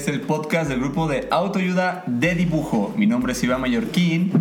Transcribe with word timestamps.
Es 0.00 0.08
el 0.08 0.22
podcast 0.22 0.70
del 0.70 0.80
grupo 0.80 1.08
de 1.08 1.28
autoayuda 1.30 2.04
de 2.06 2.34
dibujo. 2.34 2.94
Mi 2.96 3.06
nombre 3.06 3.34
es 3.34 3.44
Iván 3.44 3.60
Mallorquín 3.60 4.32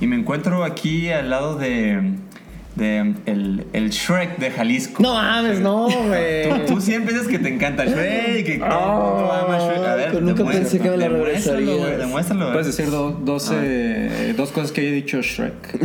y 0.00 0.06
me 0.06 0.16
encuentro 0.16 0.64
aquí 0.64 1.10
al 1.10 1.28
lado 1.28 1.56
de, 1.56 2.14
de 2.76 3.14
el, 3.26 3.66
el 3.72 3.90
Shrek 3.90 4.38
de 4.38 4.50
Jalisco. 4.50 5.02
No 5.02 5.14
mames, 5.14 5.60
no, 5.60 5.88
güey. 5.90 6.48
Tú, 6.66 6.74
tú 6.74 6.80
siempre 6.80 7.12
dices 7.12 7.28
que 7.28 7.38
te 7.38 7.48
encanta 7.52 7.84
Shrek, 7.84 8.46
que 8.46 8.58
todo 8.58 8.68
mundo 8.68 9.32
ama 9.32 9.58
Shrek. 9.58 9.86
A 9.86 9.94
ver, 9.94 10.08
pero 10.12 10.20
nunca 10.22 10.44
pensé 10.44 10.78
que 10.78 10.88
me 10.90 10.96
la 10.96 11.08
demuéstralo, 11.08 11.76
güey, 11.78 11.96
demuéstralo, 11.96 12.40
güey. 12.46 12.52
Puedes 12.52 12.66
decir 12.76 12.90
do- 12.90 13.12
dos, 13.24 13.50
eh, 13.54 14.32
dos 14.36 14.50
cosas 14.52 14.72
que 14.72 14.80
haya 14.80 14.90
dicho 14.92 15.20
Shrek. 15.20 15.78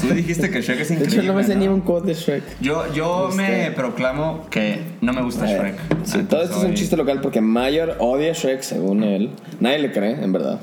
Tú 0.00 0.08
dijiste 0.14 0.50
que 0.50 0.60
Shrek 0.60 0.80
es 0.80 0.88
De 0.88 0.94
increíble. 0.94 1.18
hecho, 1.22 1.26
no 1.32 1.34
me 1.38 1.44
sé 1.44 1.54
¿no? 1.54 1.60
ni 1.60 1.68
un 1.68 1.80
quote 1.80 2.08
de 2.08 2.14
Shrek. 2.14 2.42
Yo, 2.60 2.92
yo 2.92 3.30
me 3.34 3.70
proclamo 3.70 4.46
que 4.50 4.80
no 5.00 5.12
me 5.12 5.22
gusta 5.22 5.50
Eh, 5.50 5.56
Shrek. 5.58 5.74
sí, 6.04 6.18
Ah, 6.20 6.26
todo 6.28 6.42
esto 6.42 6.56
es 6.56 6.62
un 6.62 6.66
soy- 6.68 6.74
chiste 6.74 6.96
local 6.96 7.20
porque 7.22 7.40
Mayor 7.40 7.96
odia 8.00 8.32
Shrek, 8.34 8.60
según 8.62 9.02
él. 9.02 9.30
Nadie 9.60 9.78
le 9.78 9.92
cree, 9.92 10.12
en 10.22 10.32
verdad. 10.32 10.60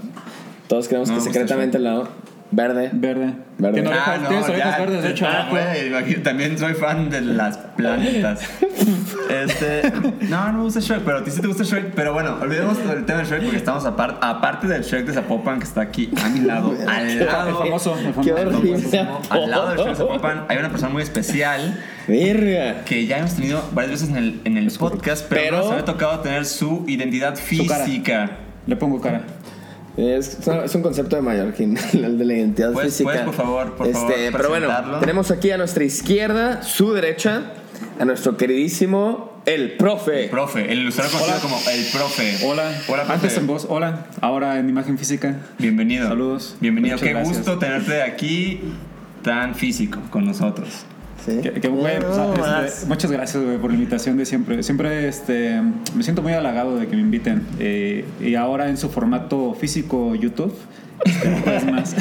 Todos 0.67 0.87
creemos 0.87 1.09
No 1.09 1.15
que 1.15 1.21
secretamente 1.21 1.79
la 1.79 2.03
verde. 2.51 2.89
Verde. 2.93 3.33
Verde. 3.57 3.73
Tiene 3.81 3.89
Ah, 3.89 3.91
orejas, 4.13 4.27
tienes 4.27 4.47
no, 4.47 4.53
orejas 4.53 4.71
ya. 4.77 4.79
verdes, 4.85 5.03
de 5.03 5.09
hecho. 5.09 5.25
Ah, 5.27 5.47
güey, 5.49 5.87
imagínate, 5.87 6.19
también 6.21 6.57
soy 6.57 6.73
fan 6.73 7.09
de 7.09 7.21
las 7.21 7.57
plantas. 7.57 8.41
Este, 9.29 9.83
no, 10.29 10.47
no 10.51 10.57
me 10.57 10.63
gusta 10.63 10.79
Shrek, 10.81 11.01
pero 11.01 11.19
a 11.19 11.23
ti 11.23 11.31
sí 11.31 11.39
te 11.41 11.47
gusta 11.47 11.63
Shrek. 11.63 11.93
Pero 11.93 12.11
bueno, 12.13 12.37
olvidemos 12.41 12.77
el 12.79 13.05
tema 13.05 13.19
de 13.19 13.25
Shrek 13.25 13.43
porque 13.43 13.57
estamos 13.57 13.85
aparte, 13.85 14.17
aparte 14.21 14.67
del 14.67 14.83
Shrek 14.83 15.05
de 15.05 15.13
Zapopan 15.13 15.59
que 15.59 15.65
está 15.65 15.81
aquí 15.81 16.11
a 16.21 16.27
mi 16.29 16.41
lado. 16.41 16.73
Al 16.87 17.19
lado, 17.25 17.59
famoso. 17.59 17.95
Qué 18.23 18.33
horrible. 18.33 19.07
al 19.29 19.49
lado 19.49 19.69
del 19.69 19.77
Shrek 19.77 19.89
de 19.89 19.95
Zapopan 19.95 20.45
hay 20.49 20.57
una 20.57 20.69
persona 20.69 20.91
muy 20.91 21.03
especial 21.03 21.79
Verga. 22.07 22.83
que 22.83 23.05
ya 23.05 23.19
hemos 23.19 23.35
tenido 23.35 23.63
varias 23.73 23.91
veces 24.01 24.09
en 24.09 24.17
el, 24.17 24.41
en 24.43 24.57
el 24.57 24.69
podcast, 24.71 25.25
pero, 25.29 25.41
Pero- 25.41 25.57
no 25.57 25.63
nos 25.63 25.71
había 25.73 25.85
tocado 25.85 26.19
tener 26.19 26.45
su 26.45 26.83
identidad 26.87 27.35
Su 27.35 27.65
cara. 27.67 27.85
física. 27.85 28.31
Le 28.67 28.75
pongo 28.75 28.99
cara. 28.99 29.21
Es, 29.97 30.47
es 30.47 30.75
un 30.75 30.81
concepto 30.81 31.15
de 31.17 31.21
Mallorquín, 31.21 31.77
el 31.93 32.17
de 32.17 32.25
la 32.25 32.33
identidad 32.33 32.71
Puedes- 32.71 32.91
física. 32.93 33.09
puedes, 33.09 33.25
por 33.25 33.33
favor, 33.35 33.75
por 33.75 33.91
favor, 33.91 34.11
este, 34.11 34.31
Pero 34.31 34.49
bueno, 34.49 34.69
tenemos 34.99 35.31
aquí 35.31 35.51
a 35.51 35.57
nuestra 35.57 35.83
izquierda, 35.83 36.63
su 36.63 36.93
derecha, 36.93 37.53
a 37.99 38.05
nuestro 38.05 38.37
queridísimo, 38.37 39.41
el 39.45 39.73
profe. 39.75 40.27
Profe, 40.29 40.71
el 40.71 40.79
ilustrador 40.79 41.11
conocido 41.11 41.39
como 41.39 41.57
el 41.71 41.85
profe. 41.91 42.37
Hola. 42.45 42.71
Hola, 42.87 43.03
profe. 43.03 43.13
Antes 43.13 43.37
en 43.37 43.47
voz, 43.47 43.65
hola. 43.69 44.05
Ahora 44.21 44.57
en 44.59 44.69
imagen 44.69 44.97
física. 44.97 45.37
Bienvenido. 45.57 46.07
Saludos. 46.07 46.55
Bienvenido. 46.61 46.95
Muchas 46.95 47.07
Qué 47.07 47.13
gracias. 47.13 47.37
gusto 47.37 47.57
tenerte 47.59 48.01
aquí 48.03 48.61
tan 49.23 49.55
físico 49.55 49.99
con 50.11 50.25
nosotros. 50.25 50.85
Sea, 51.25 52.65
este, 52.65 52.85
muchas 52.87 53.11
gracias 53.11 53.43
güey, 53.43 53.57
por 53.57 53.69
la 53.71 53.77
invitación 53.77 54.17
de 54.17 54.25
siempre. 54.25 54.63
Siempre 54.63 55.07
este, 55.07 55.61
me 55.95 56.03
siento 56.03 56.21
muy 56.21 56.33
halagado 56.33 56.77
de 56.77 56.87
que 56.87 56.95
me 56.95 57.01
inviten. 57.01 57.45
Eh, 57.59 58.05
y 58.19 58.35
ahora 58.35 58.69
en 58.69 58.77
su 58.77 58.89
formato 58.89 59.53
físico 59.53 60.15
YouTube. 60.15 60.53
Este, 61.05 61.29
pues 61.43 61.65
más. 61.65 61.95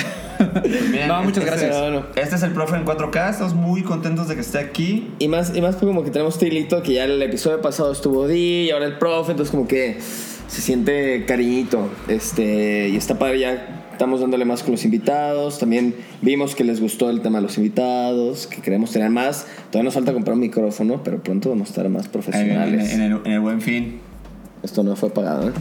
Bien, 0.90 1.08
no, 1.08 1.22
muchas 1.22 1.44
este- 1.44 1.66
gracias. 1.66 2.04
Este 2.16 2.36
es 2.36 2.42
el 2.42 2.52
profe 2.52 2.76
en 2.76 2.84
4K. 2.84 3.30
Estamos 3.30 3.54
muy 3.54 3.82
contentos 3.82 4.28
de 4.28 4.34
que 4.34 4.40
esté 4.40 4.58
aquí. 4.58 5.12
Y 5.18 5.28
más, 5.28 5.54
y 5.54 5.60
más 5.60 5.76
como 5.76 6.02
que 6.02 6.10
tenemos 6.10 6.34
este 6.34 6.46
hilito 6.48 6.82
que 6.82 6.94
ya 6.94 7.04
el 7.04 7.20
episodio 7.22 7.60
pasado 7.60 7.92
estuvo 7.92 8.26
Di 8.26 8.66
y 8.66 8.70
ahora 8.70 8.86
el 8.86 8.98
profe, 8.98 9.32
entonces 9.32 9.50
como 9.50 9.68
que 9.68 9.98
se 10.00 10.60
siente 10.62 11.24
cariñito. 11.26 11.88
Este, 12.08 12.88
y 12.88 12.96
está 12.96 13.18
padre 13.18 13.38
ya. 13.40 13.79
Estamos 14.00 14.22
dándole 14.22 14.46
más 14.46 14.62
con 14.62 14.72
los 14.72 14.82
invitados. 14.86 15.58
También 15.58 15.94
vimos 16.22 16.54
que 16.54 16.64
les 16.64 16.80
gustó 16.80 17.10
el 17.10 17.20
tema 17.20 17.36
de 17.36 17.42
los 17.42 17.58
invitados, 17.58 18.46
que 18.46 18.62
queremos 18.62 18.92
tener 18.92 19.10
más. 19.10 19.46
Todavía 19.70 19.82
nos 19.84 19.92
falta 19.92 20.14
comprar 20.14 20.32
un 20.36 20.40
micrófono, 20.40 21.02
pero 21.04 21.22
pronto 21.22 21.50
vamos 21.50 21.68
a 21.68 21.70
estar 21.72 21.86
más 21.90 22.06
En, 22.06 22.10
profesionales. 22.10 22.94
en 22.94 23.02
el, 23.02 23.20
en 23.26 23.32
el 23.32 23.40
buen 23.40 23.60
fin. 23.60 24.00
Esto 24.62 24.82
no 24.82 24.96
fue 24.96 25.10
pagado, 25.10 25.50
¿eh? 25.50 25.52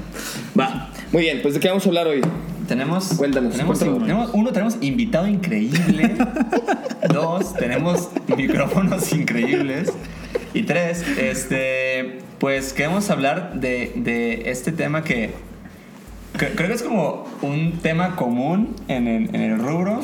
Va. 0.57 0.89
Muy 1.11 1.23
bien, 1.23 1.39
pues 1.41 1.55
¿de 1.55 1.59
qué 1.59 1.67
vamos 1.67 1.85
a 1.85 1.89
hablar 1.89 2.07
hoy? 2.07 2.22
Tenemos. 2.66 3.07
Cuéntanos, 3.17 3.51
Tenemos, 3.51 3.78
tenemos- 3.78 4.29
uno, 4.31 4.53
tenemos 4.53 4.78
invitado 4.79 5.28
increíble. 5.28 6.13
Dos, 7.13 7.53
tenemos 7.55 8.07
micrófonos 8.38 9.11
increíbles. 9.11 9.91
Y 10.53 10.63
tres, 10.63 11.03
este. 11.19 12.19
Pues 12.39 12.72
queremos 12.72 13.09
hablar 13.09 13.59
de, 13.59 13.91
de 13.97 14.49
este 14.49 14.72
tema 14.72 15.03
que. 15.03 15.31
Cre- 16.39 16.55
Creo 16.55 16.67
que 16.69 16.73
es 16.73 16.81
como 16.83 17.25
un 17.41 17.79
tema 17.81 18.16
común 18.16 18.75
en 18.88 19.07
el, 19.07 19.35
en 19.35 19.41
el 19.41 19.59
rubro, 19.59 20.01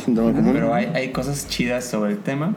pero 0.54 0.74
hay, 0.74 0.86
hay 0.94 1.12
cosas 1.12 1.48
chidas 1.48 1.86
sobre 1.86 2.12
el 2.12 2.20
tema. 2.20 2.54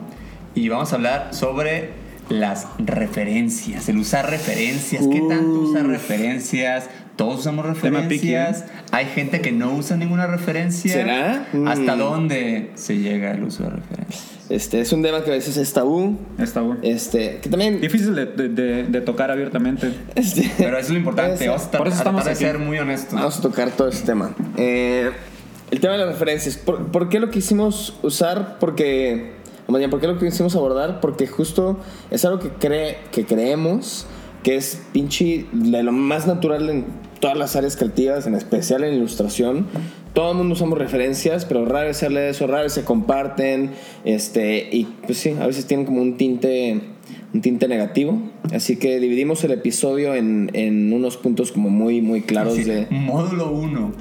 Y 0.55 0.69
vamos 0.69 0.93
a 0.93 0.97
hablar 0.97 1.29
sobre 1.35 1.91
las 2.29 2.67
referencias, 2.79 3.89
el 3.89 3.97
usar 3.99 4.29
referencias. 4.31 5.07
¿Qué 5.07 5.21
tanto 5.29 5.61
usar 5.61 5.87
referencias? 5.87 6.89
Todos 7.17 7.41
usamos 7.41 7.65
referencias. 7.67 8.65
Hay 8.93 9.07
gente 9.07 9.41
que 9.41 9.51
no 9.53 9.73
usa 9.75 9.97
ninguna 9.97 10.27
referencia. 10.27 10.93
¿Será? 10.93 11.47
¿Hasta 11.67 11.95
Mm. 11.95 11.99
dónde 11.99 12.71
se 12.75 12.99
llega 12.99 13.33
el 13.33 13.45
uso 13.45 13.65
de 13.65 13.71
referencias? 13.71 14.38
Este, 14.49 14.81
es 14.81 14.93
un 14.93 15.03
tema 15.03 15.23
que 15.23 15.31
a 15.31 15.35
veces 15.35 15.57
es 15.59 15.73
tabú. 15.73 16.17
Está 16.39 16.63
bueno. 16.63 16.81
Este, 16.83 17.39
que 17.43 17.51
también... 17.51 17.81
Difícil 17.81 18.15
de, 18.15 18.27
de- 18.27 18.49
de- 18.49 18.85
de 18.85 19.01
tocar 19.03 19.31
abiertamente. 19.31 19.93
Este, 20.15 20.51
Pero 20.57 20.79
eso 20.79 20.87
es 20.87 20.91
lo 20.91 20.99
importante. 20.99 21.45
Eso. 21.45 21.51
Vamos 21.53 21.67
a, 21.67 21.71
Por 21.79 21.87
eso 21.89 21.97
a 21.97 21.99
estamos 21.99 22.25
de 22.25 22.31
aquí. 22.31 22.41
ser 22.41 22.59
muy 22.59 22.79
honestos. 22.79 23.13
Vamos 23.15 23.39
a 23.39 23.43
tocar 23.43 23.71
todo 23.73 23.89
este 23.89 24.07
tema. 24.07 24.35
Eh, 24.57 25.11
el 25.71 25.81
tema 25.81 25.93
de 25.95 25.99
las 26.01 26.09
referencias. 26.09 26.57
¿Por, 26.57 26.87
por 26.87 27.09
qué 27.11 27.21
lo 27.21 27.31
quisimos 27.31 27.99
usar? 28.03 28.57
Porque. 28.59 29.33
O 29.67 29.73
más 29.73 29.81
bien, 29.81 29.91
¿por 29.91 30.01
qué 30.01 30.07
lo 30.07 30.19
quisimos 30.19 30.57
abordar? 30.57 31.01
Porque 31.01 31.27
justo 31.27 31.79
es 32.11 32.25
algo 32.25 32.39
que, 32.39 32.49
cree, 32.49 32.97
que 33.13 33.27
creemos 33.27 34.07
que 34.43 34.57
es 34.57 34.81
pinche 34.93 35.45
de 35.53 35.83
lo 35.83 35.93
más 35.93 36.27
natural 36.27 36.71
en 36.71 36.87
todas 37.21 37.37
las 37.37 37.55
áreas 37.55 37.77
creativas, 37.77 38.27
en 38.27 38.35
especial 38.35 38.83
en 38.85 38.95
ilustración. 38.95 39.67
Todo 40.15 40.33
el 40.33 40.39
mundo 40.39 40.55
usamos 40.55 40.79
referencias, 40.79 41.45
pero 41.45 41.65
rara 41.65 41.85
vez 41.87 41.97
se 41.99 42.09
de 42.09 42.31
eso, 42.31 42.47
rara 42.47 42.63
vez 42.63 42.73
se 42.73 42.85
comparten. 42.85 43.71
Este, 44.05 44.69
y 44.73 44.85
pues 45.07 45.19
sí, 45.19 45.35
a 45.41 45.47
veces 45.47 45.67
tienen 45.67 45.87
como 45.87 46.03
un 46.03 46.17
tinte, 46.17 46.81
un 47.33 47.41
tinte 47.41 47.69
negativo. 47.69 48.21
Así 48.53 48.77
que 48.77 48.99
dividimos 48.99 49.45
el 49.45 49.53
episodio 49.53 50.15
en, 50.15 50.51
en 50.55 50.93
unos 50.93 51.17
puntos 51.19 51.53
como 51.53 51.69
muy, 51.71 52.01
muy 52.01 52.23
claros 52.23 52.55
Sí, 52.55 52.65
de... 52.65 52.87
Módulo 52.91 53.53
1. 53.53 53.93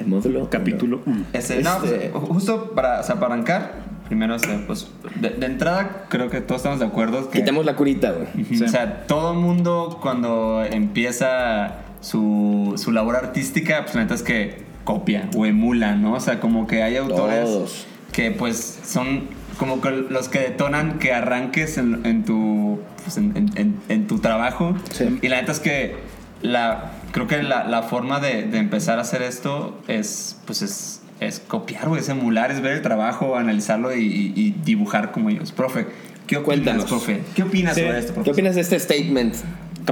El 0.00 0.06
módulo. 0.08 0.50
Capítulo 0.50 1.00
1. 1.06 1.24
Este, 1.32 1.62
no, 1.62 1.82
Este- 1.84 2.10
pues, 2.10 2.24
justo 2.24 2.72
para, 2.74 3.00
o 3.00 3.02
sea, 3.04 3.14
para 3.20 3.34
arrancar, 3.34 3.84
primero, 4.08 4.34
este, 4.34 4.58
pues, 4.66 4.88
de, 5.20 5.30
de 5.30 5.46
entrada, 5.46 6.06
creo 6.08 6.28
que 6.28 6.40
todos 6.40 6.60
estamos 6.60 6.80
de 6.80 6.86
acuerdo 6.86 7.30
que. 7.30 7.38
Quitemos 7.38 7.64
la 7.64 7.76
curita, 7.76 8.12
güey. 8.12 8.44
Sí. 8.46 8.64
O 8.64 8.68
sea, 8.68 9.06
todo 9.06 9.32
mundo 9.34 9.98
cuando 10.02 10.62
empieza 10.64 11.76
su, 12.00 12.74
su 12.76 12.90
labor 12.92 13.14
artística, 13.16 13.82
pues 13.84 13.94
la 13.94 14.02
neta 14.02 14.14
es 14.14 14.22
que 14.22 14.71
copia 14.84 15.28
o 15.36 15.46
emula, 15.46 15.94
¿no? 15.96 16.14
O 16.14 16.20
sea, 16.20 16.40
como 16.40 16.66
que 16.66 16.82
hay 16.82 16.96
autores 16.96 17.44
Todos. 17.44 17.86
que 18.12 18.30
pues 18.30 18.80
son 18.84 19.24
como 19.58 19.80
que 19.80 19.90
los 19.90 20.28
que 20.28 20.40
detonan 20.40 20.98
que 20.98 21.12
arranques 21.12 21.78
en, 21.78 22.00
en 22.04 22.24
tu, 22.24 22.80
pues, 23.04 23.16
en, 23.16 23.36
en- 23.36 23.50
en- 23.56 23.76
en 23.88 24.06
tu 24.06 24.18
trabajo. 24.18 24.74
Sí. 24.90 25.18
Y 25.22 25.28
la 25.28 25.40
neta 25.40 25.52
es 25.52 25.60
que 25.60 25.96
la, 26.40 26.92
creo 27.12 27.26
que 27.28 27.42
la, 27.42 27.64
la 27.64 27.82
forma 27.82 28.18
de, 28.18 28.42
de 28.44 28.58
empezar 28.58 28.98
a 28.98 29.02
hacer 29.02 29.22
esto 29.22 29.78
es, 29.88 30.38
pues 30.46 30.62
es, 30.62 31.02
es 31.20 31.38
copiar, 31.38 31.88
güey, 31.88 32.00
es 32.00 32.08
emular, 32.08 32.50
es 32.50 32.60
ver 32.62 32.72
el 32.72 32.82
trabajo, 32.82 33.36
analizarlo 33.36 33.94
y, 33.94 34.00
y- 34.00 34.32
y 34.34 34.50
dibujar 34.64 35.12
como 35.12 35.30
ellos. 35.30 35.52
Profe, 35.52 35.86
¿qué 36.26 36.38
opinas, 36.38 36.44
Cuéntanos. 36.44 36.84
profe? 36.86 37.20
¿Qué 37.36 37.42
opinas 37.44 37.74
Sí. 37.76 37.82
sobre 37.82 37.98
esto, 37.98 38.14
profe? 38.14 38.24
¿Qué 38.24 38.32
opinas 38.32 38.54
de 38.56 38.60
este 38.62 38.80
statement? 38.80 39.34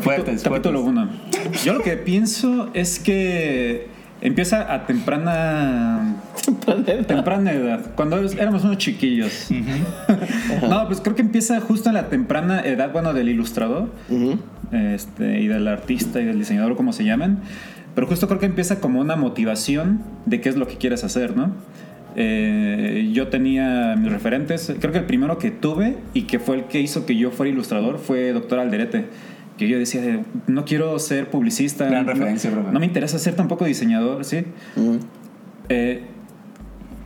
Fuertes, 0.00 0.42
Capítulo 0.42 0.82
fuertes. 0.82 1.04
1. 1.44 1.52
Yo 1.64 1.75
lo 1.75 1.82
que 1.82 1.96
pienso 1.96 2.70
es 2.75 2.98
que 2.98 3.88
empieza 4.20 4.72
a 4.72 4.87
temprana 4.87 6.17
temprana 7.06 7.52
edad, 7.52 7.81
cuando 7.94 8.19
éramos 8.19 8.64
unos 8.64 8.78
chiquillos. 8.78 9.49
no, 10.69 10.87
pues 10.87 11.00
creo 11.00 11.14
que 11.17 11.22
empieza 11.22 11.61
justo 11.61 11.88
en 11.88 11.94
la 11.94 12.08
temprana 12.08 12.61
edad, 12.61 12.93
bueno, 12.93 13.12
del 13.12 13.28
ilustrador 13.28 13.90
Ujú. 14.08 14.38
este, 14.72 15.40
y 15.40 15.49
del 15.49 15.67
artista 15.69 16.20
y 16.20 16.25
del 16.25 16.38
diseñador, 16.38 16.76
como 16.76 16.93
se 16.93 17.05
llaman. 17.05 17.40
Pero 17.94 18.06
justo 18.06 18.28
creo 18.28 18.38
que 18.38 18.46
empieza 18.46 18.81
como 18.81 19.00
una 19.00 19.17
motivación 19.17 20.02
de 20.26 20.40
qué 20.40 20.49
es 20.49 20.56
lo 20.56 20.66
que 20.66 20.76
quieres 20.76 21.02
hacer, 21.05 21.37
¿no? 21.37 21.52
Eh, 22.16 23.11
yo 23.12 23.28
tenía 23.28 23.94
mis 23.96 24.11
referentes, 24.11 24.73
creo 24.81 24.93
que 24.93 24.99
el 24.99 25.05
primero 25.05 25.38
que 25.38 25.50
tuve 25.50 25.96
y 26.12 26.23
que 26.23 26.38
fue 26.38 26.56
el 26.56 26.64
que 26.64 26.81
hizo 26.81 27.06
que 27.06 27.16
yo 27.16 27.31
fuera 27.31 27.50
ilustrador 27.50 27.99
fue 27.99 28.32
Doctor 28.32 28.58
Alderete. 28.58 29.06
Que 29.60 29.68
yo 29.68 29.78
decía, 29.78 30.00
de, 30.00 30.24
no 30.46 30.64
quiero 30.64 30.98
ser 30.98 31.28
publicista. 31.28 31.84
Gran 31.84 32.06
no- 32.06 32.12
referencia, 32.14 32.50
profe. 32.50 32.72
no 32.72 32.80
me 32.80 32.86
interesa 32.86 33.18
ser 33.18 33.34
tampoco 33.36 33.66
diseñador, 33.66 34.24
¿sí? 34.24 34.42
Eh, 35.68 36.02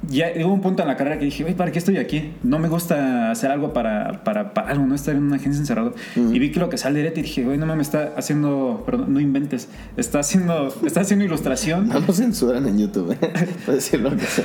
ya 0.07 0.27
hubo 0.45 0.53
un 0.55 0.61
punto 0.61 0.83
en 0.83 0.89
la 0.89 0.97
carrera 0.97 1.19
que 1.19 1.25
dije, 1.25 1.43
"Güey, 1.43 1.57
¿para 1.57 1.73
qué 1.73 1.79
estoy 1.81 1.97
aquí? 1.97 2.33
No 2.45 2.59
me 2.61 2.69
gusta 2.69 3.33
hacer 3.33 3.51
algo 3.51 3.73
para, 3.73 4.23
para, 4.23 4.55
para 4.55 4.69
algo, 4.69 4.87
no 4.87 4.95
estar 4.95 5.17
en 5.17 5.25
una 5.25 5.35
agencia 5.37 5.59
encerrado. 5.59 5.95
Y 6.15 6.39
vi 6.39 6.53
que 6.53 6.61
lo 6.61 6.69
que 6.69 6.79
sale 6.79 6.99
directo 6.99 7.19
y 7.21 7.23
dije, 7.25 7.43
güey, 7.43 7.59
no 7.59 7.67
mames, 7.67 7.89
está 7.89 8.13
haciendo, 8.17 8.85
perdón, 8.87 9.13
no 9.15 9.19
inventes, 9.19 9.69
está 9.97 10.21
haciendo, 10.21 10.73
está 10.87 11.01
haciendo 11.01 11.25
ilustración, 11.25 11.89
No 11.89 11.99
nos 12.01 12.17
censuran 12.19 12.69
en 12.69 12.79
YouTube, 12.79 13.13
¿eh? 13.13 13.19
Puedes 13.67 13.83
decir 13.85 14.01
lo 14.01 14.11
que 14.17 14.27
sea. 14.27 14.45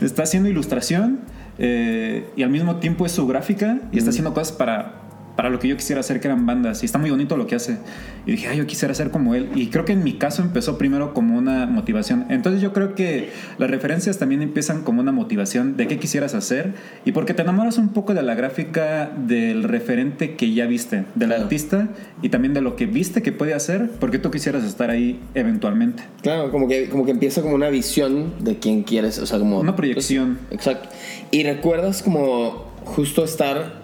está 0.00 0.22
haciendo 0.22 0.48
ilustración 0.48 1.18
eh, 1.58 2.24
y 2.36 2.42
al 2.44 2.50
mismo 2.50 2.76
tiempo 2.76 3.04
es 3.04 3.12
su 3.12 3.26
gráfica 3.26 3.80
y 3.92 3.98
está 3.98 4.08
haciendo 4.10 4.32
cosas 4.32 4.52
para, 4.56 4.94
para 5.40 5.48
lo 5.48 5.58
que 5.58 5.68
yo 5.68 5.76
quisiera 5.78 6.00
hacer, 6.00 6.20
que 6.20 6.28
eran 6.28 6.44
bandas. 6.44 6.82
Y 6.82 6.84
está 6.84 6.98
muy 6.98 7.08
bonito 7.08 7.34
lo 7.38 7.46
que 7.46 7.54
hace. 7.54 7.78
Y 8.26 8.32
dije, 8.32 8.48
ay, 8.48 8.58
yo 8.58 8.66
quisiera 8.66 8.92
ser 8.92 9.10
como 9.10 9.34
él. 9.34 9.48
Y 9.54 9.68
creo 9.68 9.86
que 9.86 9.94
en 9.94 10.04
mi 10.04 10.18
caso 10.18 10.42
empezó 10.42 10.76
primero 10.76 11.14
como 11.14 11.38
una 11.38 11.64
motivación. 11.64 12.26
Entonces 12.28 12.60
yo 12.60 12.74
creo 12.74 12.94
que 12.94 13.30
las 13.56 13.70
referencias 13.70 14.18
también 14.18 14.42
empiezan 14.42 14.82
como 14.82 15.00
una 15.00 15.12
motivación 15.12 15.78
de 15.78 15.86
qué 15.86 15.98
quisieras 15.98 16.34
hacer 16.34 16.74
y 17.06 17.12
porque 17.12 17.32
te 17.32 17.40
enamoras 17.40 17.78
un 17.78 17.88
poco 17.88 18.12
de 18.12 18.22
la 18.22 18.34
gráfica 18.34 19.10
del 19.16 19.62
referente 19.62 20.36
que 20.36 20.52
ya 20.52 20.66
viste, 20.66 21.06
del 21.14 21.28
Claro. 21.30 21.44
artista 21.44 21.88
y 22.20 22.28
también 22.28 22.52
de 22.52 22.60
lo 22.60 22.76
que 22.76 22.84
viste 22.84 23.22
que 23.22 23.32
puede 23.32 23.54
hacer, 23.54 23.92
porque 23.98 24.18
tú 24.18 24.30
quisieras 24.30 24.64
estar 24.64 24.90
ahí 24.90 25.20
eventualmente. 25.34 26.02
Claro, 26.20 26.50
como 26.50 26.68
que, 26.68 26.90
como 26.90 27.06
que 27.06 27.12
empieza 27.12 27.40
como 27.40 27.54
una 27.54 27.70
visión 27.70 28.34
de 28.40 28.58
quién 28.58 28.82
quieres, 28.82 29.18
o 29.18 29.24
sea, 29.24 29.38
como... 29.38 29.58
Una 29.60 29.74
proyección. 29.74 30.36
Exacto. 30.50 30.90
Y 31.30 31.44
recuerdas 31.44 32.02
como 32.02 32.68
justo 32.84 33.24
estar... 33.24 33.79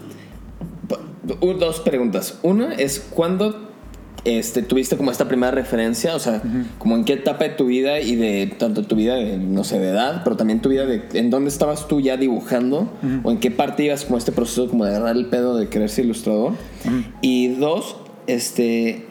Dos 1.27 1.81
preguntas. 1.81 2.39
Una 2.43 2.75
es 2.75 3.01
cuándo 3.11 3.67
este, 4.25 4.63
tuviste 4.63 4.97
como 4.97 5.11
esta 5.11 5.29
primera 5.29 5.53
referencia, 5.53 6.15
o 6.17 6.19
sea, 6.19 6.43
como 6.79 6.97
en 6.97 7.05
qué 7.05 7.15
etapa 7.15 7.45
de 7.45 7.51
tu 7.51 7.67
vida 7.67 8.01
y 8.01 8.17
de 8.17 8.53
tanto 8.59 8.83
tu 8.83 8.97
vida, 8.97 9.15
de, 9.15 9.39
no 9.39 9.63
sé, 9.65 9.79
de 9.79 9.91
edad, 9.91 10.23
pero 10.25 10.37
también 10.37 10.61
tu 10.61 10.69
vida 10.69 10.85
de 10.85 11.03
en 11.15 11.31
dónde 11.31 11.49
estabas 11.49 11.87
tú 11.89 12.01
ya 12.01 12.17
dibujando 12.17 12.89
o 13.23 13.31
en 13.31 13.39
qué 13.39 13.51
parte 13.51 13.85
ibas 13.85 14.05
como 14.05 14.19
este 14.19 14.33
proceso 14.33 14.69
como 14.69 14.85
de 14.85 14.91
agarrar 14.91 15.17
el 15.17 15.27
pedo 15.27 15.57
de 15.57 15.69
querer 15.69 15.89
ser 15.89 16.07
ilustrador. 16.07 16.53
Y 17.23 17.49
dos, 17.49 17.97
este, 18.27 19.07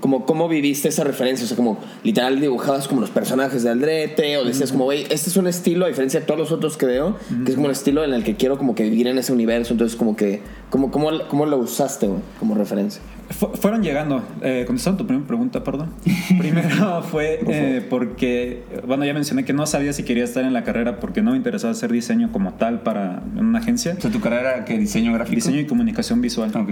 como 0.00 0.24
cómo 0.26 0.48
viviste 0.48 0.88
esa 0.88 1.04
referencia, 1.04 1.44
o 1.44 1.48
sea, 1.48 1.56
como 1.56 1.78
literal 2.02 2.40
dibujabas 2.40 2.88
como 2.88 3.00
los 3.00 3.10
personajes 3.10 3.62
de 3.62 3.70
Aldrete 3.70 4.36
o 4.38 4.44
decías 4.44 4.72
como, 4.72 4.84
güey, 4.84 5.02
este 5.10 5.30
es 5.30 5.36
un 5.36 5.46
estilo 5.46 5.84
a 5.84 5.88
diferencia 5.88 6.20
de 6.20 6.26
todos 6.26 6.40
los 6.40 6.52
otros 6.52 6.76
que 6.76 6.86
veo, 6.86 7.16
que 7.44 7.50
es 7.50 7.54
como 7.54 7.66
un 7.66 7.72
estilo 7.72 8.02
en 8.04 8.12
el 8.14 8.24
que 8.24 8.36
quiero 8.36 8.58
como 8.58 8.74
que 8.74 8.82
vivir 8.84 9.06
en 9.06 9.18
ese 9.18 9.32
universo, 9.32 9.72
entonces 9.74 9.96
como 9.96 10.16
que, 10.16 10.40
como, 10.70 10.90
cómo, 10.90 11.10
cómo 11.28 11.46
lo 11.46 11.58
usaste, 11.58 12.06
güey, 12.06 12.20
como 12.38 12.54
referencia. 12.54 13.00
Fu- 13.30 13.50
fueron 13.54 13.82
llegando, 13.82 14.22
eh, 14.42 14.64
contestando 14.66 14.98
tu 14.98 15.06
primera 15.06 15.24
pregunta, 15.26 15.62
perdón. 15.62 15.90
Primero 16.38 17.02
fue 17.02 17.38
eh, 17.46 17.86
porque, 17.88 18.64
bueno, 18.86 19.04
ya 19.04 19.14
mencioné 19.14 19.44
que 19.44 19.52
no 19.52 19.66
sabía 19.66 19.92
si 19.92 20.02
quería 20.02 20.24
estar 20.24 20.44
en 20.44 20.52
la 20.52 20.64
carrera 20.64 20.98
porque 20.98 21.22
no 21.22 21.30
me 21.32 21.36
interesaba 21.36 21.70
hacer 21.72 21.92
diseño 21.92 22.32
como 22.32 22.54
tal 22.54 22.80
para 22.82 23.22
una 23.36 23.60
agencia. 23.60 23.94
O 23.96 24.00
sea, 24.00 24.10
tu 24.10 24.18
carrera, 24.20 24.64
¿qué? 24.64 24.78
¿Diseño 24.78 25.12
gráfico? 25.12 25.36
Diseño 25.36 25.60
y 25.60 25.66
comunicación 25.66 26.20
visual. 26.20 26.50
Ok. 26.56 26.70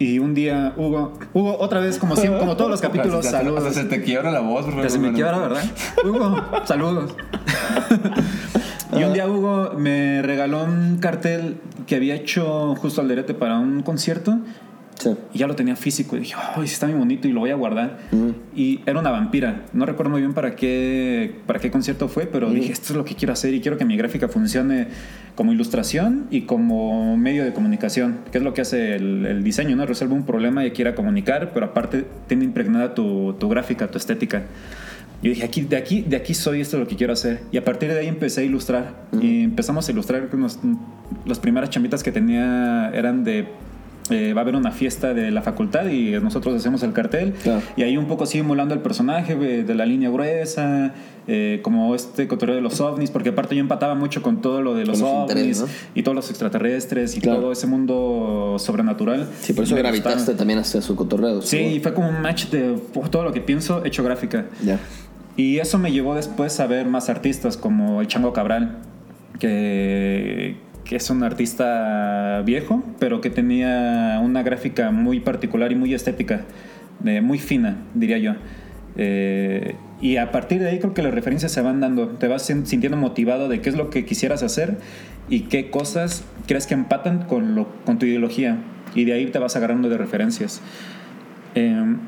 Y 0.00 0.18
un 0.20 0.32
día, 0.34 0.74
Hugo, 0.76 1.14
Hugo, 1.34 1.56
otra 1.58 1.80
vez, 1.80 1.98
como 1.98 2.14
siempre, 2.14 2.38
como 2.40 2.56
todos 2.56 2.70
los 2.70 2.80
capítulos, 2.88 3.24
Hasta- 3.26 3.38
hasta 3.38 3.50
saludos. 3.52 3.74
se 3.74 3.84
te 3.84 4.02
quiebra 4.02 4.30
la 4.30 4.40
voz, 4.40 4.66
bro. 4.66 4.88
Se 4.88 4.98
me 4.98 5.12
quiebra, 5.12 5.38
¿verdad? 5.38 5.64
Hugo, 6.04 6.36
saludos. 6.64 7.14
y 8.92 9.02
un 9.04 9.12
día 9.12 9.26
Hugo 9.26 9.72
me 9.76 10.22
regaló 10.22 10.64
un 10.64 10.98
cartel 10.98 11.60
que 11.86 11.96
había 11.96 12.14
hecho 12.14 12.74
justo 12.76 13.00
al 13.00 13.08
derete 13.08 13.34
para 13.34 13.58
un 13.58 13.82
concierto 13.82 14.38
Sí. 14.98 15.10
y 15.32 15.38
ya 15.38 15.46
lo 15.46 15.54
tenía 15.54 15.76
físico 15.76 16.16
y 16.16 16.20
dije, 16.20 16.34
ay, 16.56 16.64
está 16.64 16.86
muy 16.88 16.98
bonito 16.98 17.28
y 17.28 17.32
lo 17.32 17.40
voy 17.40 17.50
a 17.50 17.54
guardar. 17.54 17.98
Y 18.56 18.80
era 18.84 18.98
una 18.98 19.10
vampira. 19.10 19.62
No 19.72 19.86
recuerdo 19.86 20.10
muy 20.10 20.20
bien 20.20 20.34
para 20.34 20.56
qué, 20.56 21.36
para 21.46 21.60
qué 21.60 21.70
concierto 21.70 22.08
fue, 22.08 22.26
pero 22.26 22.50
dije, 22.50 22.72
esto 22.72 22.92
es 22.92 22.96
lo 22.96 23.04
que 23.04 23.14
quiero 23.14 23.32
hacer 23.32 23.54
y 23.54 23.60
quiero 23.60 23.78
que 23.78 23.84
mi 23.84 23.96
gráfica 23.96 24.28
funcione 24.28 24.88
como 25.36 25.52
ilustración 25.52 26.26
y 26.30 26.42
como 26.42 27.16
medio 27.16 27.44
de 27.44 27.52
comunicación, 27.52 28.18
que 28.32 28.38
es 28.38 28.44
lo 28.44 28.54
que 28.54 28.62
hace 28.62 28.96
el, 28.96 29.24
el 29.24 29.44
diseño, 29.44 29.76
¿no? 29.76 29.86
Resuelve 29.86 30.14
un 30.14 30.26
problema 30.26 30.66
y 30.66 30.72
quiera 30.72 30.94
comunicar, 30.96 31.52
pero 31.54 31.66
aparte 31.66 32.04
tiene 32.26 32.44
impregnada 32.44 32.94
tu, 32.94 33.34
tu 33.38 33.48
gráfica, 33.48 33.86
tu 33.88 33.98
estética. 33.98 34.42
Yo 35.22 35.30
dije, 35.30 35.44
aquí, 35.44 35.62
de, 35.62 35.76
aquí, 35.76 36.02
de 36.02 36.16
aquí 36.16 36.32
soy, 36.34 36.60
esto 36.60 36.76
es 36.76 36.80
lo 36.82 36.88
que 36.88 36.94
quiero 36.96 37.12
hacer. 37.12 37.40
Y 37.50 37.56
a 37.56 37.64
partir 37.64 37.88
de 37.92 37.98
ahí 37.98 38.06
empecé 38.06 38.40
a 38.42 38.44
ilustrar. 38.44 38.94
Y 39.20 39.42
empezamos 39.42 39.88
a 39.88 39.92
ilustrar. 39.92 40.32
nos- 40.36 40.58
las 41.26 41.38
primeras 41.40 41.70
chamitas 41.70 42.02
que 42.04 42.12
tenía 42.12 42.90
eran 42.94 43.24
de... 43.24 43.46
eh, 44.10 44.32
va 44.34 44.40
a 44.40 44.42
haber 44.42 44.56
una 44.56 44.70
fiesta 44.70 45.14
de 45.14 45.30
la 45.30 45.42
facultad 45.42 45.86
y 45.88 46.12
nosotros 46.20 46.54
hacemos 46.56 46.82
el 46.82 46.92
cartel. 46.92 47.34
Claro. 47.42 47.62
Y 47.76 47.82
ahí 47.82 47.96
un 47.96 48.06
poco 48.06 48.24
así 48.24 48.38
emulando 48.38 48.74
el 48.74 48.80
personaje 48.80 49.32
eh, 49.40 49.62
de 49.64 49.74
la 49.74 49.86
línea 49.86 50.10
gruesa, 50.10 50.94
eh, 51.26 51.60
como 51.62 51.94
este 51.94 52.26
cotorreo 52.26 52.54
de 52.56 52.62
los 52.62 52.80
ovnis, 52.80 53.10
porque 53.10 53.28
aparte 53.30 53.54
yo 53.54 53.60
empataba 53.60 53.94
mucho 53.94 54.22
con 54.22 54.40
todo 54.40 54.62
lo 54.62 54.74
de 54.74 54.86
los, 54.86 54.98
los 55.00 55.08
ovnis 55.08 55.64
y 55.94 56.02
todos 56.02 56.14
los 56.16 56.30
extraterrestres 56.30 57.16
y 57.16 57.20
Claro. 57.20 57.40
todo 57.40 57.52
ese 57.52 57.66
mundo 57.66 58.56
sobrenatural. 58.58 59.28
Sí, 59.40 59.52
por 59.52 59.64
eso 59.64 59.74
Me 59.74 59.82
gravitaste 59.82 60.16
gustaba. 60.18 60.38
también 60.38 60.58
hasta 60.58 60.80
su 60.80 60.96
cotorreo. 60.96 61.42
Sí, 61.42 61.58
y 61.58 61.80
fue 61.80 61.92
como 61.92 62.08
un 62.08 62.20
match 62.22 62.46
de 62.46 62.78
todo 63.10 63.24
lo 63.24 63.32
que 63.32 63.40
pienso 63.42 63.84
hecho 63.84 64.02
gráfica. 64.02 64.46
Y 65.36 65.58
eso 65.58 65.78
me 65.78 65.92
llevó 65.92 66.14
después 66.14 66.58
a 66.60 66.66
ver 66.66 66.86
más 66.86 67.08
artistas 67.10 67.56
como 67.56 68.00
el 68.00 68.06
Chango 68.08 68.32
Cabral, 68.32 68.78
que, 69.38 70.56
que 70.88 70.96
es 70.96 71.10
un 71.10 71.22
artista 71.22 72.42
viejo, 72.46 72.82
pero 72.98 73.20
que 73.20 73.28
tenía 73.30 74.18
una 74.22 74.42
gráfica 74.42 74.90
muy 74.90 75.20
particular 75.20 75.70
y 75.70 75.74
muy 75.74 75.92
estética, 75.92 76.44
muy 77.22 77.38
fina, 77.38 77.76
diría 77.94 78.16
yo. 78.18 78.32
Eh, 78.96 79.76
y 80.00 80.16
a 80.16 80.32
partir 80.32 80.60
de 80.60 80.70
ahí 80.70 80.78
creo 80.78 80.94
que 80.94 81.02
las 81.02 81.12
referencias 81.12 81.52
se 81.52 81.60
van 81.60 81.80
dando, 81.80 82.08
te 82.08 82.26
vas 82.26 82.42
sin- 82.46 82.66
sintiendo 82.66 82.96
motivado 82.96 83.48
de 83.48 83.60
qué 83.60 83.68
es 83.68 83.76
lo 83.76 83.90
que 83.90 84.04
quisieras 84.06 84.42
hacer 84.42 84.78
y 85.28 85.42
qué 85.42 85.70
cosas 85.70 86.24
crees 86.46 86.66
que 86.66 86.74
empatan 86.74 87.24
con, 87.24 87.54
lo, 87.54 87.68
con 87.84 87.98
tu 87.98 88.06
ideología. 88.06 88.56
Y 88.94 89.04
de 89.04 89.12
ahí 89.12 89.26
te 89.26 89.38
vas 89.38 89.54
agarrando 89.56 89.88
de 89.90 89.98
referencias. 89.98 90.62
Em, 91.54 91.98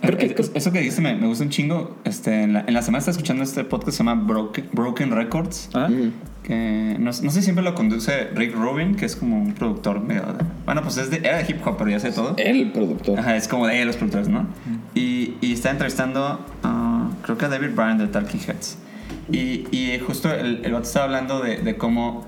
Creo 0.00 0.18
que- 0.18 0.26
Es- 0.38 0.52
eso 0.54 0.72
que 0.72 0.78
dijiste 0.80 1.00
me, 1.00 1.14
me 1.16 1.26
gusta 1.26 1.44
un 1.44 1.50
chingo. 1.50 1.96
Este, 2.04 2.42
en, 2.42 2.52
la, 2.52 2.64
en 2.66 2.74
la 2.74 2.82
semana 2.82 2.98
estaba 2.98 3.12
escuchando 3.12 3.42
este 3.42 3.64
podcast 3.64 3.86
que 3.86 3.92
se 3.92 3.98
llama 4.04 4.14
Broken, 4.22 4.68
Broken 4.72 5.10
Records. 5.12 5.70
¿ah? 5.74 5.88
Que 6.42 6.94
no, 6.98 7.06
no 7.06 7.12
sé 7.12 7.30
si 7.30 7.42
siempre 7.42 7.64
lo 7.64 7.74
conduce 7.74 8.28
Rick 8.34 8.54
Rubin, 8.54 8.94
que 8.94 9.04
es 9.06 9.16
como 9.16 9.36
un 9.38 9.52
productor 9.52 10.00
medio 10.00 10.22
de- 10.22 10.44
Bueno, 10.64 10.82
pues 10.82 10.96
es 10.96 11.10
de, 11.10 11.16
era 11.18 11.38
de 11.38 11.44
hip 11.50 11.66
hop, 11.66 11.76
pero 11.78 11.90
ya 11.90 11.98
sé 11.98 12.12
todo. 12.12 12.34
El 12.38 12.70
productor. 12.72 13.18
Ajá, 13.18 13.36
es 13.36 13.48
como 13.48 13.66
de 13.66 13.84
los 13.84 13.96
productores, 13.96 14.28
¿no? 14.28 14.46
Y, 14.94 15.34
y 15.40 15.52
está 15.52 15.70
entrevistando, 15.70 16.44
creo 17.22 17.36
que 17.38 17.44
a 17.46 17.48
David 17.48 17.70
Bryan 17.74 17.98
de 17.98 18.06
Talking 18.08 18.40
Heads. 18.46 18.78
Y, 19.32 19.66
y 19.76 19.98
justo 20.06 20.32
el, 20.32 20.60
el 20.64 20.72
vato 20.72 20.84
estaba 20.86 21.06
hablando 21.06 21.40
de, 21.40 21.56
de 21.58 21.76
cómo 21.76 22.24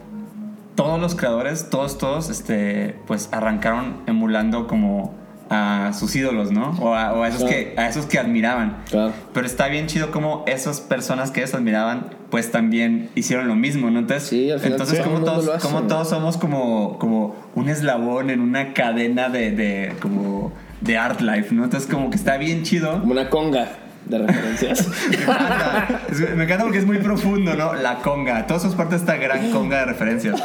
todos 0.74 1.00
los 1.00 1.14
creadores, 1.14 1.70
todos, 1.70 1.98
todos, 1.98 2.28
este, 2.30 2.96
pues 3.06 3.28
arrancaron 3.32 3.98
emulando 4.06 4.66
como 4.66 5.14
a 5.50 5.92
sus 5.98 6.14
ídolos, 6.16 6.50
¿no? 6.52 6.70
O 6.80 6.94
a, 6.94 7.12
o 7.14 7.22
a 7.22 7.28
esos, 7.28 7.40
Claro. 7.44 7.54
que, 7.56 7.74
a 7.80 7.88
esos 7.88 8.06
que 8.06 8.18
admiraban. 8.18 8.78
Claro. 8.90 9.12
Pero 9.32 9.46
está 9.46 9.68
bien 9.68 9.86
chido 9.86 10.10
como 10.10 10.44
esas 10.46 10.80
personas 10.80 11.30
que 11.30 11.40
ellos 11.40 11.54
admiraban, 11.54 12.10
pues 12.30 12.50
también 12.50 13.08
hicieron 13.14 13.48
lo 13.48 13.54
mismo, 13.54 13.90
¿no? 13.90 13.98
Entonces, 14.00 14.28
Sí, 14.28 14.50
al 14.50 14.58
final 14.60 14.72
entonces 14.72 15.00
como, 15.00 15.20
todos, 15.20 15.62
como 15.62 15.82
todos 15.82 16.08
somos 16.10 16.36
como, 16.36 16.98
como 16.98 17.34
un 17.54 17.68
eslabón 17.68 18.30
en 18.30 18.40
una 18.40 18.74
cadena 18.74 19.28
de, 19.30 19.50
de, 19.52 19.92
como 20.00 20.52
de 20.80 20.98
art 20.98 21.20
life, 21.20 21.54
¿no? 21.54 21.64
Entonces 21.64 21.90
como 21.90 22.10
que 22.10 22.16
está 22.16 22.36
bien 22.36 22.62
chido. 22.62 23.00
Como 23.00 23.12
una 23.12 23.30
conga 23.30 23.68
de 24.06 24.18
referencias. 24.18 24.86
Me 25.10 25.16
encanta. 25.16 26.00
Es- 26.10 26.34
me 26.36 26.44
encanta 26.44 26.64
porque 26.64 26.78
es 26.78 26.86
muy 26.86 26.98
profundo, 26.98 27.54
¿no? 27.54 27.74
La 27.74 27.96
conga. 27.96 28.46
Todos 28.46 28.62
sos 28.62 28.74
parte 28.74 28.94
de 28.94 29.00
esta 29.00 29.16
gran 29.16 29.50
conga 29.50 29.80
de 29.80 29.84
referencias. 29.86 30.42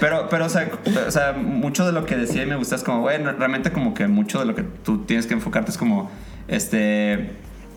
Pero, 0.00 0.28
pero 0.30 0.46
o, 0.46 0.48
sea, 0.48 0.68
o 1.06 1.10
sea, 1.10 1.32
mucho 1.32 1.84
de 1.86 1.92
lo 1.92 2.06
que 2.06 2.16
decía 2.16 2.42
y 2.42 2.46
me 2.46 2.56
gusta 2.56 2.76
es 2.76 2.82
como, 2.82 3.00
bueno, 3.02 3.32
realmente 3.32 3.70
como 3.72 3.92
que 3.94 4.06
mucho 4.06 4.38
de 4.40 4.46
lo 4.46 4.54
que 4.54 4.62
tú 4.62 5.04
tienes 5.04 5.26
que 5.26 5.34
enfocarte 5.34 5.70
es 5.70 5.78
como, 5.78 6.10
este, 6.48 7.30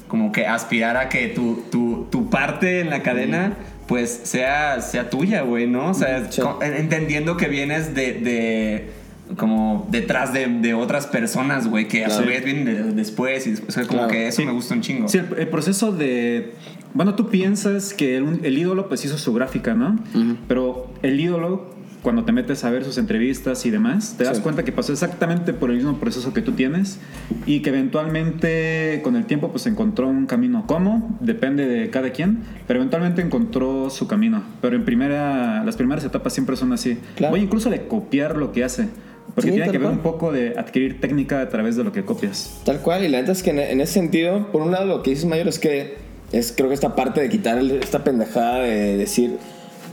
como 0.08 0.32
que 0.32 0.48
aspirar 0.48 0.96
a 0.98 1.10
que 1.10 1.28
tu, 1.28 1.64
tu, 1.72 2.08
tu 2.10 2.30
parte 2.30 2.80
en 2.80 2.90
la 2.90 3.02
cadena, 3.04 3.54
pues, 3.88 4.22
sea, 4.24 4.82
sea 4.82 5.10
tuya, 5.10 5.42
güey, 5.42 5.68
¿no? 5.68 5.90
O 5.90 5.94
sea, 5.94 6.32
Sí. 6.32 6.42
entendiendo 6.62 7.36
que 7.38 7.48
vienes 7.48 7.94
de... 7.94 8.14
de 8.14 8.99
como 9.38 9.88
detrás 9.92 10.34
de, 10.34 10.48
de 10.48 10.74
otras 10.74 11.06
personas, 11.08 11.68
güey, 11.68 11.88
que 11.88 12.04
a 12.06 12.10
su 12.10 12.18
Claro. 12.24 12.32
vez 12.32 12.44
vienen 12.46 12.66
de- 12.66 12.84
después 12.94 13.46
y 13.48 13.52
después, 13.52 13.70
o 13.70 13.80
sea, 13.80 13.88
como 13.88 14.00
Claro. 14.00 14.12
que 14.12 14.28
eso 14.28 14.38
Sí. 14.42 14.46
me 14.46 14.52
gusta 14.52 14.74
un 14.74 14.82
chingo. 14.82 15.08
Sí, 15.08 15.20
el, 15.20 15.28
el 15.38 15.48
proceso 15.50 15.92
de... 15.92 16.54
Bueno, 16.94 17.14
tú 17.16 17.30
piensas 17.30 17.94
que 17.94 18.18
el, 18.18 18.40
el 18.44 18.58
ídolo 18.58 18.88
pues 18.90 19.06
hizo 19.06 19.18
su 19.20 19.32
gráfica, 19.34 19.76
¿no? 19.76 20.00
Pero 20.48 20.92
el 21.04 21.20
ídolo, 21.20 21.70
cuando 22.02 22.24
te 22.24 22.32
metes 22.32 22.64
a 22.64 22.72
ver 22.72 22.84
sus 22.84 22.98
entrevistas 22.98 23.64
y 23.68 23.70
demás, 23.70 24.16
te 24.18 24.24
das 24.24 24.38
Sí. 24.38 24.44
cuenta 24.44 24.64
que 24.66 24.72
pasó 24.72 24.92
exactamente 24.94 25.54
por 25.54 25.70
el 25.70 25.76
mismo 25.78 25.98
proceso 26.00 26.34
que 26.34 26.42
tú 26.42 26.54
tienes 26.54 26.98
y 27.46 27.60
que 27.60 27.70
eventualmente 27.70 29.02
con 29.04 29.16
el 29.16 29.26
tiempo 29.26 29.50
pues 29.52 29.68
encontró 29.68 30.08
un 30.08 30.26
camino. 30.26 30.64
¿Cómo? 30.68 31.16
Depende 31.20 31.68
de 31.68 31.90
cada 31.90 32.12
quien, 32.12 32.40
pero 32.68 32.80
eventualmente 32.80 33.22
encontró 33.22 33.90
su 33.90 34.08
camino. 34.08 34.44
Pero 34.62 34.76
en 34.76 34.84
primera, 34.86 35.64
las 35.64 35.76
primeras 35.78 36.04
etapas 36.06 36.34
siempre 36.34 36.56
son 36.56 36.74
así. 36.74 36.98
Claro. 37.16 37.36
Oye, 37.36 37.44
incluso 37.44 37.70
de 37.70 37.88
copiar 37.88 38.36
lo 38.38 38.52
que 38.52 38.64
hace. 38.64 38.88
Porque 39.36 39.52
Sí, 39.52 39.56
tiene 39.56 39.72
que 39.72 39.78
ver 39.78 39.88
cual. 39.88 39.94
un 39.94 40.04
poco 40.04 40.32
de 40.32 40.54
adquirir 40.58 41.00
técnica 41.00 41.42
a 41.42 41.50
través 41.50 41.76
de 41.76 41.84
lo 41.84 41.92
que 41.92 42.04
copias. 42.04 42.60
Tal 42.66 42.82
cual, 42.82 43.04
y 43.04 43.08
la 43.08 43.20
neta 43.20 43.32
es 43.32 43.44
que 43.44 43.52
en, 43.52 43.60
en 43.60 43.82
ese 43.82 43.94
sentido, 43.94 44.52
por 44.52 44.62
un 44.62 44.72
lado 44.72 44.86
lo 44.86 45.04
que 45.04 45.12
dices 45.12 45.26
Mayor 45.26 45.48
es 45.48 45.60
que 45.60 45.98
es 46.32 46.54
creo 46.56 46.70
que 46.70 46.76
esta 46.76 46.96
parte 46.96 47.22
de 47.22 47.30
quitar 47.30 47.58
esta 47.60 48.04
pendejada 48.04 48.60
de 48.60 48.98
decir 48.98 49.38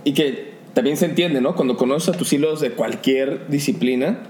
y 0.04 0.12
que 0.12 0.56
también 0.74 0.96
se 0.96 1.06
entiende, 1.06 1.40
¿no? 1.40 1.54
Cuando 1.54 1.76
conoces 1.76 2.14
a 2.14 2.18
tus 2.18 2.32
ídolos 2.32 2.60
de 2.60 2.72
cualquier 2.72 3.48
disciplina, 3.48 4.24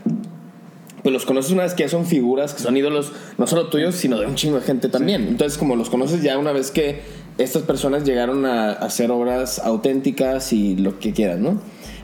pues 1.03 1.13
los 1.13 1.25
conoces 1.25 1.53
una 1.53 1.65
vez 1.65 1.75
que 1.75 1.83
ya 1.83 1.89
son 1.89 2.07
figuras 2.07 2.55
que 2.55 2.63
son 2.63 2.77
ídolos 2.77 3.13
no 3.39 3.47
solo 3.47 3.69
tuyos, 3.69 3.95
sino 3.95 4.19
de 4.19 4.27
un 4.27 4.37
chingo 4.37 4.59
de 4.59 4.63
gente 4.63 4.89
también. 4.89 5.27
Entonces, 5.27 5.59
como 5.59 5.77
los 5.77 5.91
conoces 5.91 6.23
ya 6.23 6.39
una 6.39 6.53
vez 6.53 6.71
que 6.71 7.01
estas 7.39 7.63
personas 7.63 8.05
llegaron 8.05 8.47
a, 8.47 8.73
hacer 8.73 9.11
obras 9.11 9.59
auténticas 9.59 10.53
y 10.53 10.77
lo 10.77 10.99
que 10.99 11.13
quieras, 11.13 11.39
¿no? 11.39 11.61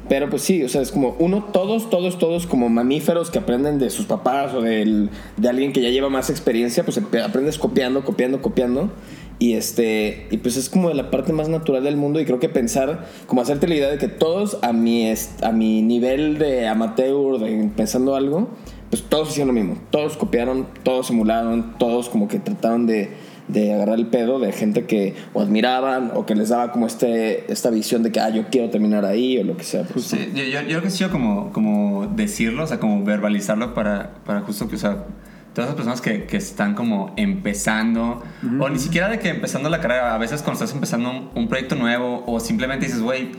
Pero 0.08 0.28
pues 0.28 0.42
sí, 0.42 0.62
o 0.64 0.68
sea, 0.68 0.82
es 0.82 0.90
como 0.92 1.16
uno, 1.20 1.44
todos, 1.52 1.88
todos, 1.88 2.18
todos 2.18 2.46
como 2.46 2.68
mamíferos 2.68 3.30
que 3.30 3.38
aprenden 3.38 3.78
de 3.78 3.88
sus 3.88 4.06
papás 4.06 4.52
o 4.52 4.60
del- 4.60 5.10
de 5.36 5.48
alguien 5.48 5.72
que 5.72 5.80
ya 5.80 5.90
lleva 5.90 6.08
más 6.10 6.28
experiencia, 6.28 6.84
pues 6.84 6.98
aprendes 7.24 7.58
copiando, 7.58 8.04
copiando, 8.04 8.42
copiando. 8.42 8.90
Y 9.38 9.54
este, 9.54 10.28
y 10.30 10.36
pues 10.36 10.56
es 10.56 10.68
como 10.68 10.88
de 10.88 10.94
la 10.94 11.10
parte 11.10 11.32
más 11.32 11.48
natural 11.48 11.82
del 11.82 11.96
mundo 11.96 12.20
y 12.20 12.24
creo 12.24 12.38
que 12.38 12.48
pensar, 12.48 13.06
como 13.26 13.40
hacerte 13.42 13.66
la 13.66 13.74
idea 13.74 13.90
de 13.90 13.98
que 13.98 14.06
todos 14.08 14.58
a 14.62 14.72
mi, 14.72 15.12
a 15.42 15.52
mi 15.52 15.82
nivel 15.82 16.38
de 16.38 16.68
amateur, 16.68 17.38
de 17.38 17.68
pensando 17.74 18.14
algo, 18.14 18.48
pues 18.90 19.02
todos 19.02 19.30
hicieron 19.30 19.48
lo 19.54 19.60
mismo. 19.60 19.78
Todos 19.90 20.16
copiaron, 20.16 20.68
todos 20.84 21.10
emularon, 21.10 21.76
todos 21.78 22.08
como 22.08 22.28
que 22.28 22.38
trataron 22.38 22.86
de, 22.86 23.10
de 23.52 23.74
agarrar 23.74 23.98
el 23.98 24.06
pedo 24.06 24.38
de 24.38 24.52
gente 24.52 24.84
que 24.86 25.14
o 25.32 25.40
admiraban 25.40 26.12
o 26.14 26.26
que 26.26 26.34
les 26.34 26.48
daba 26.48 26.72
como 26.72 26.86
este, 26.86 27.50
esta 27.52 27.70
visión 27.70 28.02
de 28.02 28.12
que, 28.12 28.20
ah, 28.20 28.30
yo 28.30 28.46
quiero 28.50 28.70
terminar 28.70 29.04
ahí 29.04 29.38
o 29.38 29.44
lo 29.44 29.56
que 29.56 29.64
sea. 29.64 29.82
Pues, 29.84 30.06
Sí, 30.06 30.32
yo, 30.34 30.42
yo, 30.44 30.60
yo 30.62 30.66
creo 30.66 30.82
que 30.82 30.90
sí, 30.90 31.04
como, 31.06 31.52
como 31.52 32.06
decirlo, 32.06 32.64
o 32.64 32.66
sea, 32.66 32.78
como 32.78 33.04
verbalizarlo 33.04 33.74
para, 33.74 34.14
para 34.24 34.40
justo 34.40 34.68
que, 34.68 34.76
o 34.76 34.78
sea, 34.78 35.04
todas 35.54 35.68
esas 35.68 35.74
personas 35.74 36.00
que, 36.00 36.24
que 36.24 36.36
están 36.36 36.74
como 36.74 37.12
empezando, 37.16 38.22
o 38.58 38.68
ni 38.68 38.78
siquiera 38.78 39.08
de 39.08 39.18
que 39.18 39.28
empezando 39.28 39.68
la 39.68 39.80
carrera, 39.80 40.14
a 40.14 40.18
veces 40.18 40.42
cuando 40.42 40.64
estás 40.64 40.74
empezando 40.74 41.10
un, 41.10 41.30
un 41.34 41.48
proyecto 41.48 41.74
nuevo, 41.76 42.24
o 42.26 42.40
simplemente 42.40 42.86
dices, 42.86 43.02
güey, 43.02 43.30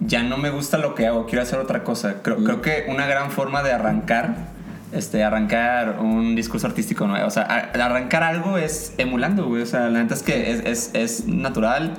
ya 0.00 0.22
no 0.22 0.38
me 0.38 0.50
gusta 0.50 0.78
lo 0.78 0.94
que 0.94 1.06
hago, 1.06 1.26
quiero 1.26 1.42
hacer 1.42 1.58
otra 1.58 1.84
cosa. 1.84 2.22
Creo, 2.22 2.42
creo 2.42 2.62
que 2.62 2.86
una 2.88 3.06
gran 3.06 3.30
forma 3.30 3.62
de 3.62 3.72
arrancar, 3.72 4.48
este, 4.92 5.22
arrancar 5.24 5.98
un 6.00 6.34
discurso 6.34 6.66
artístico 6.66 7.06
nuevo, 7.06 7.26
o 7.26 7.30
sea, 7.30 7.42
a- 7.42 7.84
arrancar 7.84 8.22
algo 8.22 8.58
es 8.58 8.94
emulando, 8.98 9.46
güey, 9.46 9.62
o 9.62 9.66
sea, 9.66 9.88
la 9.88 10.02
neta 10.02 10.14
es 10.14 10.22
que 10.22 10.50
es, 10.52 10.60
es, 10.64 10.90
es 10.94 11.26
natural 11.26 11.94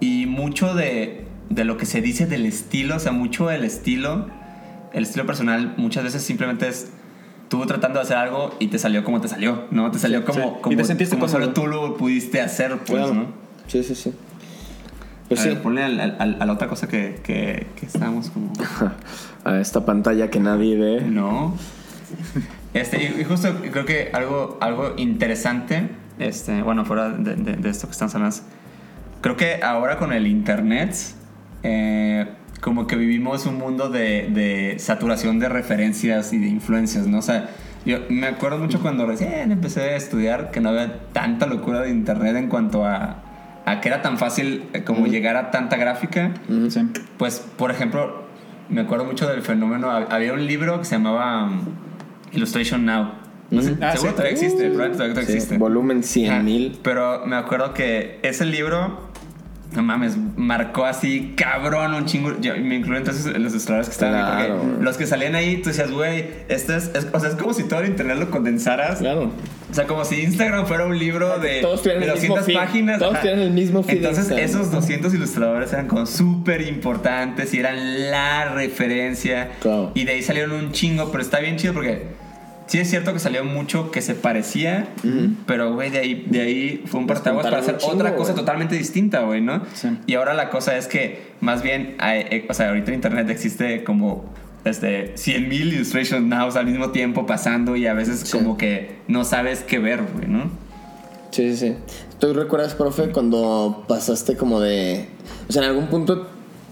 y 0.00 0.26
mucho 0.26 0.74
de, 0.74 1.24
de 1.50 1.64
lo 1.64 1.76
que 1.76 1.86
se 1.86 2.00
dice 2.00 2.26
del 2.26 2.46
estilo, 2.46 2.96
o 2.96 2.98
sea, 2.98 3.12
mucho 3.12 3.46
del 3.48 3.64
estilo, 3.64 4.26
el 4.92 5.02
estilo 5.04 5.26
personal, 5.26 5.74
muchas 5.76 6.04
veces 6.04 6.22
simplemente 6.22 6.68
es 6.68 6.90
tú 7.48 7.64
tratando 7.66 7.98
de 7.98 8.04
hacer 8.04 8.16
algo 8.16 8.54
y 8.58 8.68
te 8.68 8.78
salió 8.78 9.04
como 9.04 9.20
te 9.20 9.28
salió, 9.28 9.64
¿no? 9.70 9.90
Te 9.90 9.98
salió 9.98 10.24
como, 10.24 10.38
sí. 10.40 10.46
Y 10.58 10.60
como, 10.62 10.76
te 10.76 10.84
sentiste 10.84 11.16
como 11.16 11.28
solo 11.28 11.50
tú 11.52 11.66
lo 11.66 11.96
pudiste 11.98 12.40
hacer, 12.40 12.78
pues, 12.78 12.86
claro. 12.88 13.12
¿no? 13.14 13.26
Sí, 13.66 13.82
sí, 13.82 13.94
sí. 13.94 14.12
Pues 15.28 15.40
a 15.40 15.42
sí. 15.44 15.48
ver, 15.50 15.62
ponle 15.62 15.82
al- 15.84 16.16
a 16.18 16.46
la 16.46 16.52
otra 16.52 16.68
cosa 16.68 16.88
que, 16.88 17.20
que, 17.22 17.66
que 17.78 17.86
estábamos 17.86 18.30
como... 18.30 18.52
A 19.44 19.58
esta 19.58 19.84
pantalla 19.84 20.30
que 20.30 20.38
nadie 20.40 20.76
ve. 20.76 21.00
No. 21.02 21.56
Este, 22.74 23.02
y, 23.02 23.20
y 23.20 23.24
justo 23.24 23.54
creo 23.70 23.84
que 23.84 24.08
algo, 24.14 24.56
algo 24.62 24.94
interesante, 24.96 25.90
este, 26.18 26.62
bueno, 26.62 26.84
fuera 26.86 27.10
de, 27.10 27.34
de- 27.36 27.56
de 27.56 27.68
esto 27.68 27.86
que 27.86 27.92
estamos 27.92 28.14
hablando, 28.14 28.36
creo 29.20 29.36
que 29.36 29.60
ahora 29.62 29.98
con 29.98 30.12
el 30.14 30.26
internet, 30.26 30.96
eh, 31.62 32.26
como 32.62 32.86
que 32.86 32.96
vivimos 32.96 33.44
un 33.46 33.58
mundo 33.58 33.90
de, 33.90 34.28
de 34.30 34.76
saturación 34.78 35.38
de 35.38 35.48
referencias 35.50 36.32
y 36.32 36.38
de 36.38 36.46
influencias, 36.46 37.06
¿no? 37.06 37.18
O 37.18 37.22
sea, 37.22 37.50
yo 37.84 37.98
me 38.08 38.26
acuerdo 38.26 38.58
mucho 38.58 38.80
cuando 38.80 39.04
recién 39.06 39.52
empecé 39.52 39.80
a 39.82 39.96
estudiar 39.96 40.50
que 40.50 40.60
no 40.60 40.70
había 40.70 41.00
tanta 41.12 41.46
locura 41.46 41.80
de 41.80 41.90
internet 41.90 42.36
en 42.36 42.48
cuanto 42.48 42.86
a, 42.86 43.22
a 43.66 43.80
que 43.80 43.88
era 43.88 44.00
tan 44.00 44.16
fácil 44.16 44.64
eh, 44.72 44.82
como 44.84 45.06
llegar 45.08 45.36
a 45.36 45.50
tanta 45.50 45.76
gráfica. 45.76 46.32
Sí. 46.70 46.80
Pues, 47.18 47.40
por 47.58 47.70
ejemplo, 47.72 48.22
me 48.68 48.80
acuerdo 48.82 49.04
mucho 49.04 49.28
del 49.28 49.42
fenómeno. 49.42 49.88
hab- 49.90 50.06
Había 50.10 50.32
un 50.32 50.46
libro 50.46 50.78
que 50.78 50.84
se 50.84 50.94
llamaba 50.94 51.50
Illustration 52.32 52.84
Now. 52.84 53.12
No 53.50 53.60
sé, 53.60 53.76
Ah, 53.82 53.92
seguro 53.92 54.10
sí. 54.12 54.16
todavía 54.16 54.32
existe, 54.32 54.56
probablemente 54.70 54.96
todavía 54.96 55.22
Sí, 55.26 55.32
existe. 55.32 55.58
volumen 55.58 56.02
100 56.02 56.32
Ajá, 56.32 56.42
mil. 56.42 56.78
Pero 56.82 57.26
me 57.26 57.36
acuerdo 57.36 57.74
que 57.74 58.18
ese 58.22 58.46
libro, 58.46 59.10
no 59.76 59.82
mames, 59.82 60.16
marcó 60.36 60.86
así 60.86 61.34
cabrón 61.36 61.92
un 61.92 62.06
chingo. 62.06 62.40
Yo 62.40 62.54
me 62.56 62.76
incluyo 62.76 62.96
entonces 62.98 63.26
en 63.26 63.42
los 63.42 63.52
ilustradores 63.52 63.88
que 63.88 63.92
estaban 63.92 64.14
ahí. 64.14 64.46
Claro. 64.46 64.62
Porque 64.62 64.82
los 64.84 64.96
que 64.96 65.06
salían 65.06 65.34
ahí, 65.34 65.58
tú 65.60 65.68
decías, 65.68 65.90
güey, 65.90 66.24
esto 66.48 66.74
es, 66.74 66.92
es- 66.94 67.08
O 67.12 67.20
sea, 67.20 67.28
es 67.28 67.34
como 67.34 67.52
si 67.52 67.64
todo 67.64 67.80
el 67.80 67.88
internet 67.88 68.16
lo 68.18 68.30
condensaras. 68.30 69.00
Claro. 69.00 69.30
O 69.70 69.74
sea, 69.74 69.86
como 69.86 70.04
si 70.06 70.22
Instagram 70.22 70.64
fuera 70.66 70.86
un 70.86 70.98
libro 70.98 71.38
de, 71.38 71.60
Todos 71.60 71.84
de 71.84 71.92
el 71.92 71.98
mismo 72.00 72.14
200 72.14 72.46
feed. 72.46 72.54
páginas. 72.54 72.98
Todos 73.00 73.12
ajá. 73.12 73.20
tuvieran 73.20 73.42
el 73.42 73.50
mismo 73.50 73.82
feed 73.82 73.98
Entonces, 73.98 74.30
esos 74.30 74.70
200 74.70 75.12
ilustradores 75.12 75.70
eran 75.74 75.88
como 75.88 76.06
súper 76.06 76.62
importantes 76.62 77.52
y 77.52 77.58
eran 77.58 78.10
la 78.10 78.46
referencia. 78.54 79.50
Claro. 79.60 79.92
Y 79.94 80.04
de 80.04 80.12
ahí 80.12 80.22
salieron 80.22 80.52
un 80.52 80.72
chingo, 80.72 81.10
pero 81.12 81.22
está 81.22 81.38
bien 81.40 81.56
chido 81.56 81.74
porque 81.74 82.21
sí 82.66 82.78
es 82.78 82.88
cierto 82.90 83.12
que 83.12 83.18
salió 83.18 83.44
mucho 83.44 83.90
que 83.90 84.00
se 84.02 84.14
parecía, 84.14 84.88
pero 85.46 85.74
güey, 85.74 85.90
de 85.90 85.98
ahí, 85.98 86.26
de 86.28 86.40
ahí 86.40 86.82
fue 86.86 87.00
un 87.00 87.06
partaguas 87.06 87.44
para 87.44 87.58
hacer 87.58 87.78
otra 87.82 88.14
cosa 88.16 88.34
totalmente 88.34 88.74
distinta, 88.76 89.20
güey, 89.22 89.40
¿no? 89.40 89.62
Sí. 89.74 89.88
Y 90.06 90.14
ahora 90.14 90.34
la 90.34 90.50
cosa 90.50 90.76
es 90.76 90.86
que 90.86 91.32
más 91.40 91.62
bien, 91.62 91.96
hay- 91.98 92.26
eh, 92.30 92.46
o 92.48 92.54
sea, 92.54 92.68
ahorita 92.68 92.88
en 92.88 92.94
internet 92.94 93.28
existe 93.30 93.84
como 93.84 94.24
este 94.64 95.16
100 95.16 95.48
mil 95.48 95.72
illustration 95.74 96.28
nows 96.28 96.54
al 96.56 96.66
mismo 96.66 96.90
tiempo 96.90 97.26
pasando 97.26 97.74
y 97.76 97.86
a 97.86 97.94
veces 97.94 98.20
Sí. 98.20 98.32
como 98.38 98.56
que 98.56 98.96
no 99.08 99.24
sabes 99.24 99.60
qué 99.64 99.78
ver, 99.80 100.00
güey, 100.14 100.28
¿no? 100.28 100.50
Sí, 101.32 101.56
sí, 101.56 101.56
sí. 101.56 101.76
¿Tú 102.20 102.32
recuerdas, 102.34 102.74
profe, 102.74 103.08
cuando 103.08 103.84
pasaste 103.88 104.36
como 104.36 104.60
de... 104.60 105.06
O 105.48 105.52
sea, 105.52 105.62
en 105.64 105.70
algún 105.70 105.86
punto 105.88 106.28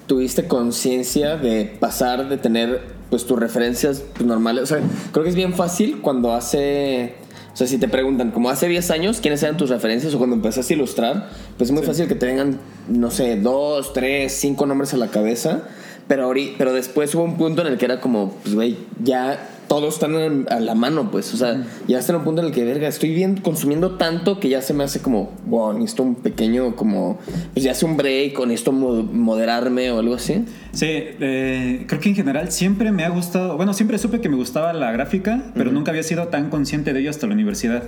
tuviste 0.07 0.47
conciencia 0.47 1.37
de 1.37 1.65
pasar 1.81 2.29
de 2.29 2.37
tener 2.37 2.83
pues 3.11 3.27
tus 3.27 3.39
referencias 3.39 4.03
pues, 4.15 4.27
normales? 4.27 4.65
O 4.65 4.67
sea, 4.67 4.81
creo 5.13 5.25
que 5.25 5.31
es 5.31 5.37
bien 5.37 5.55
fácil 5.55 6.01
cuando 6.01 6.33
hace... 6.33 7.17
O 7.53 7.57
sea, 7.57 7.67
si 7.67 7.79
te 7.79 7.89
preguntan, 7.89 8.31
como 8.31 8.49
hace 8.49 8.69
10 8.69 8.91
años, 8.93 9.21
¿quiénes 9.21 9.43
eran 9.43 9.57
tus 9.57 9.69
referencias? 9.69 10.15
O 10.15 10.19
cuando 10.19 10.37
empezaste 10.37 10.73
a 10.73 10.77
ilustrar, 10.77 11.31
pues 11.59 11.69
es 11.69 11.75
muy 11.75 11.83
fácil 11.83 12.07
que 12.07 12.15
te 12.15 12.27
vengan, 12.27 12.59
no 12.89 13.11
sé, 13.11 13.37
dos, 13.37 13.93
tres, 13.93 14.33
cinco 14.33 14.67
nombres 14.67 14.95
a 14.95 14.97
la 14.97 15.09
cabeza. 15.09 15.65
Pero, 16.07 16.33
pero 16.57 16.73
después 16.73 17.15
hubo 17.15 17.25
un 17.25 17.37
punto 17.37 17.63
en 17.63 17.69
el 17.69 17.77
que 17.77 17.85
era 17.85 18.01
como, 18.01 18.33
pues, 18.43 18.55
güey, 18.55 18.79
ya 19.03 19.49
todos 19.71 19.95
están 19.95 20.47
a 20.51 20.59
la 20.59 20.75
mano, 20.75 21.13
pues. 21.13 21.33
O 21.33 21.37
sea, 21.37 21.63
ya 21.87 21.99
hasta 22.01 22.11
en 22.13 22.19
un 22.19 22.25
punto 22.25 22.41
en 22.41 22.49
el 22.49 22.53
que, 22.53 22.65
verga, 22.65 22.89
estoy 22.89 23.15
bien 23.15 23.37
consumiendo 23.37 23.93
tanto 23.99 24.41
que 24.41 24.49
ya 24.49 24.63
se 24.63 24.75
me 24.75 24.83
hace 24.83 24.99
como, 25.01 25.31
wow, 25.47 25.73
necesito 25.75 26.03
un 26.03 26.17
pequeño, 26.17 26.75
como, 26.75 27.21
pues 27.55 27.63
ya 27.65 27.71
hace 27.71 27.85
un 27.87 27.97
break 27.97 28.37
o 28.41 28.47
necesito 28.47 28.73
mo- 28.73 29.05
moderarme 29.05 29.93
o 29.93 30.01
algo 30.01 30.17
así. 30.17 30.45
Sí, 30.73 30.87
eh, 30.89 31.85
creo 31.87 32.01
que 32.01 32.09
en 32.09 32.17
general 32.17 32.51
siempre 32.51 32.91
me 32.91 33.05
ha 33.05 33.11
gustado, 33.11 33.57
bueno, 33.57 33.73
siempre 33.73 33.97
supe 33.99 34.21
que 34.21 34.29
me 34.29 34.35
gustaba 34.35 34.73
la 34.73 34.91
gráfica, 34.91 35.41
pero 35.55 35.71
nunca 35.71 35.93
había 35.93 36.03
sido 36.03 36.27
tan 36.27 36.51
consciente 36.51 36.93
de 36.93 36.99
ello 37.01 37.11
hasta 37.11 37.29
la 37.29 37.35
universidad. 37.35 37.85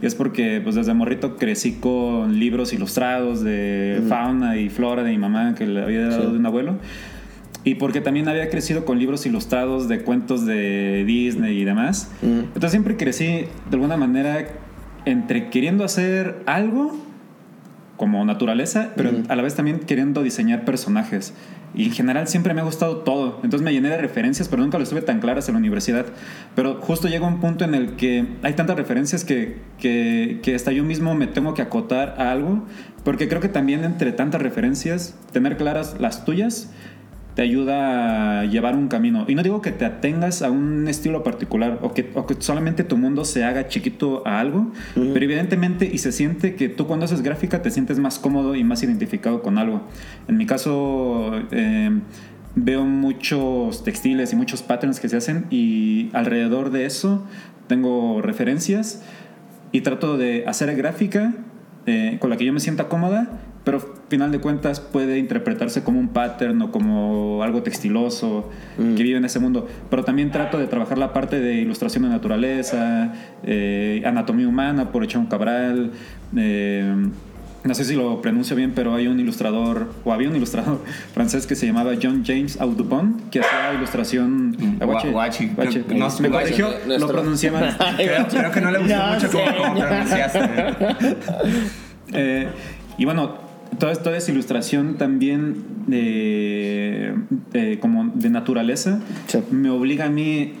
Y 0.00 0.06
es 0.06 0.14
porque 0.14 0.60
pues 0.62 0.76
desde 0.76 0.94
morrito 0.94 1.34
crecí 1.36 1.72
con 1.80 2.38
libros 2.38 2.72
ilustrados 2.72 3.42
de 3.42 4.00
fauna 4.08 4.56
y 4.56 4.68
flora 4.68 5.02
de 5.02 5.10
mi 5.10 5.18
mamá 5.18 5.56
que 5.56 5.66
le 5.66 5.82
había 5.82 6.02
dado 6.10 6.26
Sí. 6.26 6.30
de 6.32 6.38
un 6.38 6.46
abuelo. 6.46 6.74
Y 7.64 7.76
porque 7.76 8.02
también 8.02 8.28
había 8.28 8.50
crecido 8.50 8.84
con 8.84 8.98
libros 8.98 9.24
ilustrados 9.24 9.88
de 9.88 10.02
cuentos 10.02 10.44
de 10.44 11.04
Disney 11.06 11.58
y 11.58 11.64
demás. 11.64 12.10
Entonces 12.22 12.70
siempre 12.70 12.96
crecí 12.96 13.26
de 13.26 13.48
alguna 13.72 13.96
manera 13.96 14.46
entre 15.06 15.48
queriendo 15.48 15.84
hacer 15.84 16.42
algo 16.46 16.94
como 17.96 18.24
naturaleza, 18.24 18.90
pero 18.96 19.10
a 19.28 19.36
la 19.36 19.42
vez 19.42 19.54
también 19.54 19.80
queriendo 19.80 20.22
diseñar 20.22 20.64
personajes. 20.64 21.32
Y 21.76 21.86
en 21.86 21.92
general 21.92 22.28
siempre 22.28 22.54
me 22.54 22.60
ha 22.60 22.64
gustado 22.64 22.98
todo. 22.98 23.40
Entonces 23.42 23.62
me 23.62 23.72
llené 23.72 23.88
de 23.88 23.98
referencias, 23.98 24.48
pero 24.48 24.62
nunca 24.62 24.78
lo 24.78 24.84
estuve 24.84 25.02
tan 25.02 25.20
claras 25.20 25.48
en 25.48 25.54
la 25.54 25.58
universidad. 25.58 26.06
Pero 26.54 26.80
justo 26.80 27.08
llega 27.08 27.26
un 27.26 27.40
punto 27.40 27.64
en 27.64 27.74
el 27.74 27.96
que 27.96 28.26
hay 28.42 28.52
tantas 28.52 28.76
referencias 28.76 29.24
que, 29.24 29.58
que, 29.78 30.40
que 30.42 30.54
hasta 30.54 30.70
yo 30.70 30.84
mismo 30.84 31.14
me 31.14 31.26
tengo 31.26 31.54
que 31.54 31.62
acotar 31.62 32.16
a 32.18 32.30
algo. 32.30 32.64
Porque 33.04 33.28
creo 33.28 33.40
que 33.40 33.48
también 33.48 33.84
entre 33.84 34.12
tantas 34.12 34.40
referencias, 34.40 35.18
tener 35.32 35.56
claras 35.56 35.96
las 35.98 36.24
tuyas 36.24 36.70
te 37.34 37.42
ayuda 37.42 38.40
a 38.40 38.44
llevar 38.44 38.76
un 38.76 38.88
camino. 38.88 39.24
Y 39.28 39.34
no 39.34 39.42
digo 39.42 39.60
que 39.60 39.72
te 39.72 39.84
atengas 39.84 40.42
a 40.42 40.50
un 40.50 40.86
estilo 40.88 41.22
particular 41.22 41.78
o 41.82 41.92
que, 41.92 42.10
o 42.14 42.26
que 42.26 42.36
solamente 42.38 42.84
tu 42.84 42.96
mundo 42.96 43.24
se 43.24 43.44
haga 43.44 43.68
chiquito 43.68 44.26
a 44.26 44.40
algo, 44.40 44.70
pero 44.94 45.24
evidentemente 45.24 45.90
y 45.92 45.98
se 45.98 46.12
siente 46.12 46.54
que 46.54 46.68
tú 46.68 46.86
cuando 46.86 47.06
haces 47.06 47.22
gráfica 47.22 47.62
te 47.62 47.70
sientes 47.70 47.98
más 47.98 48.18
cómodo 48.18 48.54
y 48.54 48.64
más 48.64 48.82
identificado 48.82 49.42
con 49.42 49.58
algo. 49.58 49.82
En 50.28 50.36
mi 50.36 50.46
caso... 50.46 51.32
eh, 51.50 51.90
Veo 52.56 52.84
muchos 52.84 53.82
textiles 53.82 54.32
y 54.32 54.36
muchos 54.36 54.62
patterns 54.62 55.00
que 55.00 55.08
se 55.08 55.16
hacen 55.16 55.46
y 55.50 56.10
alrededor 56.12 56.70
de 56.70 56.86
eso 56.86 57.26
tengo 57.66 58.22
referencias 58.22 59.02
y 59.72 59.80
trato 59.80 60.16
de 60.16 60.44
hacer 60.46 60.72
gráfica 60.76 61.34
eh, 61.86 62.18
con 62.20 62.30
la 62.30 62.36
que 62.36 62.44
yo 62.44 62.52
me 62.52 62.60
sienta 62.60 62.88
cómoda, 62.88 63.40
pero 63.64 63.80
final 64.10 64.30
de 64.30 64.38
cuentas 64.40 64.78
puede 64.80 65.18
interpretarse 65.18 65.82
como 65.82 65.98
un 65.98 66.08
pattern 66.08 66.60
o 66.62 66.70
como 66.70 67.42
algo 67.42 67.62
textiloso 67.62 68.50
que 68.76 69.02
vive 69.02 69.16
en 69.16 69.24
ese 69.24 69.40
mundo. 69.40 69.66
Pero 69.90 70.04
también 70.04 70.30
trato 70.30 70.58
de 70.58 70.66
trabajar 70.66 70.98
la 70.98 71.12
parte 71.12 71.40
de 71.40 71.54
ilustración 71.54 72.02
de 72.04 72.10
naturaleza, 72.10 73.12
eh, 73.42 74.02
anatomía 74.04 74.46
humana 74.48 74.92
por 74.92 75.02
Echón 75.04 75.26
Cabral. 75.26 75.92
eh, 76.36 76.94
no 77.64 77.72
sé 77.74 77.86
si 77.86 77.94
lo 77.96 78.20
pronuncio 78.20 78.54
bien, 78.54 78.72
pero 78.74 78.94
hay 78.94 79.06
un 79.06 79.18
ilustrador, 79.18 79.90
o 80.04 80.12
había 80.12 80.28
un 80.28 80.36
ilustrador 80.36 80.82
francés 81.14 81.46
que 81.46 81.54
se 81.54 81.64
llamaba 81.66 81.92
John 82.00 82.22
James 82.22 82.60
Audubon, 82.60 83.22
que 83.30 83.40
hacía 83.40 83.72
ilustración. 83.74 84.50
Mm, 84.50 84.78
Guache- 84.82 85.10
Guachi. 85.10 85.46
Guache. 85.56 85.78
No, 85.88 85.94
me 86.20 86.28
Guachi. 86.28 86.28
corrigió, 86.30 86.68
lo 86.98 87.08
pronuncié 87.08 87.50
mal. 87.50 87.74
Creo, 87.96 88.26
creo 88.28 88.50
que 88.50 88.60
no 88.60 88.70
le 88.70 88.78
gustó 88.80 88.96
No 88.98 89.14
mucho 89.14 89.28
cómo 89.32 89.78
pronunciaste. 89.80 90.40
Eh, 92.12 92.48
y 92.98 93.04
bueno, 93.04 93.38
toda, 93.78 93.94
toda 93.96 94.16
esa 94.16 94.30
ilustración 94.32 94.94
también 94.96 95.64
de, 95.86 97.14
de- 97.52 97.78
como 97.80 98.10
de 98.14 98.30
naturaleza 98.30 99.00
Sí. 99.26 99.38
me 99.50 99.70
obliga 99.70 100.06
a 100.06 100.10
mí 100.10 100.52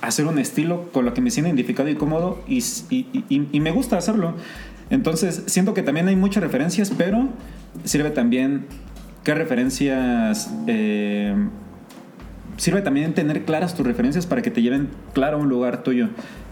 a 0.00 0.06
hacer 0.08 0.26
un 0.26 0.38
estilo 0.38 0.90
con 0.92 1.04
lo 1.04 1.14
que 1.14 1.20
me 1.20 1.30
siento 1.30 1.48
identificado 1.48 1.88
y 1.88 1.94
cómodo 1.94 2.42
y, 2.48 2.58
y- 2.90 3.06
y- 3.28 3.48
y 3.52 3.60
me 3.60 3.70
gusta 3.70 3.96
hacerlo. 3.98 4.34
Entonces, 4.90 5.44
siento 5.46 5.74
que 5.74 5.82
también 5.82 6.08
hay 6.08 6.16
muchas 6.16 6.42
referencias, 6.42 6.90
pero 6.96 7.28
sirve 7.84 8.10
también 8.10 8.66
qué 9.24 9.34
referencias... 9.34 10.52
eh, 10.66 11.34
sirve 12.58 12.82
también 12.82 13.14
tener 13.14 13.44
claras 13.44 13.74
tus 13.74 13.86
referencias 13.86 14.26
para 14.26 14.42
que 14.42 14.50
te 14.50 14.60
lleven 14.62 14.88
claro 15.14 15.38
a 15.38 15.40
un 15.40 15.48
lugar 15.48 15.82
tuyo 15.82 16.08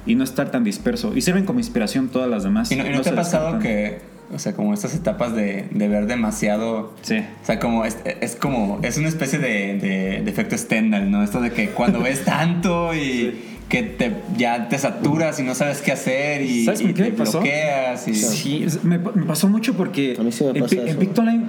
y 0.07 0.15
no 0.15 0.25
estar 0.25 0.51
tan 0.51 0.65
disperso. 0.65 1.15
Y 1.15 1.21
sirven 1.21 1.45
como 1.45 1.59
inspiración 1.59 2.09
todas 2.09 2.31
las 2.31 2.43
demás. 2.43 2.73
¿Y 2.73 2.77
no, 2.77 2.87
y 2.87 2.91
no 2.91 3.03
te 3.03 3.11
ha 3.11 3.15
pasado 3.15 3.59
descartan. 3.59 3.63
que, 3.63 3.99
o 4.33 4.39
sea, 4.39 4.55
como 4.55 4.75
estas 4.75 4.95
etapas 4.95 5.35
de, 5.35 5.67
de 5.71 5.89
ver 5.89 6.07
demasiado... 6.07 6.95
Sí. 7.03 7.19
O 7.19 7.47
sea, 7.47 7.59
como 7.59 7.85
es, 7.85 7.99
es 8.05 8.37
como, 8.37 8.79
es 8.83 8.97
una 8.99 9.09
especie 9.09 9.39
de, 9.39 9.79
de, 9.79 10.23
de 10.23 10.31
efecto 10.31 10.57
Stendhal, 10.57 11.11
¿no? 11.11 11.23
Esto 11.23 11.41
de 11.41 11.53
que 11.53 11.71
cuando 11.71 12.01
ves 12.03 12.25
tanto 12.25 12.95
y 12.95 13.35
que 13.69 13.85
te, 13.85 14.13
ya 14.37 14.69
te 14.69 14.79
saturas 14.79 15.39
y 15.39 15.45
no 15.45 15.55
sabes 15.55 15.81
qué 15.81 15.93
hacer 15.93 16.43
y, 16.43 16.65
¿Sabes 16.65 16.83
por 16.83 16.91
y 16.91 16.95
qué 16.95 17.05
te 17.05 17.13
pasó? 17.13 17.41
bloqueas 17.41 18.09
y... 18.09 18.15
Sí, 18.15 18.67
me, 18.83 18.99
me 18.99 19.25
pasó 19.25 19.49
mucho 19.49 19.75
porque 19.75 20.17
A 20.19 20.23
mí 20.23 20.33
sí 20.33 20.45
me 20.45 20.51
en, 20.51 20.61
pasa 20.61 20.75
en 20.75 20.89
eso. 20.89 20.99
Pictoline 20.99 21.45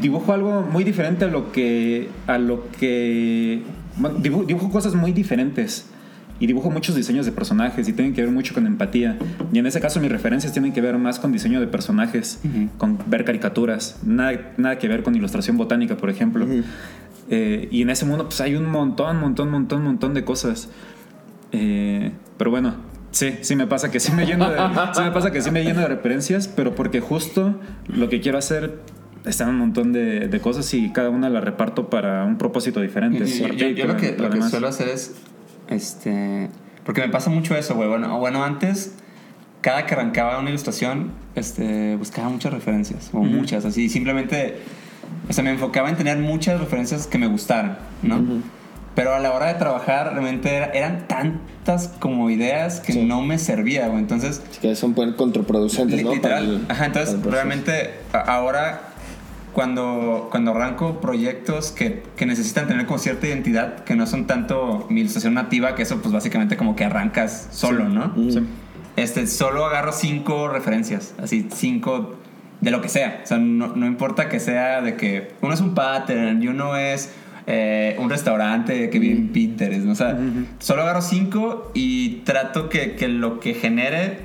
dibujo 0.00 0.32
algo 0.32 0.62
muy 0.62 0.84
diferente 0.84 1.24
a 1.24 1.28
lo 1.28 1.52
que 1.52 2.08
a 2.26 2.38
lo 2.38 2.70
que 2.78 3.62
dibujo, 4.18 4.44
dibujo 4.44 4.70
cosas 4.70 4.94
muy 4.94 5.12
diferentes 5.12 5.86
y 6.42 6.46
dibujo 6.48 6.70
muchos 6.70 6.96
diseños 6.96 7.24
de 7.24 7.30
personajes 7.32 7.88
y 7.88 7.92
tienen 7.92 8.14
que 8.14 8.20
ver 8.22 8.30
mucho 8.32 8.52
con 8.52 8.66
empatía. 8.66 9.16
Y 9.52 9.58
en 9.60 9.66
ese 9.66 9.80
caso 9.80 10.00
mis 10.00 10.10
referencias 10.10 10.52
tienen 10.52 10.72
que 10.72 10.80
ver 10.80 10.98
más 10.98 11.20
con 11.20 11.30
diseño 11.30 11.60
de 11.60 11.68
personajes 11.68 12.40
Ujú. 12.44 12.68
con 12.78 12.98
ver 13.06 13.24
caricaturas 13.24 13.98
nada, 14.04 14.52
nada 14.56 14.78
que 14.78 14.88
ver 14.88 15.04
con 15.04 15.14
ilustración 15.14 15.56
botánica 15.56 15.96
por 15.96 16.10
ejemplo. 16.10 16.46
Eh, 17.30 17.68
y 17.70 17.82
en 17.82 17.90
ese 17.90 18.04
mundo 18.04 18.24
pues 18.24 18.40
hay 18.40 18.56
un 18.56 18.66
montón 18.68 19.18
montón 19.20 19.50
montón 19.50 19.84
montón 19.84 20.14
de 20.14 20.24
cosas. 20.24 20.68
Eh, 21.52 22.10
pero 22.38 22.50
bueno, 22.50 22.74
sí, 23.10 23.34
sí 23.42 23.56
me 23.56 23.66
pasa 23.66 23.90
que 23.90 24.00
sí 24.00 24.12
me 24.12 24.26
lleno 24.26 24.50
de, 24.50 24.56
sí 24.94 25.02
me 25.02 25.10
pasa 25.12 25.30
que 25.30 25.40
sí 25.42 25.50
me 25.50 25.62
lleno 25.64 25.80
de 25.80 25.86
referencias, 25.88 26.48
pero 26.48 26.74
porque 26.74 27.00
justo 27.00 27.54
lo 27.86 28.08
que 28.08 28.20
quiero 28.20 28.38
hacer 28.38 28.78
está 29.24 29.44
en 29.44 29.50
un 29.50 29.58
montón 29.58 29.92
de, 29.92 30.26
de 30.28 30.40
cosas 30.40 30.72
y 30.74 30.90
cada 30.90 31.10
una 31.10 31.28
la 31.30 31.40
reparto 31.40 31.88
para 31.88 32.24
un 32.24 32.38
propósito 32.38 32.80
diferente. 32.80 33.24
Yo, 33.26 33.48
yo- 33.48 33.68
yo 33.68 33.86
lo 33.86 33.96
que, 33.96 34.16
lo 34.18 34.30
que 34.30 34.42
suelo 34.42 34.66
hacer 34.68 34.88
es, 34.88 35.14
este, 35.72 36.48
porque 36.84 37.00
me 37.00 37.08
pasa 37.08 37.30
mucho 37.30 37.56
eso, 37.56 37.74
güey. 37.74 37.88
Bueno, 37.88 38.18
bueno, 38.18 38.44
antes, 38.44 38.94
cada 39.60 39.86
que 39.86 39.94
arrancaba 39.94 40.38
una 40.38 40.50
ilustración, 40.50 41.12
este, 41.34 41.96
buscaba 41.96 42.28
muchas 42.28 42.52
referencias, 42.52 43.10
o 43.12 43.18
muchas, 43.22 43.64
así, 43.64 43.88
simplemente, 43.88 44.58
o 45.28 45.32
sea, 45.32 45.44
me 45.44 45.50
enfocaba 45.50 45.88
en 45.88 45.96
tener 45.96 46.18
muchas 46.18 46.60
referencias 46.60 47.06
que 47.06 47.18
me 47.18 47.26
gustaran, 47.26 47.78
¿no? 48.02 48.22
Pero 48.94 49.14
a 49.14 49.18
la 49.20 49.32
hora 49.32 49.46
de 49.46 49.54
trabajar, 49.54 50.10
realmente 50.12 50.54
era- 50.54 50.66
eran 50.66 51.08
tantas 51.08 51.88
como 51.88 52.28
ideas 52.28 52.80
que 52.80 52.92
Sí. 52.92 53.02
no 53.04 53.22
me 53.22 53.38
servía, 53.38 53.86
güey. 53.88 54.00
Entonces, 54.00 54.42
Así 54.50 54.60
que 54.60 54.74
son 54.76 54.92
contraproducentes, 54.92 56.02
¿no? 56.04 56.12
Literal. 56.14 56.44
Para 56.44 56.56
el- 56.56 56.66
Ajá, 56.68 56.86
entonces 56.86 57.22
realmente 57.24 57.94
ahora 58.12 58.91
cuando, 59.52 60.28
cuando 60.30 60.52
arranco 60.52 61.00
proyectos 61.00 61.72
que, 61.72 62.02
que 62.16 62.26
necesitan 62.26 62.66
tener 62.68 62.86
como 62.86 62.98
cierta 62.98 63.26
identidad, 63.26 63.84
que 63.84 63.94
no 63.96 64.06
son 64.06 64.26
tanto 64.26 64.86
mi 64.90 65.00
ilustración 65.00 65.34
nativa, 65.34 65.74
que 65.74 65.82
eso 65.82 66.00
pues 66.00 66.12
básicamente 66.12 66.56
como 66.56 66.74
que 66.76 66.84
arrancas 66.84 67.48
solo, 67.52 67.86
Sí. 67.86 67.92
¿no? 67.92 68.06
Ujú. 68.16 68.46
Este, 68.96 69.26
solo 69.26 69.64
agarro 69.66 69.92
cinco 69.92 70.48
referencias, 70.48 71.14
así 71.22 71.48
cinco 71.52 72.16
de 72.60 72.70
lo 72.70 72.80
que 72.80 72.88
sea. 72.88 73.20
O 73.24 73.26
sea, 73.26 73.38
no, 73.38 73.68
no 73.74 73.86
importa 73.86 74.28
que 74.28 74.38
sea 74.40 74.80
de 74.82 74.96
que 74.96 75.32
uno 75.40 75.52
es 75.54 75.60
un 75.60 75.74
pattern 75.74 76.42
y 76.42 76.48
uno 76.48 76.76
es 76.76 77.12
eh, 77.46 77.96
un 77.98 78.08
restaurante 78.08 78.88
que 78.90 78.98
vive 78.98 79.14
en 79.16 79.28
Pinterest, 79.28 79.84
¿no? 79.84 79.92
O 79.92 79.96
sea, 79.96 80.16
solo 80.60 80.82
agarro 80.82 81.02
cinco 81.02 81.70
y 81.74 82.20
trato 82.24 82.68
que, 82.68 82.94
que 82.94 83.08
lo 83.08 83.40
que 83.40 83.54
genere 83.54 84.18